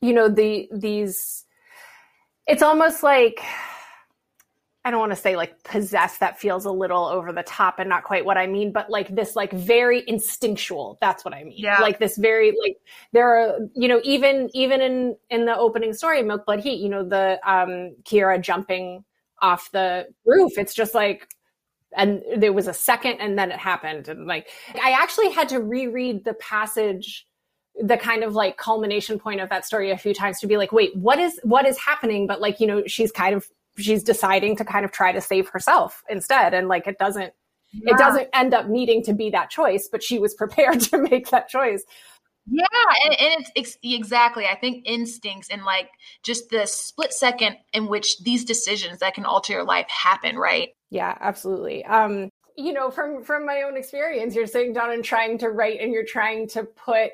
you 0.00 0.12
know, 0.12 0.28
the, 0.28 0.68
these, 0.72 1.46
it's 2.46 2.62
almost 2.62 3.02
like, 3.02 3.40
I 4.84 4.90
don't 4.90 5.00
want 5.00 5.12
to 5.12 5.16
say 5.16 5.36
like 5.36 5.62
possess 5.62 6.18
that 6.18 6.38
feels 6.38 6.64
a 6.64 6.70
little 6.70 7.04
over 7.04 7.32
the 7.32 7.42
top 7.42 7.78
and 7.78 7.88
not 7.88 8.04
quite 8.04 8.24
what 8.24 8.38
I 8.38 8.46
mean, 8.46 8.72
but 8.72 8.88
like 8.88 9.14
this 9.14 9.36
like 9.36 9.52
very 9.52 10.02
instinctual. 10.06 10.96
That's 11.02 11.22
what 11.24 11.34
I 11.34 11.44
mean. 11.44 11.54
Yeah. 11.56 11.80
Like 11.80 11.98
this 11.98 12.16
very 12.16 12.52
like 12.62 12.78
there 13.12 13.28
are 13.28 13.58
you 13.74 13.88
know 13.88 14.00
even 14.04 14.48
even 14.54 14.80
in 14.80 15.16
in 15.28 15.44
the 15.44 15.56
opening 15.56 15.92
story 15.92 16.22
Milk 16.22 16.46
Blood 16.46 16.60
Heat, 16.60 16.80
you 16.80 16.88
know 16.88 17.04
the 17.04 17.38
um 17.44 17.94
Kira 18.04 18.40
jumping 18.40 19.04
off 19.42 19.70
the 19.70 20.06
roof. 20.24 20.56
It's 20.56 20.74
just 20.74 20.94
like 20.94 21.28
and 21.96 22.22
there 22.36 22.52
was 22.52 22.66
a 22.66 22.74
second 22.74 23.20
and 23.20 23.38
then 23.38 23.50
it 23.50 23.58
happened 23.58 24.08
and 24.08 24.26
like 24.26 24.48
I 24.82 24.92
actually 24.92 25.30
had 25.30 25.48
to 25.50 25.60
reread 25.60 26.24
the 26.24 26.34
passage 26.34 27.26
the 27.82 27.96
kind 27.96 28.22
of 28.22 28.34
like 28.34 28.56
culmination 28.56 29.18
point 29.18 29.40
of 29.40 29.48
that 29.48 29.64
story 29.64 29.90
a 29.90 29.98
few 29.98 30.14
times 30.14 30.38
to 30.40 30.46
be 30.46 30.56
like 30.56 30.70
wait 30.72 30.94
what 30.96 31.18
is 31.18 31.40
what 31.42 31.66
is 31.66 31.78
happening 31.78 32.26
but 32.26 32.40
like 32.40 32.60
you 32.60 32.66
know 32.66 32.82
she's 32.86 33.10
kind 33.10 33.34
of 33.34 33.48
she's 33.80 34.02
deciding 34.02 34.56
to 34.56 34.64
kind 34.64 34.84
of 34.84 34.92
try 34.92 35.12
to 35.12 35.20
save 35.20 35.48
herself 35.48 36.02
instead. 36.08 36.54
And 36.54 36.68
like 36.68 36.86
it 36.86 36.98
doesn't 36.98 37.32
yeah. 37.72 37.94
it 37.94 37.98
doesn't 37.98 38.28
end 38.32 38.54
up 38.54 38.68
needing 38.68 39.02
to 39.04 39.12
be 39.12 39.30
that 39.30 39.50
choice 39.50 39.88
but 39.90 40.02
she 40.02 40.18
was 40.18 40.34
prepared 40.38 40.80
to 40.80 40.98
make 40.98 41.30
that 41.30 41.48
choice. 41.48 41.84
Yeah 42.46 42.64
and, 43.04 43.14
and 43.20 43.40
it's, 43.40 43.50
it's, 43.54 43.78
exactly. 43.82 44.46
I 44.46 44.56
think 44.56 44.82
instincts 44.86 45.48
and 45.50 45.64
like 45.64 45.88
just 46.22 46.50
the 46.50 46.66
split 46.66 47.12
second 47.12 47.56
in 47.72 47.86
which 47.86 48.18
these 48.22 48.44
decisions 48.44 49.00
that 49.00 49.14
can 49.14 49.24
alter 49.24 49.52
your 49.52 49.64
life 49.64 49.88
happen 49.88 50.36
right? 50.36 50.70
Yeah 50.90 51.16
absolutely. 51.20 51.84
Um 51.84 52.30
you 52.56 52.72
know 52.72 52.90
from 52.90 53.22
from 53.22 53.46
my 53.46 53.62
own 53.62 53.76
experience 53.76 54.34
you're 54.34 54.46
sitting 54.46 54.72
down 54.72 54.90
and 54.90 55.04
trying 55.04 55.38
to 55.38 55.48
write 55.48 55.80
and 55.80 55.92
you're 55.92 56.04
trying 56.04 56.48
to 56.48 56.64
put 56.64 57.10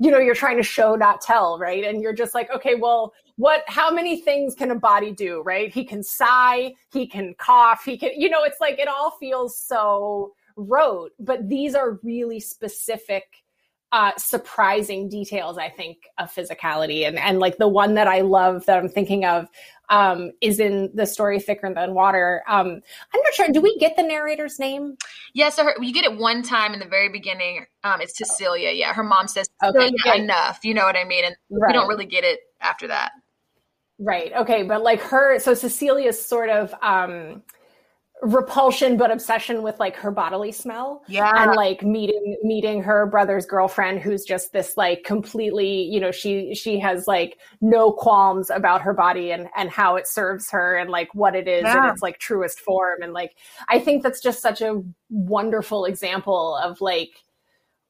you 0.00 0.10
know 0.10 0.18
you're 0.18 0.34
trying 0.34 0.56
to 0.56 0.62
show 0.62 0.96
not 0.96 1.20
tell 1.20 1.58
right? 1.58 1.84
And 1.84 2.02
you're 2.02 2.14
just 2.14 2.34
like 2.34 2.50
okay 2.54 2.74
well 2.74 3.12
what 3.36 3.62
how 3.68 3.90
many 3.90 4.20
things 4.20 4.54
can 4.54 4.70
a 4.70 4.74
body 4.74 5.12
do 5.12 5.42
right? 5.42 5.72
He 5.72 5.84
can 5.84 6.02
sigh 6.02 6.74
he 6.92 7.06
can 7.06 7.34
cough 7.38 7.84
he 7.84 7.96
can 7.96 8.10
you 8.16 8.28
know 8.28 8.42
it's 8.42 8.60
like 8.60 8.78
it 8.78 8.88
all 8.88 9.12
feels 9.12 9.56
so 9.56 10.32
rote 10.56 11.12
but 11.20 11.48
these 11.48 11.74
are 11.74 12.00
really 12.02 12.40
specific 12.40 13.24
uh, 13.92 14.12
surprising 14.16 15.08
details 15.08 15.58
i 15.58 15.68
think 15.68 15.98
of 16.18 16.32
physicality. 16.32 17.06
And 17.06 17.18
and 17.18 17.38
like 17.38 17.58
the 17.58 17.68
one 17.68 17.94
that 17.94 18.06
i 18.06 18.20
love 18.20 18.66
that 18.66 18.78
i'm 18.78 18.88
thinking 18.88 19.24
of 19.24 19.48
um, 19.88 20.30
is 20.40 20.60
in 20.60 20.88
the 20.94 21.04
story 21.04 21.40
thicker 21.40 21.74
than 21.74 21.94
water. 21.94 22.44
Um, 22.48 22.66
i'm 22.68 23.20
not 23.22 23.34
sure 23.34 23.48
do 23.48 23.60
we 23.60 23.76
get 23.78 23.96
the 23.96 24.02
narrator's 24.02 24.58
name? 24.58 24.96
Yeah 25.34 25.48
so 25.50 25.64
her, 25.64 25.74
you 25.80 25.92
get 25.92 26.04
it 26.04 26.16
one 26.16 26.42
time 26.42 26.72
in 26.72 26.80
the 26.80 26.86
very 26.86 27.08
beginning. 27.08 27.66
Um, 27.84 28.00
it's 28.00 28.16
cecilia. 28.16 28.70
Yeah 28.70 28.92
her 28.92 29.04
mom 29.04 29.28
says 29.28 29.48
okay, 29.62 29.90
enough. 30.14 30.60
You 30.62 30.74
know 30.74 30.84
what 30.84 30.96
i 30.96 31.04
mean? 31.04 31.24
And 31.24 31.36
right. 31.50 31.68
we 31.68 31.72
don't 31.72 31.88
really 31.88 32.06
get 32.06 32.24
it 32.24 32.40
after 32.60 32.86
that. 32.88 33.12
Right. 34.00 34.32
Okay. 34.32 34.62
But 34.62 34.82
like 34.82 35.00
her, 35.02 35.38
so 35.38 35.52
Cecilia's 35.52 36.24
sort 36.24 36.48
of 36.48 36.74
um, 36.80 37.42
repulsion, 38.22 38.96
but 38.96 39.10
obsession 39.10 39.62
with 39.62 39.78
like 39.80 39.96
her 39.96 40.10
bodily 40.10 40.52
smell. 40.52 41.02
Yeah. 41.08 41.30
And 41.34 41.54
like 41.54 41.82
meeting 41.82 42.36
meeting 42.42 42.82
her 42.82 43.06
brother's 43.06 43.46
girlfriend, 43.46 44.00
who's 44.00 44.24
just 44.24 44.52
this 44.52 44.76
like 44.76 45.04
completely, 45.04 45.82
you 45.82 46.00
know, 46.00 46.10
she 46.10 46.54
she 46.54 46.78
has 46.80 47.06
like 47.06 47.38
no 47.60 47.92
qualms 47.92 48.50
about 48.50 48.82
her 48.82 48.92
body 48.92 49.30
and 49.32 49.48
and 49.56 49.70
how 49.70 49.96
it 49.96 50.06
serves 50.06 50.50
her 50.50 50.76
and 50.76 50.90
like 50.90 51.14
what 51.14 51.34
it 51.34 51.48
is 51.48 51.62
yeah. 51.62 51.84
in 51.84 51.90
its 51.92 52.02
like 52.02 52.18
truest 52.18 52.60
form. 52.60 53.02
And 53.02 53.12
like 53.12 53.36
I 53.68 53.78
think 53.78 54.02
that's 54.02 54.20
just 54.20 54.42
such 54.42 54.60
a 54.60 54.82
wonderful 55.08 55.84
example 55.84 56.56
of 56.56 56.80
like 56.80 57.10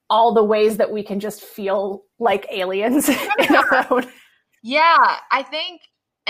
all 0.08 0.34
the 0.34 0.44
ways 0.44 0.76
that 0.78 0.90
we 0.90 1.02
can 1.02 1.20
just 1.20 1.40
feel 1.40 2.04
like 2.18 2.46
aliens 2.50 3.08
in 3.38 3.56
our 3.56 3.86
own. 3.90 4.06
Yeah, 4.62 5.16
I 5.30 5.42
think 5.42 5.80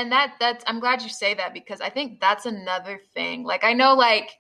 and 0.01 0.11
that 0.11 0.35
that's 0.41 0.65
i'm 0.67 0.81
glad 0.81 1.03
you 1.03 1.09
say 1.09 1.35
that 1.35 1.53
because 1.53 1.81
i 1.81 1.91
think 1.91 2.21
that's 2.21 2.47
another 2.47 2.99
thing. 3.15 3.45
Like 3.45 3.65
i 3.65 3.73
know 3.73 3.95
like 3.95 4.31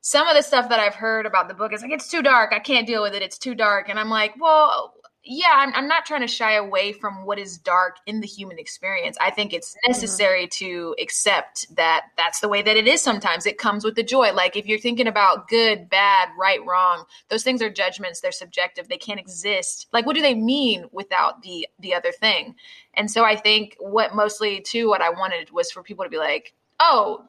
some 0.00 0.28
of 0.28 0.36
the 0.36 0.42
stuff 0.42 0.68
that 0.68 0.80
i've 0.80 0.94
heard 0.94 1.26
about 1.26 1.48
the 1.48 1.54
book 1.54 1.72
is 1.72 1.82
like 1.82 1.90
it's 1.90 2.08
too 2.08 2.22
dark. 2.22 2.52
I 2.52 2.60
can't 2.60 2.86
deal 2.86 3.02
with 3.02 3.14
it. 3.14 3.22
It's 3.22 3.38
too 3.38 3.54
dark. 3.54 3.88
And 3.88 3.98
i'm 3.98 4.10
like 4.10 4.34
well 4.40 4.94
yeah 5.24 5.52
I'm, 5.54 5.72
I'm 5.74 5.88
not 5.88 6.04
trying 6.04 6.22
to 6.22 6.26
shy 6.26 6.54
away 6.54 6.92
from 6.92 7.24
what 7.24 7.38
is 7.38 7.58
dark 7.58 7.96
in 8.06 8.20
the 8.20 8.26
human 8.26 8.58
experience 8.58 9.16
i 9.20 9.30
think 9.30 9.52
it's 9.52 9.74
mm-hmm. 9.74 9.92
necessary 9.92 10.46
mm-hmm. 10.46 10.64
to 10.64 10.96
accept 11.00 11.74
that 11.76 12.06
that's 12.16 12.40
the 12.40 12.48
way 12.48 12.62
that 12.62 12.76
it 12.76 12.86
is 12.86 13.00
sometimes 13.00 13.46
it 13.46 13.58
comes 13.58 13.84
with 13.84 13.94
the 13.94 14.02
joy 14.02 14.32
like 14.32 14.56
if 14.56 14.66
you're 14.66 14.78
thinking 14.78 15.06
about 15.06 15.48
good 15.48 15.88
bad 15.88 16.28
right 16.38 16.64
wrong 16.66 17.04
those 17.28 17.42
things 17.42 17.62
are 17.62 17.70
judgments 17.70 18.20
they're 18.20 18.32
subjective 18.32 18.88
they 18.88 18.96
can't 18.96 19.20
exist 19.20 19.86
like 19.92 20.06
what 20.06 20.16
do 20.16 20.22
they 20.22 20.34
mean 20.34 20.84
without 20.92 21.42
the 21.42 21.66
the 21.80 21.94
other 21.94 22.12
thing 22.12 22.54
and 22.94 23.10
so 23.10 23.24
I 23.24 23.36
think 23.36 23.76
what 23.78 24.14
mostly 24.14 24.60
too 24.60 24.88
what 24.88 25.00
I 25.00 25.10
wanted 25.10 25.50
was 25.50 25.70
for 25.70 25.82
people 25.82 26.04
to 26.04 26.10
be 26.10 26.18
like, 26.18 26.54
"Oh, 26.78 27.24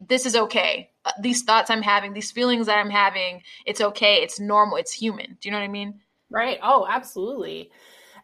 this 0.00 0.26
is 0.26 0.36
okay. 0.36 0.90
Uh, 1.04 1.12
these 1.20 1.42
thoughts 1.42 1.70
I'm 1.70 1.82
having, 1.82 2.12
these 2.12 2.30
feelings 2.30 2.66
that 2.66 2.78
I'm 2.78 2.90
having, 2.90 3.42
it's 3.66 3.80
okay. 3.80 4.16
It's 4.22 4.38
normal. 4.38 4.76
It's 4.76 4.92
human." 4.92 5.36
Do 5.40 5.48
you 5.48 5.50
know 5.50 5.58
what 5.58 5.64
I 5.64 5.68
mean? 5.68 6.00
Right. 6.32 6.58
Oh, 6.62 6.86
absolutely. 6.88 7.70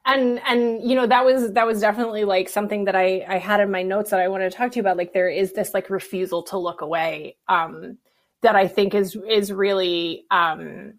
And 0.07 0.41
and 0.47 0.89
you 0.89 0.97
know 0.97 1.07
that 1.07 1.25
was 1.25 1.53
that 1.55 1.67
was 1.67 1.81
definitely 1.81 2.25
like 2.25 2.49
something 2.49 2.85
that 2.87 2.97
I 2.97 3.25
I 3.29 3.39
had 3.39 3.61
in 3.61 3.71
my 3.71 3.83
notes 3.83 4.11
that 4.11 4.21
I 4.21 4.29
wanted 4.29 4.51
to 4.51 4.57
talk 4.57 4.73
to 4.73 4.77
you 4.77 4.83
about 4.83 4.97
like 4.99 5.13
there 5.13 5.29
is 5.29 5.53
this 5.55 5.75
like 5.75 5.91
refusal 5.91 6.43
to 6.45 6.59
look 6.59 6.83
away 6.83 7.37
um 7.49 7.99
that 8.43 8.57
I 8.57 8.69
think 8.69 8.95
is 8.95 9.17
is 9.29 9.53
really 9.53 10.25
um 10.31 10.95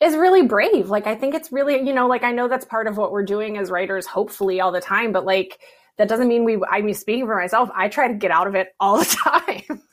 is 0.00 0.16
really 0.16 0.42
brave. 0.46 0.90
Like 0.90 1.06
I 1.06 1.16
think 1.16 1.34
it's 1.34 1.52
really, 1.52 1.76
you 1.86 1.94
know, 1.94 2.08
like 2.08 2.24
I 2.24 2.32
know 2.32 2.48
that's 2.48 2.64
part 2.66 2.88
of 2.88 2.96
what 2.98 3.12
we're 3.12 3.24
doing 3.24 3.58
as 3.58 3.70
writers, 3.70 4.06
hopefully 4.06 4.60
all 4.60 4.72
the 4.72 4.80
time, 4.80 5.12
but 5.12 5.26
like 5.26 5.58
that 5.98 6.08
doesn't 6.08 6.28
mean 6.28 6.44
we 6.44 6.58
I 6.70 6.82
mean 6.82 6.94
speaking 6.94 7.26
for 7.26 7.36
myself, 7.36 7.70
I 7.74 7.88
try 7.88 8.08
to 8.08 8.14
get 8.14 8.32
out 8.32 8.48
of 8.48 8.54
it 8.56 8.68
all 8.80 8.98
the 8.98 9.04
time. 9.24 9.83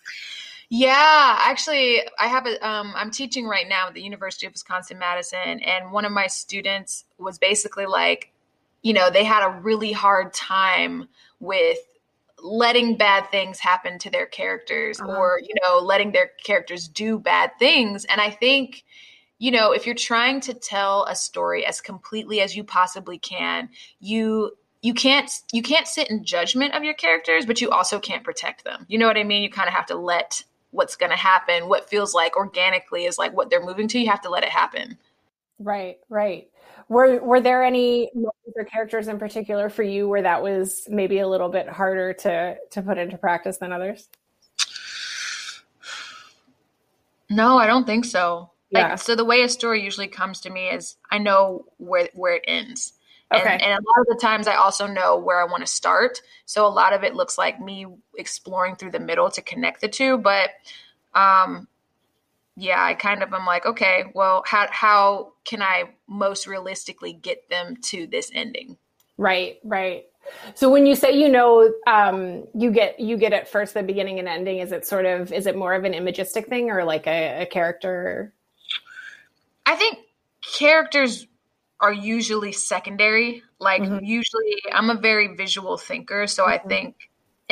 Yeah, 0.73 1.37
actually, 1.37 1.99
I 2.17 2.27
have 2.27 2.47
a. 2.47 2.65
Um, 2.65 2.93
I'm 2.95 3.11
teaching 3.11 3.45
right 3.45 3.67
now 3.67 3.87
at 3.89 3.93
the 3.93 4.01
University 4.01 4.45
of 4.45 4.53
Wisconsin 4.53 4.97
Madison, 4.97 5.59
and 5.59 5.91
one 5.91 6.05
of 6.05 6.13
my 6.13 6.27
students 6.27 7.03
was 7.17 7.37
basically 7.37 7.85
like, 7.85 8.31
you 8.81 8.93
know, 8.93 9.09
they 9.09 9.25
had 9.25 9.45
a 9.45 9.59
really 9.59 9.91
hard 9.91 10.33
time 10.33 11.09
with 11.41 11.77
letting 12.41 12.95
bad 12.95 13.29
things 13.31 13.59
happen 13.59 13.99
to 13.99 14.09
their 14.09 14.25
characters, 14.25 15.01
uh-huh. 15.01 15.13
or 15.13 15.41
you 15.43 15.53
know, 15.61 15.79
letting 15.79 16.13
their 16.13 16.31
characters 16.41 16.87
do 16.87 17.19
bad 17.19 17.51
things. 17.59 18.05
And 18.05 18.21
I 18.21 18.29
think 18.29 18.85
you 19.39 19.51
know, 19.51 19.73
if 19.73 19.85
you're 19.85 19.93
trying 19.93 20.39
to 20.39 20.53
tell 20.53 21.03
a 21.03 21.15
story 21.15 21.65
as 21.65 21.81
completely 21.81 22.39
as 22.39 22.55
you 22.55 22.63
possibly 22.63 23.17
can, 23.17 23.67
you 23.99 24.51
you 24.81 24.93
can't 24.93 25.29
you 25.51 25.63
can't 25.63 25.85
sit 25.85 26.09
in 26.09 26.23
judgment 26.23 26.75
of 26.75 26.85
your 26.85 26.93
characters, 26.93 27.45
but 27.45 27.59
you 27.59 27.71
also 27.71 27.99
can't 27.99 28.23
protect 28.23 28.63
them. 28.63 28.85
You 28.87 28.99
know 28.99 29.07
what 29.07 29.17
I 29.17 29.25
mean? 29.25 29.43
You 29.43 29.49
kind 29.49 29.67
of 29.67 29.73
have 29.73 29.87
to 29.87 29.95
let 29.95 30.45
what's 30.71 30.95
going 30.95 31.11
to 31.11 31.17
happen, 31.17 31.67
what 31.67 31.89
feels 31.89 32.13
like 32.13 32.35
organically 32.35 33.05
is 33.05 33.17
like 33.17 33.33
what 33.33 33.49
they're 33.49 33.63
moving 33.63 33.87
to, 33.89 33.99
you 33.99 34.09
have 34.09 34.21
to 34.21 34.29
let 34.29 34.43
it 34.43 34.49
happen. 34.49 34.97
Right, 35.59 35.99
right. 36.09 36.49
Were 36.89 37.19
were 37.21 37.39
there 37.39 37.63
any 37.63 38.09
or 38.55 38.65
characters 38.65 39.07
in 39.07 39.19
particular 39.19 39.69
for 39.69 39.83
you 39.83 40.09
where 40.09 40.21
that 40.21 40.41
was 40.41 40.87
maybe 40.89 41.19
a 41.19 41.27
little 41.27 41.49
bit 41.49 41.69
harder 41.69 42.13
to 42.13 42.57
to 42.71 42.81
put 42.81 42.97
into 42.97 43.17
practice 43.17 43.57
than 43.57 43.71
others? 43.71 44.09
No, 47.29 47.57
I 47.57 47.67
don't 47.67 47.85
think 47.85 48.03
so. 48.03 48.51
Yeah. 48.71 48.89
Like, 48.89 48.99
so 48.99 49.15
the 49.15 49.23
way 49.23 49.41
a 49.41 49.49
story 49.49 49.81
usually 49.83 50.07
comes 50.07 50.41
to 50.41 50.49
me 50.49 50.67
is 50.69 50.97
I 51.11 51.17
know 51.17 51.65
where 51.77 52.09
where 52.13 52.35
it 52.35 52.43
ends. 52.47 52.93
Okay. 53.33 53.53
And, 53.53 53.61
and, 53.61 53.71
a 53.71 53.75
lot 53.75 54.01
of 54.01 54.07
the 54.07 54.19
times 54.21 54.47
I 54.47 54.55
also 54.55 54.87
know 54.87 55.17
where 55.17 55.41
I 55.41 55.45
want 55.45 55.65
to 55.65 55.71
start. 55.71 56.21
So 56.45 56.67
a 56.67 56.69
lot 56.69 56.93
of 56.93 57.03
it 57.03 57.15
looks 57.15 57.37
like 57.37 57.61
me 57.61 57.85
exploring 58.17 58.75
through 58.75 58.91
the 58.91 58.99
middle 58.99 59.29
to 59.31 59.41
connect 59.41 59.81
the 59.81 59.87
two. 59.87 60.17
But 60.17 60.49
um 61.13 61.67
yeah, 62.57 62.83
I 62.83 62.93
kind 62.93 63.23
of 63.23 63.33
am 63.33 63.45
like, 63.45 63.65
okay, 63.65 64.05
well, 64.13 64.43
how 64.45 64.67
how 64.69 65.33
can 65.45 65.61
I 65.61 65.85
most 66.07 66.45
realistically 66.47 67.13
get 67.13 67.49
them 67.49 67.77
to 67.83 68.07
this 68.07 68.29
ending? 68.33 68.77
Right, 69.17 69.59
right. 69.63 70.05
So 70.53 70.69
when 70.69 70.85
you 70.85 70.95
say 70.95 71.17
you 71.17 71.29
know, 71.29 71.73
um, 71.87 72.45
you 72.53 72.71
get 72.71 72.99
you 72.99 73.17
get 73.17 73.33
at 73.33 73.47
first, 73.47 73.73
the 73.73 73.81
beginning 73.81 74.19
and 74.19 74.27
ending. 74.27 74.59
Is 74.59 74.71
it 74.71 74.85
sort 74.85 75.05
of 75.05 75.31
is 75.31 75.47
it 75.47 75.55
more 75.55 75.73
of 75.73 75.85
an 75.85 75.93
imagistic 75.93 76.47
thing 76.47 76.69
or 76.69 76.83
like 76.83 77.07
a, 77.07 77.43
a 77.43 77.45
character 77.45 78.33
I 79.65 79.75
think 79.75 79.99
characters 80.57 81.27
are 81.81 81.91
usually 81.91 82.51
secondary. 82.51 83.43
Like 83.59 83.81
mm-hmm. 83.81 84.05
usually 84.05 84.61
I'm 84.71 84.89
a 84.89 84.95
very 84.95 85.35
visual 85.35 85.77
thinker, 85.77 86.27
so 86.27 86.43
mm-hmm. 86.43 86.53
I 86.53 86.57
think 86.57 86.95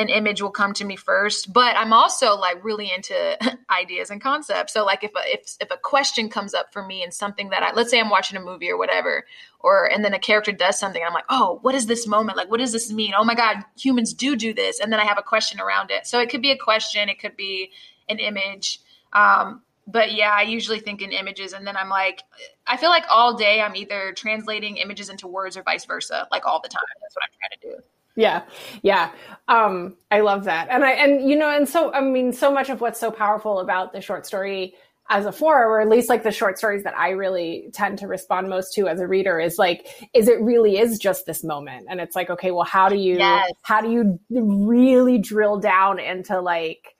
an 0.00 0.08
image 0.08 0.40
will 0.40 0.50
come 0.50 0.72
to 0.72 0.84
me 0.84 0.96
first 0.96 1.52
but 1.52 1.76
i'm 1.76 1.92
also 1.92 2.34
like 2.34 2.64
really 2.64 2.90
into 2.90 3.36
ideas 3.70 4.08
and 4.10 4.20
concepts 4.20 4.72
so 4.72 4.84
like 4.84 5.04
if 5.04 5.10
a, 5.10 5.20
if 5.26 5.56
if 5.60 5.70
a 5.70 5.76
question 5.76 6.30
comes 6.30 6.54
up 6.54 6.72
for 6.72 6.84
me 6.84 7.02
and 7.02 7.12
something 7.12 7.50
that 7.50 7.62
i 7.62 7.72
let's 7.74 7.90
say 7.90 8.00
i'm 8.00 8.08
watching 8.08 8.38
a 8.38 8.40
movie 8.40 8.70
or 8.70 8.78
whatever 8.78 9.26
or 9.60 9.84
and 9.92 10.02
then 10.02 10.14
a 10.14 10.18
character 10.18 10.52
does 10.52 10.78
something 10.78 11.02
i'm 11.06 11.12
like 11.12 11.26
oh 11.28 11.58
what 11.60 11.74
is 11.74 11.86
this 11.86 12.06
moment 12.06 12.36
like 12.38 12.50
what 12.50 12.60
does 12.60 12.72
this 12.72 12.90
mean 12.90 13.12
oh 13.14 13.24
my 13.24 13.34
god 13.34 13.58
humans 13.78 14.14
do 14.14 14.34
do 14.36 14.54
this 14.54 14.80
and 14.80 14.90
then 14.90 15.00
i 15.00 15.04
have 15.04 15.18
a 15.18 15.22
question 15.22 15.60
around 15.60 15.90
it 15.90 16.06
so 16.06 16.18
it 16.18 16.30
could 16.30 16.42
be 16.42 16.50
a 16.50 16.56
question 16.56 17.10
it 17.10 17.20
could 17.20 17.36
be 17.36 17.70
an 18.08 18.18
image 18.18 18.80
um, 19.12 19.60
but 19.86 20.12
yeah, 20.12 20.30
I 20.30 20.42
usually 20.42 20.80
think 20.80 21.02
in 21.02 21.12
images 21.12 21.52
and 21.52 21.66
then 21.66 21.76
I'm 21.76 21.88
like 21.88 22.22
I 22.66 22.76
feel 22.76 22.90
like 22.90 23.04
all 23.10 23.36
day 23.36 23.60
I'm 23.60 23.74
either 23.74 24.12
translating 24.16 24.76
images 24.76 25.08
into 25.08 25.26
words 25.26 25.56
or 25.56 25.62
vice 25.62 25.84
versa, 25.84 26.28
like 26.30 26.46
all 26.46 26.60
the 26.62 26.68
time. 26.68 26.82
That's 27.02 27.14
what 27.14 27.24
I'm 27.24 27.30
trying 27.38 27.60
to 27.60 27.78
do. 27.78 27.84
Yeah. 28.16 28.42
Yeah. 28.82 29.12
Um, 29.48 29.96
I 30.10 30.20
love 30.20 30.44
that. 30.44 30.68
And 30.70 30.84
I 30.84 30.92
and 30.92 31.28
you 31.28 31.36
know, 31.36 31.50
and 31.50 31.68
so 31.68 31.92
I 31.92 32.00
mean, 32.00 32.32
so 32.32 32.52
much 32.52 32.68
of 32.68 32.80
what's 32.80 33.00
so 33.00 33.10
powerful 33.10 33.60
about 33.60 33.92
the 33.92 34.00
short 34.00 34.26
story 34.26 34.74
as 35.08 35.26
a 35.26 35.32
form, 35.32 35.68
or 35.68 35.80
at 35.80 35.88
least 35.88 36.08
like 36.08 36.22
the 36.22 36.30
short 36.30 36.56
stories 36.56 36.84
that 36.84 36.96
I 36.96 37.10
really 37.10 37.70
tend 37.72 37.98
to 37.98 38.06
respond 38.06 38.48
most 38.48 38.72
to 38.74 38.86
as 38.86 39.00
a 39.00 39.08
reader 39.08 39.40
is 39.40 39.58
like, 39.58 39.88
is 40.14 40.28
it 40.28 40.40
really 40.40 40.78
is 40.78 41.00
just 41.00 41.26
this 41.26 41.42
moment. 41.42 41.86
And 41.90 42.00
it's 42.00 42.14
like, 42.14 42.30
okay, 42.30 42.52
well, 42.52 42.64
how 42.64 42.88
do 42.88 42.96
you 42.96 43.18
yes. 43.18 43.50
how 43.62 43.80
do 43.80 43.90
you 43.90 44.20
really 44.28 45.18
drill 45.18 45.58
down 45.58 45.98
into 45.98 46.40
like 46.40 46.94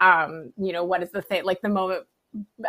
um, 0.00 0.52
you 0.56 0.72
know, 0.72 0.84
what 0.84 1.02
is 1.02 1.10
the 1.12 1.22
thing 1.22 1.44
like 1.44 1.60
the 1.60 1.68
moment 1.68 2.04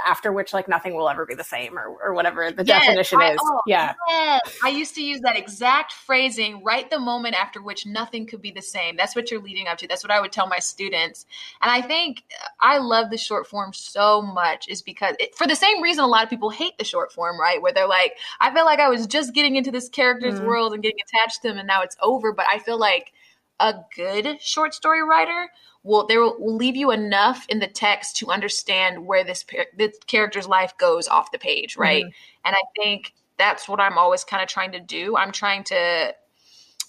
after 0.06 0.32
which 0.32 0.54
like 0.54 0.68
nothing 0.68 0.96
will 0.96 1.10
ever 1.10 1.26
be 1.26 1.34
the 1.34 1.44
same 1.44 1.78
or, 1.78 1.88
or 2.04 2.14
whatever 2.14 2.52
the 2.52 2.64
yes, 2.64 2.86
definition 2.86 3.20
I, 3.22 3.32
is. 3.32 3.40
Oh, 3.42 3.62
yeah. 3.66 3.94
Yes. 4.08 4.58
I 4.64 4.70
used 4.70 4.96
to 4.96 5.04
use 5.04 5.22
that 5.22 5.38
exact 5.38 5.94
phrasing 5.94 6.64
right 6.64 6.90
the 6.90 7.00
moment 7.00 7.36
after 7.36 7.62
which 7.62 7.86
nothing 7.86 8.28
could 8.28 8.42
be 8.42 8.52
the 8.52 8.62
same. 8.62 8.96
That's 8.96 9.16
what 9.16 9.32
you're 9.32 9.42
leading 9.42 9.68
up 9.68 9.78
to. 9.80 9.88
That's 9.88 10.04
what 10.04 10.12
I 10.12 10.22
would 10.22 10.32
tell 10.32 10.48
my 10.48 10.60
students. 10.60 11.26
And 11.62 11.72
I 11.72 11.82
think 11.82 12.24
I 12.60 12.78
love 12.78 13.10
the 13.10 13.18
short 13.18 13.48
form 13.48 13.74
so 13.74 14.22
much 14.22 14.68
is 14.68 14.82
because 14.82 15.16
it, 15.20 15.36
for 15.36 15.48
the 15.48 15.56
same 15.56 15.82
reason 15.82 16.04
a 16.04 16.08
lot 16.08 16.24
of 16.24 16.30
people 16.30 16.50
hate 16.50 16.78
the 16.78 16.84
short 16.84 17.12
form, 17.12 17.40
right? 17.40 17.62
Where 17.62 17.74
they're 17.74 17.88
like, 17.88 18.14
I 18.40 18.54
feel 18.54 18.66
like 18.66 18.80
I 18.80 18.90
was 18.90 19.08
just 19.08 19.34
getting 19.34 19.56
into 19.56 19.72
this 19.72 19.90
character's 19.90 20.40
mm. 20.40 20.46
world 20.46 20.74
and 20.74 20.84
getting 20.84 21.00
attached 21.08 21.42
to 21.42 21.48
them 21.48 21.58
and 21.58 21.68
now 21.68 21.82
it's 21.82 21.98
over. 22.02 22.34
But 22.34 22.46
I 22.52 22.60
feel 22.60 22.78
like 22.78 23.14
a 23.60 23.74
good 23.96 24.42
short 24.42 24.74
story 24.74 25.04
writer 25.04 25.50
will 25.84 26.06
they 26.08 26.18
will, 26.18 26.36
will 26.40 26.56
leave 26.56 26.76
you 26.76 26.92
enough 26.92 27.46
in 27.48 27.60
the 27.60 27.68
text 27.68 28.18
to 28.18 28.30
understand 28.30 29.06
where 29.06 29.24
this 29.24 29.46
this 29.78 29.98
character's 30.08 30.48
life 30.48 30.78
goes 30.78 31.08
off 31.08 31.32
the 31.32 31.40
page, 31.40 31.78
right? 31.78 32.04
Mm-hmm. 32.04 32.48
And 32.48 32.56
I 32.56 32.62
think 32.76 33.14
that's 33.38 33.68
what 33.68 33.80
I'm 33.80 33.98
always 33.98 34.24
kind 34.24 34.42
of 34.42 34.50
trying 34.50 34.72
to 34.74 34.80
do. 34.80 35.16
I'm 35.16 35.32
trying 35.32 35.64
to 35.66 36.14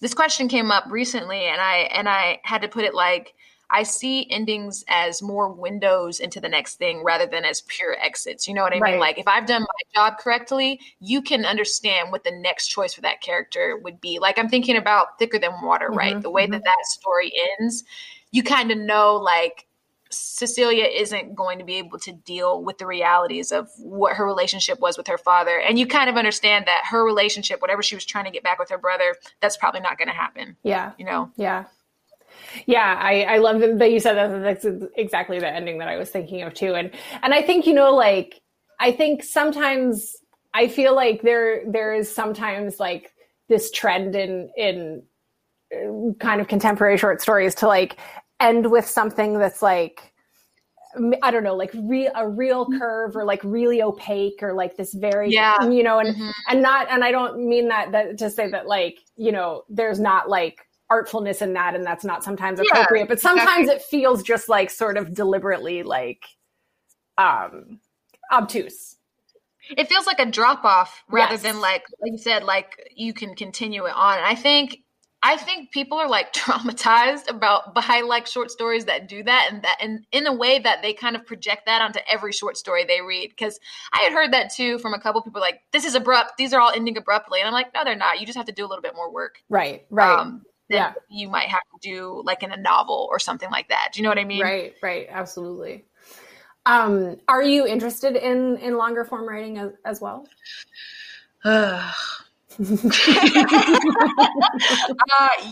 this 0.00 0.14
question 0.14 0.48
came 0.48 0.70
up 0.70 0.84
recently 0.90 1.44
and 1.44 1.60
I 1.60 1.88
and 1.92 2.08
I 2.08 2.40
had 2.42 2.62
to 2.62 2.68
put 2.68 2.84
it 2.84 2.94
like 2.94 3.34
I 3.70 3.82
see 3.82 4.30
endings 4.30 4.84
as 4.88 5.22
more 5.22 5.50
windows 5.50 6.20
into 6.20 6.40
the 6.40 6.48
next 6.48 6.76
thing 6.76 7.02
rather 7.02 7.26
than 7.26 7.44
as 7.44 7.62
pure 7.62 7.96
exits. 8.00 8.46
You 8.46 8.54
know 8.54 8.62
what 8.62 8.72
I 8.72 8.78
right. 8.78 8.92
mean? 8.92 9.00
Like 9.00 9.18
if 9.18 9.26
I've 9.26 9.46
done 9.46 9.62
my 9.62 9.92
job 9.94 10.18
correctly, 10.18 10.80
you 11.00 11.20
can 11.20 11.44
understand 11.44 12.12
what 12.12 12.24
the 12.24 12.30
next 12.30 12.68
choice 12.68 12.94
for 12.94 13.00
that 13.00 13.20
character 13.20 13.78
would 13.82 14.00
be. 14.00 14.18
Like 14.18 14.38
I'm 14.38 14.48
thinking 14.48 14.76
about 14.76 15.18
Thicker 15.18 15.38
Than 15.38 15.52
Water, 15.62 15.88
mm-hmm. 15.88 15.98
right? 15.98 16.22
The 16.22 16.30
way 16.30 16.44
mm-hmm. 16.44 16.52
that 16.52 16.64
that 16.64 16.86
story 16.86 17.32
ends, 17.58 17.84
you 18.30 18.42
kind 18.42 18.70
of 18.70 18.78
know 18.78 19.16
like 19.16 19.66
Cecilia 20.10 20.84
isn't 20.84 21.34
going 21.34 21.58
to 21.58 21.64
be 21.64 21.74
able 21.76 21.98
to 21.98 22.12
deal 22.12 22.62
with 22.62 22.78
the 22.78 22.86
realities 22.86 23.50
of 23.50 23.68
what 23.78 24.16
her 24.16 24.24
relationship 24.24 24.78
was 24.80 24.96
with 24.96 25.08
her 25.08 25.18
father. 25.18 25.58
And 25.58 25.78
you 25.78 25.86
kind 25.86 26.08
of 26.08 26.16
understand 26.16 26.66
that 26.66 26.82
her 26.90 27.04
relationship, 27.04 27.60
whatever 27.60 27.82
she 27.82 27.96
was 27.96 28.04
trying 28.04 28.24
to 28.24 28.30
get 28.30 28.44
back 28.44 28.58
with 28.58 28.70
her 28.70 28.78
brother, 28.78 29.16
that's 29.40 29.56
probably 29.56 29.80
not 29.80 29.98
going 29.98 30.08
to 30.08 30.14
happen. 30.14 30.56
Yeah. 30.62 30.92
You 30.98 31.06
know? 31.06 31.30
Yeah. 31.36 31.64
Yeah, 32.66 32.98
I, 33.00 33.22
I 33.22 33.38
love 33.38 33.60
that 33.60 33.90
you 33.90 34.00
said 34.00 34.14
that. 34.14 34.42
That's 34.42 34.66
exactly 34.96 35.38
the 35.38 35.48
ending 35.48 35.78
that 35.78 35.88
I 35.88 35.96
was 35.96 36.10
thinking 36.10 36.42
of 36.42 36.54
too. 36.54 36.74
And 36.74 36.90
and 37.22 37.34
I 37.34 37.42
think 37.42 37.66
you 37.66 37.74
know, 37.74 37.94
like 37.94 38.40
I 38.80 38.92
think 38.92 39.22
sometimes 39.22 40.16
I 40.54 40.68
feel 40.68 40.94
like 40.94 41.22
there 41.22 41.62
there 41.70 41.94
is 41.94 42.12
sometimes 42.12 42.80
like 42.80 43.12
this 43.48 43.70
trend 43.70 44.14
in 44.14 44.50
in 44.56 45.02
uh, 45.74 46.12
kind 46.18 46.40
of 46.40 46.48
contemporary 46.48 46.96
short 46.96 47.20
stories 47.20 47.54
to 47.56 47.66
like 47.66 47.98
end 48.40 48.70
with 48.70 48.86
something 48.86 49.38
that's 49.38 49.62
like 49.62 50.12
I 51.22 51.30
don't 51.30 51.44
know, 51.44 51.54
like 51.54 51.72
re- 51.74 52.10
a 52.14 52.26
real 52.26 52.66
curve 52.78 53.16
or 53.16 53.24
like 53.24 53.42
really 53.44 53.82
opaque 53.82 54.42
or 54.42 54.54
like 54.54 54.76
this 54.76 54.94
very, 54.94 55.30
yeah. 55.30 55.68
you 55.68 55.82
know, 55.82 55.98
and 55.98 56.14
mm-hmm. 56.14 56.30
and 56.48 56.62
not, 56.62 56.90
and 56.90 57.04
I 57.04 57.10
don't 57.10 57.46
mean 57.46 57.68
that 57.68 57.92
that 57.92 58.18
to 58.18 58.30
say 58.30 58.50
that 58.50 58.66
like 58.66 58.98
you 59.16 59.32
know, 59.32 59.62
there's 59.68 60.00
not 60.00 60.28
like 60.28 60.65
artfulness 60.90 61.42
in 61.42 61.54
that 61.54 61.74
and 61.74 61.84
that's 61.84 62.04
not 62.04 62.22
sometimes 62.22 62.60
appropriate 62.60 63.02
yeah, 63.02 63.08
but 63.08 63.20
sometimes 63.20 63.68
exactly. 63.68 63.74
it 63.74 63.82
feels 63.82 64.22
just 64.22 64.48
like 64.48 64.70
sort 64.70 64.96
of 64.96 65.14
deliberately 65.14 65.82
like 65.82 66.24
um 67.18 67.80
obtuse. 68.32 68.96
It 69.76 69.88
feels 69.88 70.06
like 70.06 70.20
a 70.20 70.26
drop 70.26 70.64
off 70.64 71.02
rather 71.10 71.34
yes. 71.34 71.42
than 71.42 71.60
like 71.60 71.84
like 72.00 72.12
you 72.12 72.18
said 72.18 72.44
like 72.44 72.90
you 72.94 73.12
can 73.12 73.34
continue 73.34 73.84
it 73.86 73.94
on. 73.94 74.18
And 74.18 74.26
i 74.26 74.34
think 74.34 74.78
i 75.22 75.36
think 75.36 75.72
people 75.72 75.98
are 75.98 76.08
like 76.08 76.32
traumatized 76.34 77.28
about 77.28 77.74
by 77.74 78.02
like 78.06 78.26
short 78.26 78.50
stories 78.50 78.84
that 78.84 79.08
do 79.08 79.22
that 79.24 79.48
and 79.50 79.62
that 79.62 79.78
and 79.80 80.06
in 80.12 80.26
a 80.26 80.32
way 80.32 80.58
that 80.58 80.82
they 80.82 80.92
kind 80.92 81.16
of 81.16 81.26
project 81.26 81.66
that 81.66 81.82
onto 81.82 81.98
every 82.08 82.32
short 82.32 82.56
story 82.56 82.84
they 82.84 83.00
read 83.00 83.30
because 83.30 83.58
i 83.92 84.02
had 84.02 84.12
heard 84.12 84.32
that 84.32 84.52
too 84.54 84.78
from 84.78 84.94
a 84.94 85.00
couple 85.00 85.22
people 85.22 85.40
like 85.40 85.60
this 85.72 85.84
is 85.84 85.94
abrupt. 85.94 86.32
These 86.38 86.52
are 86.52 86.60
all 86.60 86.70
ending 86.70 86.96
abruptly 86.96 87.40
and 87.40 87.48
i'm 87.48 87.54
like 87.54 87.74
no 87.74 87.82
they're 87.82 87.96
not. 87.96 88.20
You 88.20 88.26
just 88.26 88.36
have 88.36 88.46
to 88.46 88.52
do 88.52 88.64
a 88.64 88.68
little 88.68 88.82
bit 88.82 88.94
more 88.94 89.12
work. 89.12 89.42
Right 89.48 89.86
right. 89.90 90.20
Um, 90.20 90.42
yeah. 90.68 90.94
you 91.08 91.28
might 91.28 91.48
have 91.48 91.60
to 91.60 91.78
do 91.88 92.22
like 92.24 92.42
in 92.42 92.52
a 92.52 92.56
novel 92.56 93.08
or 93.10 93.18
something 93.18 93.50
like 93.50 93.68
that. 93.68 93.90
Do 93.92 94.00
you 94.00 94.02
know 94.02 94.10
what 94.10 94.18
I 94.18 94.24
mean? 94.24 94.42
Right, 94.42 94.74
right, 94.82 95.06
absolutely. 95.10 95.84
Um, 96.64 97.18
are 97.28 97.42
you 97.42 97.66
interested 97.66 98.16
in 98.16 98.56
in 98.58 98.76
longer 98.76 99.04
form 99.04 99.28
writing 99.28 99.58
as, 99.58 99.72
as 99.84 100.00
well? 100.00 100.26
uh, 102.58 102.64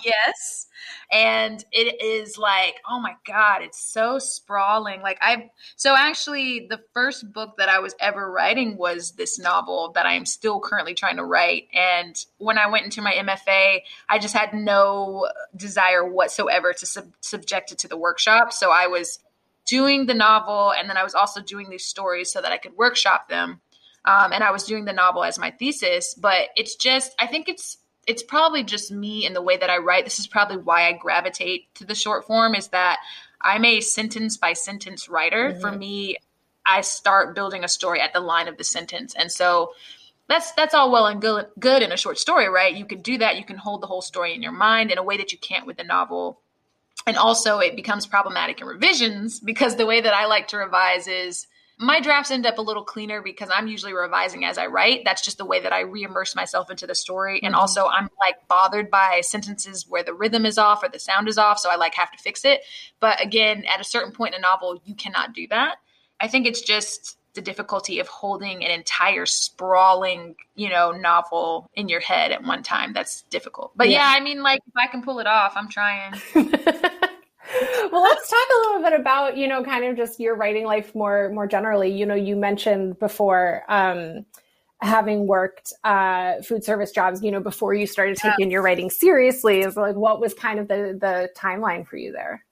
yes. 0.04 0.66
And 1.10 1.64
it 1.70 2.02
is 2.02 2.38
like 2.38 2.76
oh 2.88 2.98
my 2.98 3.14
god 3.26 3.62
it's 3.62 3.78
so 3.78 4.18
sprawling. 4.18 5.02
Like 5.02 5.18
i 5.20 5.50
so 5.76 5.94
actually 5.96 6.66
the 6.68 6.80
first 6.92 7.32
book 7.32 7.56
that 7.58 7.68
i 7.68 7.78
was 7.78 7.94
ever 8.00 8.30
writing 8.30 8.76
was 8.76 9.12
this 9.12 9.38
novel 9.38 9.92
that 9.94 10.06
i'm 10.06 10.26
still 10.26 10.60
currently 10.60 10.94
trying 10.94 11.16
to 11.16 11.24
write. 11.24 11.68
And 11.74 12.16
when 12.38 12.58
i 12.58 12.68
went 12.68 12.84
into 12.84 13.02
my 13.02 13.12
mfa 13.12 13.80
i 14.08 14.18
just 14.18 14.34
had 14.34 14.54
no 14.54 15.28
desire 15.56 16.10
whatsoever 16.10 16.72
to 16.72 16.86
sub- 16.86 17.14
subject 17.20 17.72
it 17.72 17.78
to 17.78 17.88
the 17.88 17.96
workshop. 17.96 18.52
So 18.52 18.70
i 18.70 18.86
was 18.86 19.18
doing 19.66 20.06
the 20.06 20.14
novel 20.14 20.72
and 20.72 20.90
then 20.90 20.96
i 20.96 21.02
was 21.02 21.14
also 21.14 21.40
doing 21.40 21.70
these 21.70 21.86
stories 21.86 22.30
so 22.30 22.40
that 22.40 22.52
i 22.52 22.58
could 22.58 22.76
workshop 22.76 23.28
them 23.28 23.60
um, 24.04 24.32
and 24.32 24.44
i 24.44 24.50
was 24.50 24.64
doing 24.64 24.84
the 24.84 24.92
novel 24.92 25.24
as 25.24 25.38
my 25.38 25.50
thesis 25.50 26.14
but 26.14 26.48
it's 26.56 26.76
just 26.76 27.14
i 27.18 27.26
think 27.26 27.48
it's 27.48 27.78
it's 28.06 28.22
probably 28.22 28.64
just 28.64 28.90
me 28.90 29.26
and 29.26 29.34
the 29.34 29.42
way 29.42 29.56
that 29.56 29.70
I 29.70 29.78
write. 29.78 30.04
This 30.04 30.18
is 30.18 30.26
probably 30.26 30.58
why 30.58 30.86
I 30.86 30.92
gravitate 30.92 31.74
to 31.76 31.84
the 31.84 31.94
short 31.94 32.26
form 32.26 32.54
is 32.54 32.68
that 32.68 32.98
I'm 33.40 33.64
a 33.64 33.80
sentence 33.80 34.36
by 34.36 34.54
sentence 34.54 35.08
writer. 35.08 35.50
Mm-hmm. 35.50 35.60
For 35.60 35.72
me, 35.72 36.16
I 36.66 36.80
start 36.80 37.34
building 37.34 37.64
a 37.64 37.68
story 37.68 38.00
at 38.00 38.12
the 38.12 38.20
line 38.20 38.48
of 38.48 38.56
the 38.56 38.64
sentence. 38.64 39.14
And 39.14 39.30
so 39.30 39.72
that's 40.28 40.52
that's 40.52 40.74
all 40.74 40.90
well 40.90 41.06
and 41.06 41.20
good 41.20 41.46
good 41.58 41.82
in 41.82 41.92
a 41.92 41.96
short 41.96 42.18
story, 42.18 42.48
right? 42.48 42.74
You 42.74 42.86
can 42.86 43.02
do 43.02 43.18
that. 43.18 43.36
You 43.36 43.44
can 43.44 43.58
hold 43.58 43.82
the 43.82 43.86
whole 43.86 44.02
story 44.02 44.34
in 44.34 44.42
your 44.42 44.52
mind 44.52 44.90
in 44.90 44.98
a 44.98 45.02
way 45.02 45.18
that 45.18 45.32
you 45.32 45.38
can't 45.38 45.66
with 45.66 45.78
a 45.78 45.84
novel. 45.84 46.40
And 47.06 47.18
also 47.18 47.58
it 47.58 47.76
becomes 47.76 48.06
problematic 48.06 48.60
in 48.60 48.66
revisions 48.66 49.38
because 49.38 49.76
the 49.76 49.86
way 49.86 50.00
that 50.00 50.14
I 50.14 50.26
like 50.26 50.48
to 50.48 50.56
revise 50.56 51.06
is 51.06 51.46
my 51.78 52.00
drafts 52.00 52.30
end 52.30 52.46
up 52.46 52.58
a 52.58 52.62
little 52.62 52.84
cleaner 52.84 53.20
because 53.20 53.50
I'm 53.52 53.66
usually 53.66 53.94
revising 53.94 54.44
as 54.44 54.58
I 54.58 54.66
write. 54.66 55.02
That's 55.04 55.22
just 55.22 55.38
the 55.38 55.44
way 55.44 55.60
that 55.60 55.72
I 55.72 55.80
re-immerse 55.80 56.36
myself 56.36 56.70
into 56.70 56.86
the 56.86 56.94
story. 56.94 57.40
And 57.42 57.54
mm-hmm. 57.54 57.60
also 57.60 57.86
I'm 57.86 58.08
like 58.20 58.46
bothered 58.48 58.90
by 58.90 59.22
sentences 59.22 59.86
where 59.88 60.04
the 60.04 60.14
rhythm 60.14 60.46
is 60.46 60.58
off 60.58 60.84
or 60.84 60.88
the 60.88 61.00
sound 61.00 61.28
is 61.28 61.38
off. 61.38 61.58
So 61.58 61.70
I 61.70 61.76
like 61.76 61.94
have 61.94 62.12
to 62.12 62.18
fix 62.18 62.44
it. 62.44 62.60
But 63.00 63.22
again, 63.22 63.64
at 63.72 63.80
a 63.80 63.84
certain 63.84 64.12
point 64.12 64.34
in 64.34 64.40
a 64.40 64.42
novel, 64.42 64.80
you 64.84 64.94
cannot 64.94 65.34
do 65.34 65.48
that. 65.48 65.76
I 66.20 66.28
think 66.28 66.46
it's 66.46 66.62
just 66.62 67.18
the 67.34 67.42
difficulty 67.42 67.98
of 67.98 68.06
holding 68.06 68.64
an 68.64 68.70
entire 68.70 69.26
sprawling, 69.26 70.36
you 70.54 70.68
know, 70.68 70.92
novel 70.92 71.68
in 71.74 71.88
your 71.88 72.00
head 72.00 72.30
at 72.30 72.44
one 72.44 72.62
time. 72.62 72.92
That's 72.92 73.22
difficult. 73.22 73.72
But 73.74 73.90
yeah, 73.90 73.98
yeah 73.98 74.16
I 74.16 74.20
mean, 74.22 74.42
like 74.42 74.60
if 74.66 74.74
I 74.76 74.86
can 74.86 75.02
pull 75.02 75.18
it 75.18 75.26
off, 75.26 75.54
I'm 75.56 75.68
trying. 75.68 76.14
well, 77.92 78.02
let's 78.02 78.28
talk 78.28 78.46
a 78.50 78.68
little 78.68 78.82
bit 78.82 78.98
about, 78.98 79.36
you 79.36 79.48
know, 79.48 79.62
kind 79.62 79.84
of 79.84 79.96
just 79.96 80.18
your 80.18 80.34
writing 80.34 80.64
life 80.64 80.94
more 80.94 81.30
more 81.30 81.46
generally. 81.46 81.90
You 81.90 82.06
know, 82.06 82.14
you 82.14 82.36
mentioned 82.36 82.98
before 82.98 83.62
um, 83.68 84.24
having 84.80 85.26
worked 85.26 85.72
uh, 85.84 86.42
food 86.42 86.64
service 86.64 86.90
jobs, 86.90 87.22
you 87.22 87.30
know, 87.30 87.40
before 87.40 87.74
you 87.74 87.86
started 87.86 88.16
taking 88.16 88.50
yeah. 88.50 88.54
your 88.54 88.62
writing 88.62 88.90
seriously. 88.90 89.60
Is 89.60 89.76
like 89.76 89.96
what 89.96 90.20
was 90.20 90.34
kind 90.34 90.58
of 90.58 90.68
the 90.68 90.98
the 91.00 91.30
timeline 91.36 91.86
for 91.86 91.96
you 91.96 92.12
there? 92.12 92.44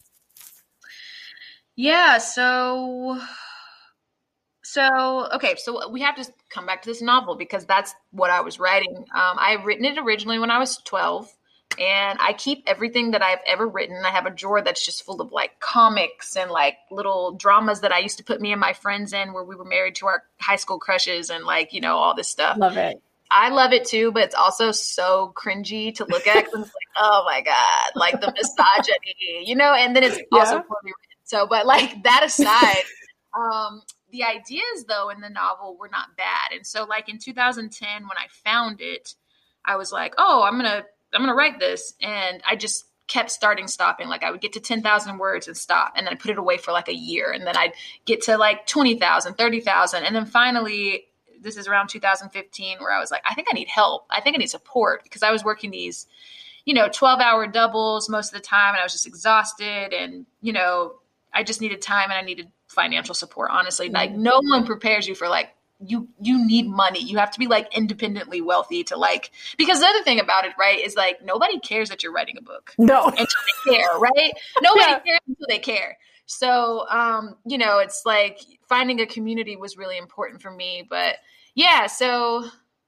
Yeah, 1.76 2.18
so 2.18 3.20
so 4.62 5.28
okay, 5.32 5.54
so 5.56 5.90
we 5.90 6.00
have 6.02 6.16
to 6.16 6.30
come 6.50 6.66
back 6.66 6.82
to 6.82 6.88
this 6.88 7.02
novel 7.02 7.36
because 7.36 7.64
that's 7.66 7.94
what 8.10 8.30
I 8.30 8.40
was 8.40 8.58
writing. 8.58 8.96
Um, 8.96 9.36
I 9.38 9.56
had 9.56 9.64
written 9.64 9.84
it 9.84 9.98
originally 9.98 10.38
when 10.38 10.50
I 10.50 10.58
was 10.58 10.78
twelve 10.84 11.32
and 11.78 12.18
I 12.20 12.32
keep 12.32 12.64
everything 12.66 13.12
that 13.12 13.22
I've 13.22 13.40
ever 13.46 13.66
written. 13.66 14.02
I 14.04 14.10
have 14.10 14.26
a 14.26 14.30
drawer 14.30 14.62
that's 14.62 14.84
just 14.84 15.04
full 15.04 15.20
of 15.20 15.32
like 15.32 15.60
comics 15.60 16.36
and 16.36 16.50
like 16.50 16.76
little 16.90 17.32
dramas 17.32 17.80
that 17.80 17.92
I 17.92 17.98
used 17.98 18.18
to 18.18 18.24
put 18.24 18.40
me 18.40 18.52
and 18.52 18.60
my 18.60 18.72
friends 18.72 19.12
in 19.12 19.32
where 19.32 19.44
we 19.44 19.56
were 19.56 19.64
married 19.64 19.96
to 19.96 20.06
our 20.06 20.22
high 20.40 20.56
school 20.56 20.78
crushes 20.78 21.30
and 21.30 21.44
like, 21.44 21.72
you 21.72 21.80
know, 21.80 21.96
all 21.96 22.14
this 22.14 22.28
stuff. 22.28 22.56
Love 22.58 22.76
it. 22.76 23.00
I 23.30 23.48
love 23.48 23.72
it 23.72 23.86
too, 23.86 24.12
but 24.12 24.24
it's 24.24 24.34
also 24.34 24.72
so 24.72 25.32
cringy 25.34 25.94
to 25.94 26.04
look 26.04 26.26
at 26.26 26.44
because 26.44 26.66
it's 26.66 26.74
like, 26.74 26.96
oh 26.98 27.22
my 27.24 27.40
God, 27.40 27.92
like 27.94 28.20
the 28.20 28.30
misogyny, 28.30 29.44
you 29.44 29.56
know, 29.56 29.72
and 29.72 29.96
then 29.96 30.04
it's 30.04 30.18
also 30.32 30.56
yeah. 30.56 30.60
poorly 30.60 30.84
written. 30.84 31.22
So, 31.24 31.46
but 31.46 31.64
like 31.64 32.02
that 32.02 32.22
aside, 32.24 32.84
um, 33.34 33.82
the 34.10 34.24
ideas 34.24 34.84
though 34.86 35.08
in 35.08 35.20
the 35.20 35.30
novel 35.30 35.76
were 35.78 35.88
not 35.88 36.16
bad. 36.16 36.52
And 36.54 36.66
so 36.66 36.84
like 36.84 37.08
in 37.08 37.18
2010, 37.18 38.02
when 38.02 38.18
I 38.18 38.26
found 38.44 38.80
it, 38.80 39.14
I 39.64 39.76
was 39.76 39.92
like, 39.92 40.14
oh, 40.18 40.42
I'm 40.42 40.58
going 40.58 40.70
to 40.70 40.84
I'm 41.14 41.20
going 41.20 41.28
to 41.28 41.34
write 41.34 41.58
this. 41.58 41.94
And 42.00 42.42
I 42.48 42.56
just 42.56 42.84
kept 43.08 43.30
starting, 43.30 43.68
stopping. 43.68 44.08
Like 44.08 44.22
I 44.22 44.30
would 44.30 44.40
get 44.40 44.54
to 44.54 44.60
10,000 44.60 45.18
words 45.18 45.46
and 45.46 45.56
stop. 45.56 45.92
And 45.96 46.06
then 46.06 46.14
I 46.14 46.16
put 46.16 46.30
it 46.30 46.38
away 46.38 46.56
for 46.56 46.72
like 46.72 46.88
a 46.88 46.94
year. 46.94 47.32
And 47.32 47.46
then 47.46 47.56
I'd 47.56 47.74
get 48.04 48.22
to 48.22 48.38
like 48.38 48.66
20,000, 48.66 49.34
30,000. 49.34 50.04
And 50.04 50.16
then 50.16 50.24
finally, 50.24 51.04
this 51.40 51.56
is 51.56 51.68
around 51.68 51.88
2015 51.88 52.78
where 52.78 52.92
I 52.92 53.00
was 53.00 53.10
like, 53.10 53.22
I 53.28 53.34
think 53.34 53.48
I 53.50 53.54
need 53.54 53.68
help. 53.68 54.06
I 54.10 54.20
think 54.20 54.36
I 54.36 54.38
need 54.38 54.50
support 54.50 55.02
because 55.02 55.22
I 55.22 55.30
was 55.30 55.44
working 55.44 55.70
these, 55.70 56.06
you 56.64 56.74
know, 56.74 56.88
12 56.88 57.20
hour 57.20 57.46
doubles 57.46 58.08
most 58.08 58.32
of 58.32 58.40
the 58.40 58.46
time. 58.46 58.74
And 58.74 58.80
I 58.80 58.84
was 58.84 58.92
just 58.92 59.06
exhausted. 59.06 59.92
And, 59.92 60.26
you 60.40 60.52
know, 60.52 60.94
I 61.34 61.42
just 61.42 61.60
needed 61.60 61.82
time 61.82 62.10
and 62.10 62.18
I 62.18 62.22
needed 62.22 62.50
financial 62.68 63.14
support, 63.14 63.50
honestly. 63.52 63.90
Like 63.90 64.12
mm-hmm. 64.12 64.22
no 64.22 64.40
one 64.42 64.64
prepares 64.64 65.06
you 65.06 65.14
for 65.14 65.28
like 65.28 65.54
you 65.86 66.08
you 66.20 66.44
need 66.46 66.68
money. 66.68 67.02
You 67.02 67.18
have 67.18 67.30
to 67.32 67.38
be 67.38 67.46
like 67.46 67.76
independently 67.76 68.40
wealthy 68.40 68.84
to 68.84 68.96
like 68.96 69.30
because 69.56 69.80
the 69.80 69.86
other 69.86 70.02
thing 70.02 70.20
about 70.20 70.44
it, 70.44 70.52
right, 70.58 70.78
is 70.78 70.96
like 70.96 71.24
nobody 71.24 71.58
cares 71.60 71.88
that 71.88 72.02
you're 72.02 72.12
writing 72.12 72.36
a 72.38 72.42
book. 72.42 72.74
No. 72.78 73.04
Until 73.06 73.26
they 73.26 73.76
care, 73.76 73.98
right? 73.98 74.32
Nobody 74.60 74.90
yeah. 74.90 74.98
cares 75.00 75.20
until 75.28 75.46
they 75.48 75.58
care. 75.58 75.98
So 76.26 76.86
um, 76.88 77.36
you 77.46 77.58
know, 77.58 77.78
it's 77.78 78.02
like 78.04 78.40
finding 78.68 79.00
a 79.00 79.06
community 79.06 79.56
was 79.56 79.76
really 79.76 79.98
important 79.98 80.42
for 80.42 80.50
me. 80.50 80.86
But 80.88 81.16
yeah, 81.54 81.86
so 81.86 82.44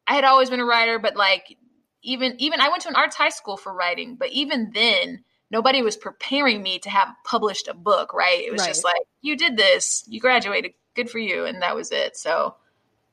I 0.07 0.14
had 0.14 0.24
always 0.24 0.51
been 0.51 0.61
a 0.61 0.64
writer, 0.64 0.99
but 0.99 1.16
like 1.16 1.57
even 2.03 2.34
even 2.38 2.61
I 2.61 2.68
went 2.68 2.82
to 2.82 2.88
an 2.88 2.97
arts 2.97 3.16
high 3.16 3.30
school 3.30 3.57
for 3.57 3.74
writing, 3.74 4.16
but 4.16 4.30
even 4.30 4.70
then 4.74 5.24
nobody 5.51 5.82
was 5.82 5.97
preparing 5.97 6.62
me 6.62 6.78
to 6.80 6.90
have 6.90 7.09
published 7.24 7.68
a 7.68 7.74
book, 7.74 8.12
right? 8.12 8.40
It 8.40 8.53
was 8.53 8.61
right. 8.61 8.68
just 8.68 8.84
like, 8.84 9.03
you 9.22 9.36
did 9.36 9.57
this, 9.57 10.05
you 10.09 10.20
graduated, 10.20 10.72
good 10.95 11.09
for 11.09 11.18
you. 11.18 11.45
And 11.45 11.62
that 11.62 11.76
was 11.76 11.92
it. 11.92 12.16
So 12.16 12.57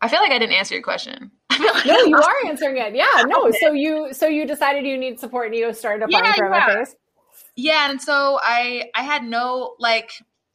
I 0.01 0.07
feel 0.07 0.19
like 0.19 0.31
I 0.31 0.39
didn't 0.39 0.55
answer 0.55 0.73
your 0.73 0.83
question. 0.83 1.31
Like 1.61 1.85
no, 1.85 1.99
you 2.05 2.17
are 2.17 2.47
answering 2.47 2.77
it. 2.77 2.95
Yeah, 2.95 3.23
no. 3.27 3.51
So 3.59 3.71
you 3.71 4.13
so 4.13 4.27
you 4.27 4.47
decided 4.47 4.85
you 4.85 4.97
need 4.97 5.19
support 5.19 5.47
and 5.47 5.55
you 5.55 5.71
started 5.73 6.03
applying 6.03 6.25
yeah, 6.25 6.33
for 6.33 6.49
MFAs. 6.49 6.95
Yeah, 7.55 7.89
and 7.91 8.01
so 8.01 8.39
I 8.41 8.89
I 8.95 9.03
had 9.03 9.23
no 9.23 9.75
like 9.77 10.11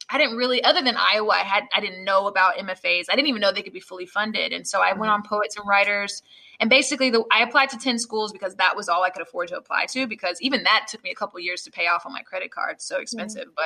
I 0.09 0.17
didn't 0.17 0.37
really 0.37 0.63
other 0.63 0.81
than 0.81 0.95
Iowa 0.97 1.31
I 1.31 1.39
had 1.39 1.63
I 1.73 1.79
didn't 1.79 2.03
know 2.03 2.27
about 2.27 2.55
MFAs. 2.55 3.05
I 3.09 3.15
didn't 3.15 3.27
even 3.27 3.41
know 3.41 3.51
they 3.51 3.61
could 3.61 3.73
be 3.73 3.79
fully 3.79 4.05
funded. 4.05 4.51
And 4.51 4.67
so 4.67 4.81
I 4.81 4.93
went 4.93 5.03
mm-hmm. 5.03 5.11
on 5.11 5.23
Poets 5.23 5.55
and 5.55 5.67
Writers 5.67 6.23
and 6.59 6.69
basically 6.69 7.09
the 7.09 7.23
I 7.31 7.43
applied 7.43 7.69
to 7.69 7.77
10 7.77 7.99
schools 7.99 8.33
because 8.33 8.55
that 8.55 8.75
was 8.75 8.89
all 8.89 9.03
I 9.03 9.09
could 9.09 9.21
afford 9.21 9.49
to 9.49 9.57
apply 9.57 9.85
to 9.91 10.07
because 10.07 10.41
even 10.41 10.63
that 10.63 10.87
took 10.89 11.03
me 11.03 11.11
a 11.11 11.15
couple 11.15 11.39
years 11.39 11.61
to 11.63 11.71
pay 11.71 11.87
off 11.87 12.05
on 12.05 12.11
my 12.11 12.21
credit 12.21 12.51
card. 12.51 12.81
So 12.81 12.99
expensive, 12.99 13.47
mm-hmm. 13.47 13.63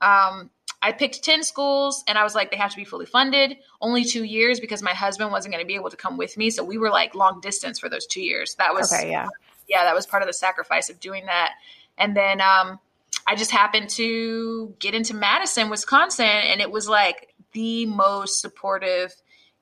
but 0.00 0.06
um 0.06 0.50
I 0.84 0.92
picked 0.92 1.24
10 1.24 1.42
schools 1.44 2.04
and 2.06 2.18
I 2.18 2.24
was 2.24 2.34
like, 2.34 2.50
they 2.50 2.58
have 2.58 2.70
to 2.72 2.76
be 2.76 2.84
fully 2.84 3.06
funded, 3.06 3.56
only 3.80 4.04
two 4.04 4.22
years 4.22 4.60
because 4.60 4.82
my 4.82 4.92
husband 4.92 5.32
wasn't 5.32 5.54
going 5.54 5.64
to 5.64 5.66
be 5.66 5.76
able 5.76 5.88
to 5.88 5.96
come 5.96 6.18
with 6.18 6.36
me. 6.36 6.50
So 6.50 6.62
we 6.62 6.76
were 6.76 6.90
like 6.90 7.14
long 7.14 7.40
distance 7.40 7.78
for 7.78 7.88
those 7.88 8.04
two 8.04 8.20
years. 8.20 8.54
That 8.56 8.74
was, 8.74 8.92
okay, 8.92 9.10
yeah. 9.10 9.28
Yeah, 9.66 9.84
that 9.84 9.94
was 9.94 10.04
part 10.04 10.22
of 10.22 10.26
the 10.26 10.34
sacrifice 10.34 10.90
of 10.90 11.00
doing 11.00 11.24
that. 11.24 11.52
And 11.96 12.14
then 12.14 12.42
um, 12.42 12.78
I 13.26 13.34
just 13.34 13.50
happened 13.50 13.88
to 13.90 14.74
get 14.78 14.94
into 14.94 15.14
Madison, 15.14 15.70
Wisconsin, 15.70 16.26
and 16.26 16.60
it 16.60 16.70
was 16.70 16.86
like 16.86 17.34
the 17.52 17.86
most 17.86 18.42
supportive 18.42 19.14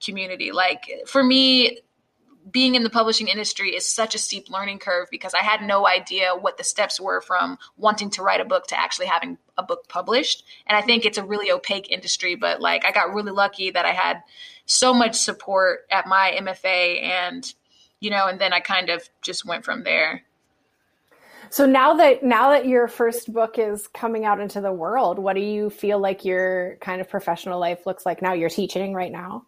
community. 0.04 0.50
Like 0.50 0.90
for 1.06 1.22
me, 1.22 1.78
being 2.50 2.74
in 2.74 2.82
the 2.82 2.90
publishing 2.90 3.28
industry 3.28 3.74
is 3.74 3.88
such 3.88 4.14
a 4.14 4.18
steep 4.18 4.50
learning 4.50 4.78
curve 4.78 5.08
because 5.10 5.34
I 5.34 5.42
had 5.42 5.62
no 5.62 5.86
idea 5.86 6.32
what 6.34 6.58
the 6.58 6.64
steps 6.64 7.00
were 7.00 7.20
from 7.20 7.58
wanting 7.76 8.10
to 8.10 8.22
write 8.22 8.40
a 8.40 8.44
book 8.44 8.66
to 8.68 8.78
actually 8.78 9.06
having 9.06 9.38
a 9.56 9.62
book 9.62 9.88
published. 9.88 10.44
And 10.66 10.76
I 10.76 10.82
think 10.82 11.04
it's 11.04 11.18
a 11.18 11.24
really 11.24 11.50
opaque 11.50 11.90
industry, 11.90 12.34
but 12.34 12.60
like 12.60 12.84
I 12.84 12.92
got 12.92 13.14
really 13.14 13.32
lucky 13.32 13.70
that 13.70 13.84
I 13.84 13.92
had 13.92 14.22
so 14.66 14.92
much 14.92 15.16
support 15.16 15.86
at 15.90 16.06
my 16.06 16.36
MFA 16.40 17.02
and 17.02 17.52
you 18.00 18.10
know, 18.10 18.26
and 18.26 18.40
then 18.40 18.52
I 18.52 18.58
kind 18.58 18.90
of 18.90 19.08
just 19.22 19.44
went 19.44 19.64
from 19.64 19.84
there. 19.84 20.24
So 21.50 21.66
now 21.66 21.94
that 21.94 22.24
now 22.24 22.50
that 22.50 22.66
your 22.66 22.88
first 22.88 23.32
book 23.32 23.58
is 23.58 23.86
coming 23.88 24.24
out 24.24 24.40
into 24.40 24.60
the 24.60 24.72
world, 24.72 25.18
what 25.18 25.36
do 25.36 25.42
you 25.42 25.70
feel 25.70 26.00
like 26.00 26.24
your 26.24 26.78
kind 26.80 27.00
of 27.00 27.08
professional 27.08 27.60
life 27.60 27.86
looks 27.86 28.04
like 28.04 28.20
now? 28.20 28.32
You're 28.32 28.48
teaching 28.48 28.92
right 28.92 29.12
now. 29.12 29.46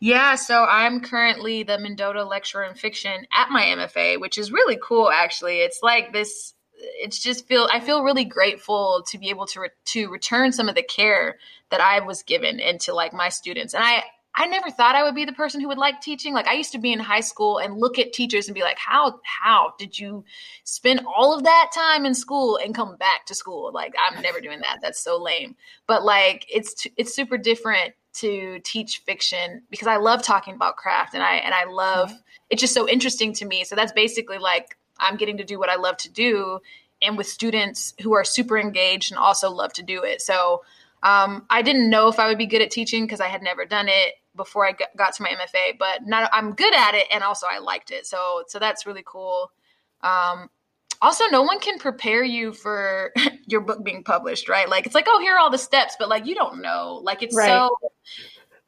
Yeah, 0.00 0.34
so 0.34 0.64
I'm 0.64 1.00
currently 1.00 1.62
the 1.62 1.78
Mendota 1.78 2.24
Lecturer 2.24 2.64
in 2.64 2.74
Fiction 2.74 3.26
at 3.32 3.50
my 3.50 3.62
MFA, 3.62 4.20
which 4.20 4.38
is 4.38 4.52
really 4.52 4.78
cool. 4.82 5.10
Actually, 5.10 5.58
it's 5.58 5.80
like 5.82 6.12
this. 6.12 6.54
It's 6.74 7.22
just 7.22 7.46
feel 7.46 7.68
I 7.72 7.78
feel 7.78 8.02
really 8.02 8.24
grateful 8.24 9.04
to 9.08 9.18
be 9.18 9.30
able 9.30 9.46
to 9.46 9.60
re- 9.60 9.70
to 9.86 10.08
return 10.08 10.52
some 10.52 10.68
of 10.68 10.74
the 10.74 10.82
care 10.82 11.38
that 11.70 11.80
I 11.80 12.00
was 12.00 12.22
given 12.22 12.58
into 12.58 12.92
like 12.92 13.12
my 13.12 13.28
students, 13.28 13.74
and 13.74 13.84
I 13.84 14.02
I 14.34 14.46
never 14.46 14.70
thought 14.70 14.94
I 14.94 15.02
would 15.02 15.14
be 15.14 15.26
the 15.26 15.32
person 15.32 15.60
who 15.60 15.68
would 15.68 15.78
like 15.78 16.00
teaching. 16.00 16.32
Like 16.32 16.46
I 16.46 16.54
used 16.54 16.72
to 16.72 16.78
be 16.78 16.92
in 16.92 16.98
high 16.98 17.20
school 17.20 17.58
and 17.58 17.76
look 17.76 17.98
at 17.98 18.12
teachers 18.12 18.48
and 18.48 18.54
be 18.54 18.62
like, 18.62 18.78
"How 18.78 19.20
how 19.24 19.74
did 19.78 19.98
you 19.98 20.24
spend 20.64 21.02
all 21.06 21.34
of 21.34 21.44
that 21.44 21.70
time 21.74 22.06
in 22.06 22.14
school 22.14 22.56
and 22.56 22.74
come 22.74 22.96
back 22.96 23.26
to 23.26 23.34
school?" 23.34 23.70
Like 23.72 23.94
I'm 24.08 24.22
never 24.22 24.40
doing 24.40 24.60
that. 24.60 24.78
That's 24.80 24.98
so 24.98 25.22
lame. 25.22 25.56
But 25.86 26.02
like 26.02 26.46
it's 26.50 26.86
it's 26.96 27.14
super 27.14 27.36
different 27.36 27.94
to 28.14 28.60
teach 28.62 28.98
fiction 28.98 29.62
because 29.70 29.88
I 29.88 29.96
love 29.96 30.22
talking 30.22 30.54
about 30.54 30.76
craft 30.76 31.14
and 31.14 31.22
I 31.22 31.36
and 31.36 31.54
I 31.54 31.64
love 31.64 32.10
mm-hmm. 32.10 32.18
it's 32.50 32.60
just 32.60 32.74
so 32.74 32.88
interesting 32.88 33.32
to 33.34 33.44
me. 33.44 33.64
So 33.64 33.74
that's 33.74 33.92
basically 33.92 34.38
like 34.38 34.76
I'm 34.98 35.16
getting 35.16 35.38
to 35.38 35.44
do 35.44 35.58
what 35.58 35.68
I 35.68 35.76
love 35.76 35.96
to 35.98 36.10
do 36.10 36.60
and 37.00 37.16
with 37.16 37.26
students 37.26 37.94
who 38.02 38.14
are 38.14 38.24
super 38.24 38.58
engaged 38.58 39.10
and 39.10 39.18
also 39.18 39.50
love 39.50 39.72
to 39.74 39.82
do 39.82 40.02
it. 40.02 40.20
So 40.20 40.62
um, 41.02 41.46
I 41.50 41.62
didn't 41.62 41.90
know 41.90 42.08
if 42.08 42.18
I 42.18 42.28
would 42.28 42.38
be 42.38 42.46
good 42.46 42.62
at 42.62 42.70
teaching 42.70 43.04
because 43.04 43.20
I 43.20 43.26
had 43.26 43.42
never 43.42 43.64
done 43.64 43.88
it 43.88 44.14
before 44.36 44.66
I 44.66 44.74
got 44.96 45.14
to 45.14 45.22
my 45.22 45.30
MFA, 45.30 45.78
but 45.78 46.06
now 46.06 46.28
I'm 46.32 46.52
good 46.52 46.74
at 46.74 46.94
it 46.94 47.06
and 47.12 47.24
also 47.24 47.46
I 47.50 47.58
liked 47.58 47.90
it. 47.90 48.06
So 48.06 48.44
so 48.46 48.58
that's 48.58 48.86
really 48.86 49.02
cool. 49.04 49.50
Um, 50.02 50.48
also 51.02 51.24
no 51.26 51.42
one 51.42 51.58
can 51.58 51.78
prepare 51.78 52.22
you 52.22 52.52
for 52.52 53.12
your 53.46 53.60
book 53.60 53.84
being 53.84 54.02
published 54.02 54.48
right? 54.48 54.68
Like 54.68 54.86
it's 54.86 54.94
like 54.94 55.06
oh 55.08 55.20
here 55.20 55.34
are 55.34 55.38
all 55.38 55.50
the 55.50 55.58
steps 55.58 55.96
but 55.98 56.08
like 56.08 56.26
you 56.26 56.34
don't 56.34 56.62
know. 56.62 57.00
Like 57.02 57.22
it's 57.22 57.36
right. 57.36 57.48
so 57.48 57.76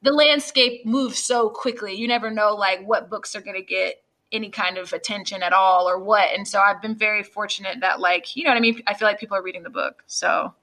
the 0.01 0.11
landscape 0.11 0.85
moves 0.85 1.17
so 1.17 1.49
quickly. 1.49 1.95
You 1.95 2.07
never 2.07 2.29
know 2.29 2.53
like 2.53 2.85
what 2.85 3.09
books 3.09 3.35
are 3.35 3.41
going 3.41 3.55
to 3.55 3.65
get 3.65 4.03
any 4.31 4.49
kind 4.49 4.77
of 4.77 4.91
attention 4.91 5.41
at 5.41 5.53
all 5.53 5.89
or 5.89 5.99
what. 5.99 6.29
And 6.35 6.47
so 6.47 6.59
i've 6.59 6.81
been 6.81 6.95
very 6.95 7.23
fortunate 7.23 7.79
that 7.79 7.99
like 7.99 8.35
you 8.35 8.43
know 8.43 8.51
what 8.51 8.57
i 8.57 8.61
mean? 8.61 8.83
I 8.85 8.93
feel 8.93 9.07
like 9.07 9.19
people 9.19 9.37
are 9.37 9.43
reading 9.43 9.63
the 9.63 9.69
book 9.69 10.03
so 10.05 10.53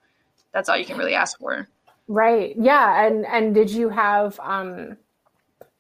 that's 0.53 0.69
all 0.69 0.77
you 0.77 0.85
can 0.85 0.99
really 0.99 1.15
ask 1.15 1.39
for. 1.39 1.69
Right. 2.07 2.55
Yeah 2.59 3.07
and 3.07 3.27
and 3.27 3.55
did 3.55 3.71
you 3.71 3.89
have 3.89 4.39
um 4.41 4.99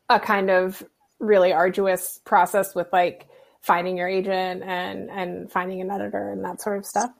a 0.08 0.18
kind 0.18 0.50
of 0.50 0.82
really 1.18 1.52
arduous 1.52 2.20
process 2.24 2.74
with 2.74 2.88
like 2.92 3.28
finding 3.62 3.96
your 3.96 4.08
agent 4.08 4.62
and 4.62 5.10
and 5.10 5.50
finding 5.50 5.80
an 5.80 5.90
editor 5.90 6.30
and 6.30 6.44
that 6.44 6.60
sort 6.60 6.78
of 6.78 6.84
stuff. 6.84 7.10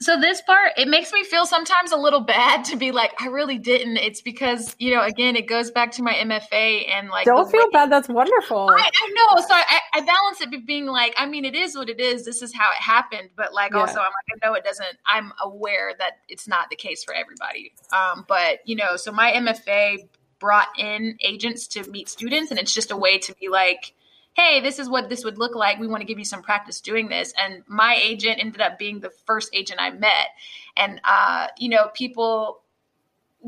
So 0.00 0.18
this 0.20 0.40
part 0.42 0.72
it 0.76 0.86
makes 0.86 1.12
me 1.12 1.24
feel 1.24 1.44
sometimes 1.44 1.90
a 1.90 1.96
little 1.96 2.20
bad 2.20 2.64
to 2.66 2.76
be 2.76 2.92
like 2.92 3.20
i 3.20 3.26
really 3.26 3.58
didn't. 3.58 3.96
It's 3.96 4.20
because 4.22 4.76
you 4.78 4.94
know 4.94 5.02
again 5.02 5.34
it 5.34 5.48
goes 5.48 5.72
back 5.72 5.90
to 5.92 6.02
my 6.04 6.14
mfa 6.14 6.88
and 6.88 7.08
like 7.08 7.24
don't 7.24 7.50
feel 7.50 7.64
way, 7.64 7.70
bad. 7.72 7.90
That's 7.90 8.08
wonderful. 8.08 8.70
I, 8.70 8.88
I, 8.94 9.08
know. 9.08 9.42
So 9.42 9.54
I, 9.54 9.80
I 9.94 10.00
balance 10.02 10.40
it 10.40 10.66
being 10.66 10.86
like 10.86 11.14
i 11.18 11.26
mean 11.26 11.44
it 11.44 11.56
is 11.56 11.76
what 11.76 11.88
it 11.88 11.98
is. 11.98 12.24
This 12.24 12.42
is 12.42 12.54
how 12.54 12.70
it 12.70 12.80
happened. 12.80 13.30
But 13.36 13.52
like 13.52 13.72
yeah. 13.72 13.80
also 13.80 13.98
i'm 13.98 14.06
like 14.06 14.42
no 14.44 14.54
it 14.54 14.64
doesn't 14.64 14.96
i'm 15.04 15.32
aware 15.42 15.92
that 15.98 16.18
it's 16.28 16.46
not 16.46 16.70
the 16.70 16.76
case 16.76 17.02
for 17.02 17.12
everybody. 17.12 17.72
Um, 17.92 18.24
but 18.28 18.60
you 18.64 18.76
know 18.76 18.96
so 18.96 19.10
my 19.10 19.32
mfa 19.32 20.08
brought 20.38 20.68
in 20.78 21.16
agents 21.20 21.66
to 21.66 21.90
meet 21.90 22.08
students 22.08 22.52
and 22.52 22.60
it's 22.60 22.72
just 22.72 22.92
a 22.92 22.96
way 22.96 23.18
to 23.18 23.34
be 23.40 23.48
like 23.48 23.94
hey, 24.38 24.60
this 24.60 24.78
is 24.78 24.88
what 24.88 25.08
this 25.08 25.24
would 25.24 25.36
look 25.36 25.56
like. 25.56 25.80
We 25.80 25.88
want 25.88 26.00
to 26.00 26.06
give 26.06 26.18
you 26.18 26.24
some 26.24 26.42
practice 26.42 26.80
doing 26.80 27.08
this. 27.08 27.34
And 27.36 27.64
my 27.66 27.98
agent 28.00 28.38
ended 28.38 28.60
up 28.60 28.78
being 28.78 29.00
the 29.00 29.10
first 29.26 29.50
agent 29.52 29.80
I 29.80 29.90
met. 29.90 30.28
And, 30.76 31.00
uh, 31.02 31.48
you 31.58 31.68
know, 31.68 31.88
people 31.92 32.60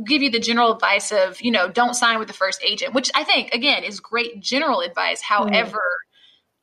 give 0.05 0.21
you 0.21 0.31
the 0.31 0.41
general 0.41 0.73
advice 0.73 1.13
of, 1.13 1.41
you 1.41 1.53
know, 1.53 1.69
don't 1.69 1.95
sign 1.95 2.19
with 2.19 2.27
the 2.27 2.35
first 2.35 2.61
agent, 2.65 2.93
which 2.93 3.09
I 3.15 3.23
think, 3.23 3.55
again, 3.55 3.85
is 3.85 4.01
great 4.01 4.41
general 4.41 4.81
advice. 4.81 5.23
Mm-hmm. 5.23 5.49
However, 5.55 5.83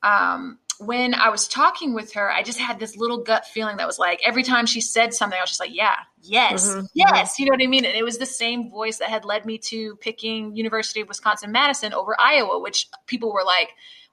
mm-hmm. 0.04 0.34
um, 0.34 0.58
when 0.78 1.14
I 1.14 1.30
was 1.30 1.48
talking 1.48 1.94
with 1.94 2.12
her, 2.12 2.30
I 2.30 2.42
just 2.42 2.58
had 2.58 2.78
this 2.78 2.98
little 2.98 3.22
gut 3.24 3.46
feeling 3.46 3.78
that 3.78 3.86
was 3.86 3.98
like 3.98 4.20
every 4.24 4.42
time 4.42 4.66
she 4.66 4.82
said 4.82 5.14
something, 5.14 5.38
I 5.38 5.42
was 5.42 5.50
just 5.50 5.60
like, 5.60 5.74
yeah, 5.74 5.96
yes, 6.20 6.68
mm-hmm. 6.68 6.84
yes. 6.94 7.38
You 7.38 7.46
know 7.46 7.52
what 7.52 7.62
I 7.62 7.66
mean? 7.66 7.86
And 7.86 7.96
it 7.96 8.04
was 8.04 8.18
the 8.18 8.26
same 8.26 8.70
voice 8.70 8.98
that 8.98 9.08
had 9.08 9.24
led 9.24 9.46
me 9.46 9.56
to 9.58 9.96
picking 9.96 10.54
University 10.54 11.00
of 11.00 11.08
Wisconsin 11.08 11.50
Madison 11.50 11.94
over 11.94 12.14
Iowa, 12.20 12.60
which 12.60 12.88
people 13.06 13.32
were 13.32 13.44
like, 13.44 13.70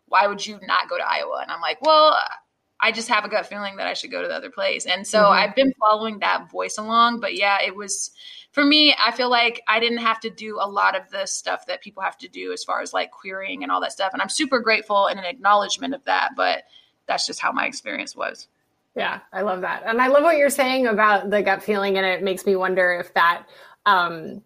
why 0.08 0.28
would 0.28 0.46
you 0.46 0.60
not 0.64 0.90
go 0.90 0.98
to 0.98 1.04
Iowa? 1.04 1.40
And 1.42 1.52
I'm 1.52 1.62
like, 1.62 1.82
well, 1.82 2.18
I 2.80 2.92
just 2.92 3.08
have 3.10 3.26
a 3.26 3.30
gut 3.30 3.48
feeling 3.48 3.78
that 3.78 3.88
I 3.88 3.94
should 3.94 4.12
go 4.12 4.22
to 4.22 4.28
the 4.28 4.36
other 4.36 4.50
place. 4.50 4.86
And 4.86 5.08
so 5.08 5.20
mm-hmm. 5.20 5.32
I've 5.32 5.56
been 5.56 5.74
following 5.80 6.20
that 6.20 6.52
voice 6.52 6.78
along. 6.78 7.20
But 7.20 7.36
yeah, 7.36 7.58
it 7.66 7.76
was 7.76 8.12
for 8.52 8.64
me, 8.64 8.96
I 9.04 9.12
feel 9.12 9.30
like 9.30 9.62
I 9.68 9.80
didn't 9.80 10.00
have 10.00 10.20
to 10.22 10.30
do 10.30 10.60
a 10.62 10.70
lot 10.70 10.96
of 10.96 11.10
the 11.10 11.26
stuff 11.26 11.66
that 11.68 11.82
people 11.82 12.04
have 12.04 12.18
to 12.20 12.28
do 12.28 12.52
as 12.52 12.64
far 12.64 12.82
as 12.82 12.94
like 12.94 13.12
querying 13.12 13.64
and 13.64 13.72
all 13.72 13.82
that 13.82 13.92
stuff. 13.92 14.14
And 14.14 14.22
I'm 14.22 14.30
super 14.30 14.60
grateful 14.60 15.08
and 15.08 15.20
an 15.20 15.26
acknowledgement 15.26 15.94
of 15.94 16.04
that. 16.06 16.32
But 16.36 16.64
that's 17.08 17.26
just 17.26 17.40
how 17.40 17.52
my 17.52 17.66
experience 17.66 18.16
was. 18.16 18.48
Yeah, 18.96 19.20
I 19.34 19.42
love 19.42 19.62
that. 19.62 19.84
And 19.86 20.02
I 20.02 20.08
love 20.08 20.24
what 20.24 20.38
you're 20.38 20.50
saying 20.50 20.88
about 20.88 21.30
the 21.30 21.42
gut 21.42 21.64
feeling. 21.64 21.98
And 21.98 22.06
it 22.06 22.24
makes 22.24 22.46
me 22.46 22.56
wonder 22.56 22.94
if 22.94 23.14
that, 23.14 23.46
um, 23.86 24.42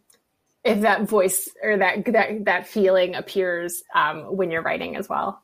if 0.63 0.81
that 0.81 1.03
voice 1.03 1.49
or 1.63 1.77
that 1.77 2.05
that 2.05 2.45
that 2.45 2.67
feeling 2.67 3.15
appears 3.15 3.83
um, 3.95 4.35
when 4.35 4.51
you're 4.51 4.61
writing 4.61 4.95
as 4.97 5.07
well 5.07 5.41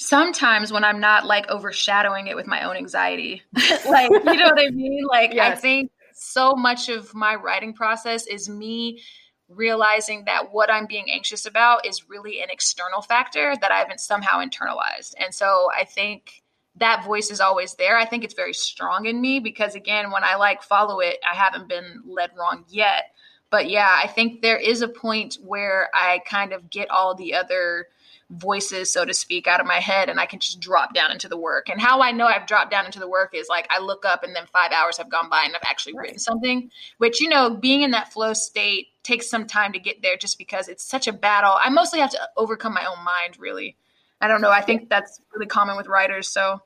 sometimes 0.00 0.72
when 0.72 0.82
i'm 0.82 0.98
not 0.98 1.26
like 1.26 1.48
overshadowing 1.50 2.26
it 2.26 2.34
with 2.34 2.46
my 2.46 2.62
own 2.62 2.76
anxiety. 2.76 3.42
Like 3.86 4.10
you 4.10 4.36
know 4.36 4.46
what 4.46 4.58
i 4.58 4.70
mean? 4.70 5.04
Like 5.06 5.34
yes. 5.34 5.58
i 5.58 5.60
think 5.60 5.90
so 6.14 6.54
much 6.54 6.88
of 6.88 7.14
my 7.14 7.34
writing 7.34 7.74
process 7.74 8.26
is 8.26 8.48
me 8.48 9.02
realizing 9.48 10.24
that 10.24 10.52
what 10.52 10.70
i'm 10.70 10.86
being 10.86 11.10
anxious 11.10 11.44
about 11.44 11.86
is 11.86 12.08
really 12.08 12.40
an 12.40 12.48
external 12.50 13.02
factor 13.02 13.54
that 13.60 13.70
i 13.70 13.78
haven't 13.78 14.00
somehow 14.00 14.38
internalized. 14.42 15.12
And 15.18 15.34
so 15.34 15.68
i 15.78 15.84
think 15.84 16.42
that 16.76 17.04
voice 17.04 17.30
is 17.30 17.40
always 17.40 17.74
there. 17.74 17.98
I 17.98 18.06
think 18.06 18.24
it's 18.24 18.32
very 18.32 18.54
strong 18.54 19.04
in 19.04 19.20
me 19.20 19.38
because 19.38 19.74
again 19.74 20.10
when 20.10 20.24
i 20.24 20.36
like 20.36 20.62
follow 20.62 21.00
it 21.00 21.18
i 21.30 21.36
haven't 21.36 21.68
been 21.68 22.02
led 22.06 22.30
wrong 22.38 22.64
yet. 22.68 23.12
But 23.50 23.68
yeah, 23.68 24.00
I 24.02 24.06
think 24.06 24.40
there 24.40 24.56
is 24.56 24.80
a 24.80 24.88
point 24.88 25.36
where 25.42 25.90
I 25.92 26.20
kind 26.20 26.52
of 26.52 26.70
get 26.70 26.88
all 26.88 27.16
the 27.16 27.34
other 27.34 27.88
voices, 28.30 28.92
so 28.92 29.04
to 29.04 29.12
speak, 29.12 29.46
out 29.46 29.60
of 29.60 29.66
my 29.66 29.80
head 29.80 30.08
and 30.08 30.20
I 30.20 30.26
can 30.26 30.38
just 30.38 30.60
drop 30.60 30.94
down 30.94 31.10
into 31.10 31.28
the 31.28 31.36
work. 31.36 31.68
And 31.68 31.80
how 31.80 32.00
I 32.00 32.12
know 32.12 32.26
I've 32.26 32.46
dropped 32.46 32.70
down 32.70 32.86
into 32.86 33.00
the 33.00 33.08
work 33.08 33.34
is 33.34 33.48
like 33.48 33.66
I 33.70 33.80
look 33.80 34.04
up 34.04 34.22
and 34.22 34.34
then 34.34 34.46
five 34.52 34.72
hours 34.72 34.96
have 34.98 35.10
gone 35.10 35.28
by 35.28 35.42
and 35.44 35.54
I've 35.54 35.62
actually 35.64 35.94
right. 35.94 36.04
written 36.04 36.18
something, 36.18 36.70
which, 36.98 37.20
you 37.20 37.28
know, 37.28 37.50
being 37.50 37.82
in 37.82 37.90
that 37.90 38.12
flow 38.12 38.32
state 38.32 38.88
takes 39.02 39.28
some 39.28 39.46
time 39.46 39.72
to 39.72 39.78
get 39.78 40.02
there 40.02 40.16
just 40.16 40.38
because 40.38 40.68
it's 40.68 40.84
such 40.84 41.08
a 41.08 41.12
battle. 41.12 41.54
I 41.62 41.70
mostly 41.70 42.00
have 42.00 42.10
to 42.10 42.20
overcome 42.36 42.74
my 42.74 42.84
own 42.84 43.04
mind, 43.04 43.38
really. 43.38 43.76
I 44.20 44.28
don't 44.28 44.42
know. 44.42 44.50
I 44.50 44.60
think 44.60 44.88
that's 44.88 45.20
really 45.34 45.46
common 45.46 45.76
with 45.76 45.86
writers. 45.86 46.28
So 46.28 46.60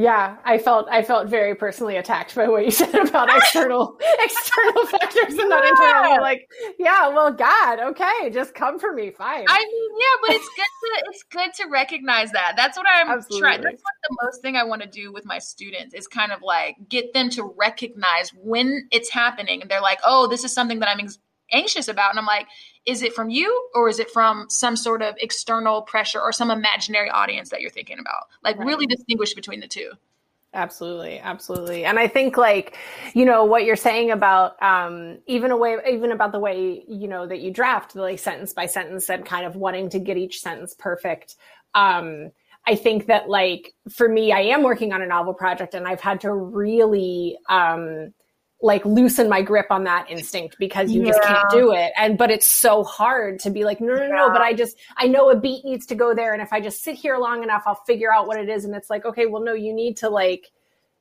yeah, 0.00 0.36
I 0.46 0.56
felt 0.56 0.88
I 0.90 1.02
felt 1.02 1.28
very 1.28 1.54
personally 1.54 1.98
attacked 1.98 2.34
by 2.34 2.48
what 2.48 2.64
you 2.64 2.70
said 2.82 2.94
about 2.94 3.28
external 3.36 3.98
external 4.18 4.86
factors 4.86 5.34
and 5.38 5.48
not 5.50 5.62
internal. 5.66 6.22
Like, 6.22 6.48
yeah, 6.78 7.08
well, 7.08 7.30
God, 7.30 7.80
okay, 7.80 8.30
just 8.32 8.54
come 8.54 8.78
for 8.78 8.94
me, 8.94 9.10
fine. 9.10 9.44
I 9.46 9.58
mean, 9.58 9.90
yeah, 10.00 10.16
but 10.22 10.36
it's 10.36 10.48
good 10.48 10.62
to 10.62 11.10
it's 11.10 11.22
good 11.24 11.54
to 11.62 11.70
recognize 11.70 12.32
that. 12.32 12.54
That's 12.56 12.78
what 12.78 12.86
I'm 12.88 13.08
trying. 13.38 13.60
That's 13.60 13.82
what 13.82 13.94
the 14.08 14.16
most 14.22 14.40
thing 14.40 14.56
I 14.56 14.64
want 14.64 14.80
to 14.80 14.88
do 14.88 15.12
with 15.12 15.26
my 15.26 15.38
students 15.38 15.94
is 15.94 16.06
kind 16.06 16.32
of 16.32 16.40
like 16.40 16.76
get 16.88 17.12
them 17.12 17.28
to 17.30 17.54
recognize 17.58 18.30
when 18.30 18.88
it's 18.90 19.10
happening, 19.10 19.60
and 19.60 19.70
they're 19.70 19.82
like, 19.82 20.00
oh, 20.02 20.28
this 20.28 20.44
is 20.44 20.52
something 20.54 20.78
that 20.78 20.88
I'm 20.88 21.00
ex- 21.00 21.18
anxious 21.52 21.88
about, 21.88 22.10
and 22.10 22.18
I'm 22.18 22.26
like, 22.26 22.46
is 22.86 23.02
it 23.02 23.14
from 23.14 23.30
you 23.30 23.68
or 23.74 23.88
is 23.88 23.98
it 23.98 24.10
from 24.10 24.46
some 24.48 24.76
sort 24.76 25.02
of 25.02 25.14
external 25.18 25.82
pressure 25.82 26.20
or 26.20 26.32
some 26.32 26.50
imaginary 26.50 27.10
audience 27.10 27.50
that 27.50 27.60
you're 27.60 27.70
thinking 27.70 27.98
about? 27.98 28.28
Like 28.42 28.58
right. 28.58 28.66
really 28.66 28.86
distinguish 28.86 29.34
between 29.34 29.60
the 29.60 29.68
two. 29.68 29.92
Absolutely 30.52 31.20
absolutely. 31.20 31.84
And 31.84 31.96
i 31.96 32.08
think 32.08 32.36
like 32.36 32.76
you 33.14 33.24
know 33.24 33.44
what 33.44 33.64
you're 33.64 33.76
saying 33.76 34.10
about 34.10 34.60
um 34.60 35.18
even 35.26 35.52
a 35.52 35.56
way 35.56 35.76
even 35.88 36.10
about 36.10 36.32
the 36.32 36.40
way 36.40 36.82
you 36.88 37.06
know 37.06 37.24
that 37.24 37.38
you 37.38 37.52
draft 37.52 37.94
the 37.94 38.00
like 38.00 38.18
sentence 38.18 38.52
by 38.52 38.66
sentence 38.66 39.08
and 39.08 39.24
kind 39.24 39.46
of 39.46 39.54
wanting 39.54 39.90
to 39.90 40.00
get 40.00 40.16
each 40.16 40.40
sentence 40.40 40.74
perfect 40.76 41.36
um 41.76 42.32
I 42.66 42.74
think 42.74 43.06
that 43.06 43.28
like 43.28 43.74
for 43.88 44.08
me, 44.08 44.32
I 44.32 44.40
am 44.40 44.62
working 44.62 44.92
on 44.92 45.02
a 45.02 45.06
novel 45.06 45.34
project 45.34 45.74
and 45.74 45.88
I've 45.88 46.00
had 46.00 46.20
to 46.22 46.32
really 46.32 47.38
um 47.48 48.12
like 48.62 48.84
loosen 48.84 49.28
my 49.28 49.42
grip 49.42 49.66
on 49.70 49.84
that 49.84 50.10
instinct 50.10 50.56
because 50.58 50.90
you 50.90 51.02
yeah. 51.02 51.08
just 51.08 51.22
can't 51.22 51.50
do 51.50 51.72
it. 51.72 51.92
And 51.96 52.18
but 52.18 52.30
it's 52.30 52.46
so 52.46 52.84
hard 52.84 53.38
to 53.40 53.50
be 53.50 53.64
like, 53.64 53.80
no, 53.80 53.94
no, 53.94 54.06
no, 54.06 54.26
yeah. 54.26 54.32
but 54.32 54.42
I 54.42 54.52
just 54.52 54.76
I 54.96 55.06
know 55.06 55.30
a 55.30 55.36
beat 55.36 55.64
needs 55.64 55.86
to 55.86 55.94
go 55.94 56.14
there. 56.14 56.32
And 56.32 56.42
if 56.42 56.52
I 56.52 56.60
just 56.60 56.82
sit 56.82 56.96
here 56.96 57.16
long 57.16 57.42
enough, 57.42 57.62
I'll 57.66 57.82
figure 57.86 58.12
out 58.12 58.26
what 58.26 58.38
it 58.38 58.48
is. 58.48 58.64
And 58.64 58.74
it's 58.74 58.90
like, 58.90 59.04
okay, 59.04 59.26
well, 59.26 59.42
no, 59.42 59.54
you 59.54 59.72
need 59.72 59.96
to 59.98 60.08
like 60.08 60.50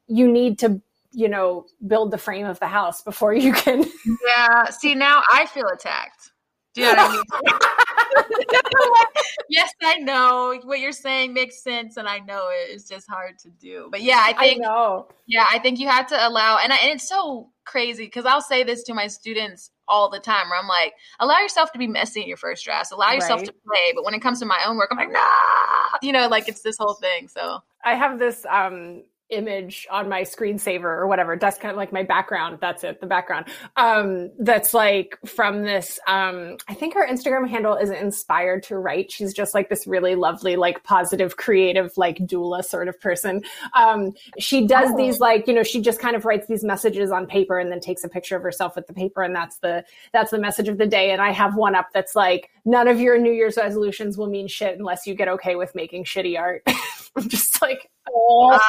you 0.07 0.32
need 0.32 0.60
to, 0.60 0.82
you 1.12 1.28
know, 1.28 1.66
build 1.86 2.12
the 2.12 2.18
frame 2.18 2.45
of 2.45 2.60
the 2.60 2.68
house 2.68 3.01
before 3.01 3.34
you 3.34 3.53
can 3.53 3.86
Yeah. 4.26 4.70
See, 4.70 4.95
now 4.95 5.22
I 5.32 5.45
feel 5.45 5.68
attacked. 5.68 6.32
Do 6.74 6.82
you 6.82 6.95
know 6.95 7.03
what 7.03 7.28
I 7.32 7.51
mean? 7.51 7.60
yes, 9.49 9.72
I 9.82 9.97
know 9.97 10.60
what 10.64 10.80
you're 10.80 10.91
saying 10.91 11.34
makes 11.34 11.64
sense, 11.64 11.97
and 11.97 12.07
I 12.07 12.20
know 12.20 12.49
it. 12.49 12.72
It's 12.72 12.88
just 12.88 13.10
hard 13.10 13.38
to 13.39 13.49
do. 13.49 13.88
But 13.91 14.01
yeah, 14.01 14.22
I 14.24 14.34
think. 14.34 14.62
I 14.64 14.68
know. 14.68 15.07
Yeah, 15.28 15.45
I 15.51 15.60
think 15.60 15.80
you 15.80 15.88
have 15.88 16.07
to 16.07 16.28
allow, 16.28 16.57
and, 16.57 16.74
I, 16.74 16.78
and 16.78 16.91
it's 16.91 17.07
so 17.07 17.49
crazy 17.66 18.05
because 18.05 18.26
I'll 18.26 18.41
say 18.41 18.64
this 18.64 18.84
to 18.84 18.93
my 18.93 19.07
students 19.07 19.72
all 19.88 20.10
the 20.10 20.20
time, 20.20 20.49
where 20.49 20.60
I'm 20.60 20.68
like, 20.68 20.93
allow 21.20 21.39
yourself 21.39 21.72
to 21.74 21.80
be 21.80 21.88
messy 21.88 22.22
in 22.22 22.28
your 22.28 22.38
first 22.38 22.64
drafts, 22.64 22.91
allow 22.91 23.12
yourself 23.12 23.41
right. 23.41 23.47
to 23.47 23.53
play. 23.53 23.93
But 23.95 24.05
when 24.05 24.14
it 24.14 24.22
comes 24.22 24.39
to 24.39 24.45
my 24.45 24.60
own 24.66 24.78
work, 24.78 24.89
I'm 24.91 24.97
like, 24.97 25.12
nah, 25.12 25.97
you 26.01 26.12
know, 26.12 26.28
like 26.28 26.47
it's 26.47 26.62
this 26.62 26.78
whole 26.80 26.95
thing. 26.95 27.28
So 27.28 27.60
I 27.84 27.95
have 27.95 28.20
this 28.20 28.45
um 28.49 29.03
image 29.30 29.88
on 29.91 30.09
my 30.09 30.21
screensaver 30.21 30.84
or 30.84 31.07
whatever. 31.07 31.38
That's 31.38 31.57
kind 31.57 31.71
of 31.71 31.77
like 31.77 31.93
my 31.93 32.03
background. 32.03 32.57
That's 32.61 32.84
it, 32.84 32.99
the 33.01 33.07
background. 33.07 33.45
Um, 33.75 34.32
that's 34.39 34.73
like 34.73 35.17
from 35.25 35.63
this. 35.63 35.99
Um, 36.07 36.57
I 36.67 36.73
think 36.73 36.93
her 36.95 37.07
Instagram 37.07 37.47
handle 37.47 37.75
is 37.75 37.89
inspired 37.89 38.63
to 38.63 38.77
write. 38.77 39.11
She's 39.11 39.34
just 39.34 39.53
like 39.53 39.69
this 39.69 39.88
really 39.88 40.15
lovely, 40.15 40.55
like 40.55 40.84
positive, 40.84 41.38
creative, 41.38 41.91
like 41.97 42.17
doula 42.19 42.63
sort 42.63 42.88
of 42.88 42.99
person. 42.99 43.41
Um, 43.75 44.13
she 44.38 44.65
does 44.65 44.89
oh. 44.91 44.97
these 44.97 45.19
like, 45.19 45.47
you 45.47 45.53
know, 45.53 45.63
she 45.63 45.82
just 45.82 45.99
kind 45.99 46.15
of 46.15 46.25
writes 46.25 46.47
these 46.47 46.63
messages 46.63 47.11
on 47.11 47.27
paper 47.27 47.59
and 47.59 47.71
then 47.71 47.80
takes 47.80 48.03
a 48.03 48.09
picture 48.09 48.36
of 48.36 48.43
herself 48.43 48.75
with 48.75 48.88
the 48.88 48.93
paper. 48.93 49.21
And 49.21 49.36
that's 49.36 49.57
the, 49.57 49.84
that's 50.13 50.32
the 50.32 50.39
message 50.39 50.67
of 50.67 50.77
the 50.77 50.88
day. 50.88 51.11
And 51.11 51.21
I 51.21 51.32
have 51.32 51.55
one 51.55 51.75
up 51.75 51.89
that's 51.93 52.15
like, 52.15 52.49
none 52.65 52.88
of 52.88 52.99
your 52.99 53.17
New 53.17 53.32
Year's 53.32 53.57
resolutions 53.57 54.17
will 54.17 54.30
mean 54.30 54.47
shit 54.47 54.77
unless 54.77 55.07
you 55.07 55.15
get 55.15 55.27
okay 55.27 55.55
with 55.55 55.73
making 55.75 56.03
shitty 56.03 56.38
art. 56.39 56.63
I'm 57.15 57.27
just 57.27 57.61
like, 57.61 57.89
oh, 58.13 58.59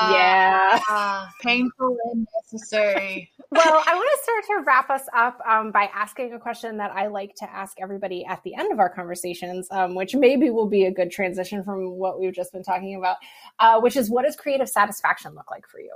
uh, 0.00 0.12
yeah. 0.14 1.26
painful 1.42 1.96
and 2.12 2.26
necessary. 2.42 3.30
well, 3.50 3.82
I 3.86 3.94
want 3.94 4.08
to 4.14 4.22
start 4.22 4.44
to 4.46 4.64
wrap 4.66 4.90
us 4.90 5.02
up 5.14 5.40
um, 5.46 5.70
by 5.70 5.90
asking 5.94 6.32
a 6.32 6.38
question 6.38 6.76
that 6.78 6.90
I 6.92 7.06
like 7.06 7.34
to 7.36 7.50
ask 7.50 7.78
everybody 7.80 8.24
at 8.24 8.42
the 8.42 8.54
end 8.54 8.72
of 8.72 8.78
our 8.78 8.90
conversations, 8.90 9.68
um, 9.70 9.94
which 9.94 10.14
maybe 10.14 10.50
will 10.50 10.68
be 10.68 10.84
a 10.84 10.92
good 10.92 11.10
transition 11.10 11.64
from 11.64 11.92
what 11.92 12.20
we've 12.20 12.34
just 12.34 12.52
been 12.52 12.62
talking 12.62 12.96
about, 12.96 13.16
uh, 13.58 13.80
which 13.80 13.96
is 13.96 14.10
what 14.10 14.24
does 14.24 14.36
creative 14.36 14.68
satisfaction 14.68 15.34
look 15.34 15.50
like 15.50 15.66
for 15.66 15.80
you? 15.80 15.94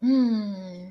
Hmm 0.00 0.88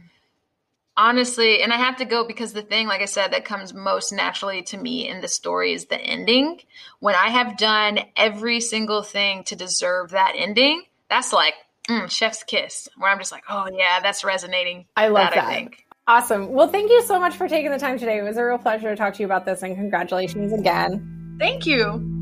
honestly 0.95 1.63
and 1.63 1.73
i 1.73 1.77
have 1.77 1.97
to 1.97 2.05
go 2.05 2.25
because 2.25 2.53
the 2.53 2.61
thing 2.61 2.87
like 2.87 3.01
i 3.01 3.05
said 3.05 3.31
that 3.31 3.43
comes 3.43 3.73
most 3.73 4.11
naturally 4.11 4.61
to 4.61 4.77
me 4.77 5.07
in 5.09 5.21
the 5.21 5.27
story 5.27 5.73
is 5.73 5.85
the 5.85 5.99
ending 5.99 6.59
when 6.99 7.15
i 7.15 7.29
have 7.29 7.57
done 7.57 7.99
every 8.15 8.59
single 8.59 9.01
thing 9.01 9.43
to 9.43 9.55
deserve 9.55 10.11
that 10.11 10.33
ending 10.35 10.83
that's 11.09 11.33
like 11.33 11.53
mm, 11.89 12.09
chef's 12.09 12.43
kiss 12.43 12.87
where 12.97 13.11
i'm 13.11 13.19
just 13.19 13.31
like 13.31 13.43
oh 13.49 13.67
yeah 13.73 13.99
that's 14.01 14.23
resonating 14.23 14.85
i 14.95 15.07
love 15.07 15.29
that, 15.29 15.35
that. 15.35 15.45
I 15.45 15.53
think. 15.55 15.85
awesome 16.07 16.51
well 16.51 16.67
thank 16.67 16.89
you 16.89 17.03
so 17.03 17.19
much 17.19 17.35
for 17.35 17.47
taking 17.47 17.71
the 17.71 17.79
time 17.79 17.97
today 17.97 18.17
it 18.17 18.23
was 18.23 18.37
a 18.37 18.43
real 18.43 18.57
pleasure 18.57 18.89
to 18.89 18.95
talk 18.95 19.13
to 19.15 19.19
you 19.19 19.25
about 19.25 19.45
this 19.45 19.63
and 19.63 19.75
congratulations 19.75 20.53
again 20.53 21.37
thank 21.39 21.65
you 21.65 22.19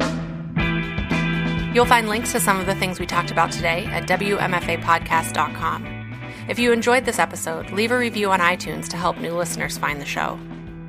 You'll 1.73 1.85
find 1.85 2.09
links 2.09 2.33
to 2.33 2.39
some 2.41 2.59
of 2.59 2.65
the 2.65 2.75
things 2.75 2.99
we 2.99 3.05
talked 3.05 3.31
about 3.31 3.49
today 3.51 3.85
at 3.85 4.05
WMFApodcast.com. 4.07 6.01
If 6.49 6.59
you 6.59 6.73
enjoyed 6.73 7.05
this 7.05 7.17
episode, 7.17 7.71
leave 7.71 7.91
a 7.91 7.97
review 7.97 8.29
on 8.31 8.41
iTunes 8.41 8.89
to 8.89 8.97
help 8.97 9.17
new 9.17 9.33
listeners 9.33 9.77
find 9.77 10.01
the 10.01 10.05
show. 10.05 10.37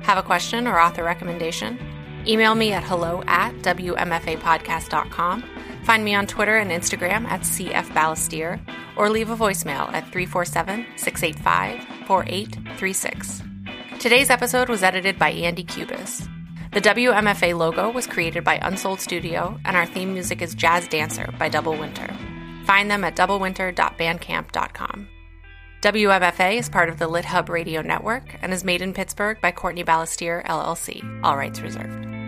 Have 0.01 0.17
a 0.17 0.23
question 0.23 0.67
or 0.67 0.77
author 0.77 1.05
recommendation? 1.05 1.79
Email 2.27 2.53
me 2.53 2.73
at 2.73 2.83
hello 2.83 3.23
at 3.27 3.53
WMFApodcast.com. 3.55 5.43
Find 5.83 6.05
me 6.05 6.15
on 6.15 6.27
Twitter 6.27 6.57
and 6.57 6.71
Instagram 6.71 7.25
at 7.25 7.41
CF 7.41 7.93
or 8.95 9.09
leave 9.09 9.29
a 9.29 9.35
voicemail 9.35 9.91
at 9.91 10.11
347 10.11 10.85
685 10.95 12.07
4836. 12.07 13.41
Today's 13.99 14.29
episode 14.29 14.69
was 14.69 14.83
edited 14.83 15.19
by 15.19 15.31
Andy 15.31 15.63
Cubis. 15.63 16.27
The 16.73 16.81
WMFA 16.81 17.57
logo 17.57 17.91
was 17.91 18.07
created 18.07 18.43
by 18.43 18.55
Unsold 18.61 18.99
Studio, 18.99 19.59
and 19.63 19.77
our 19.77 19.85
theme 19.85 20.13
music 20.13 20.41
is 20.41 20.55
Jazz 20.55 20.87
Dancer 20.87 21.31
by 21.37 21.47
Double 21.47 21.77
Winter. 21.77 22.07
Find 22.65 22.89
them 22.89 23.03
at 23.03 23.15
doublewinter.bandcamp.com. 23.15 25.07
WMFA 25.81 26.57
is 26.57 26.69
part 26.69 26.89
of 26.89 26.97
the 26.97 27.07
Lit 27.07 27.25
Hub 27.25 27.49
Radio 27.49 27.81
Network 27.81 28.37
and 28.41 28.53
is 28.53 28.63
made 28.63 28.81
in 28.81 28.93
Pittsburgh 28.93 29.39
by 29.41 29.51
Courtney 29.51 29.83
Balestier, 29.83 30.45
LLC. 30.45 31.03
All 31.23 31.37
rights 31.37 31.59
reserved. 31.59 32.22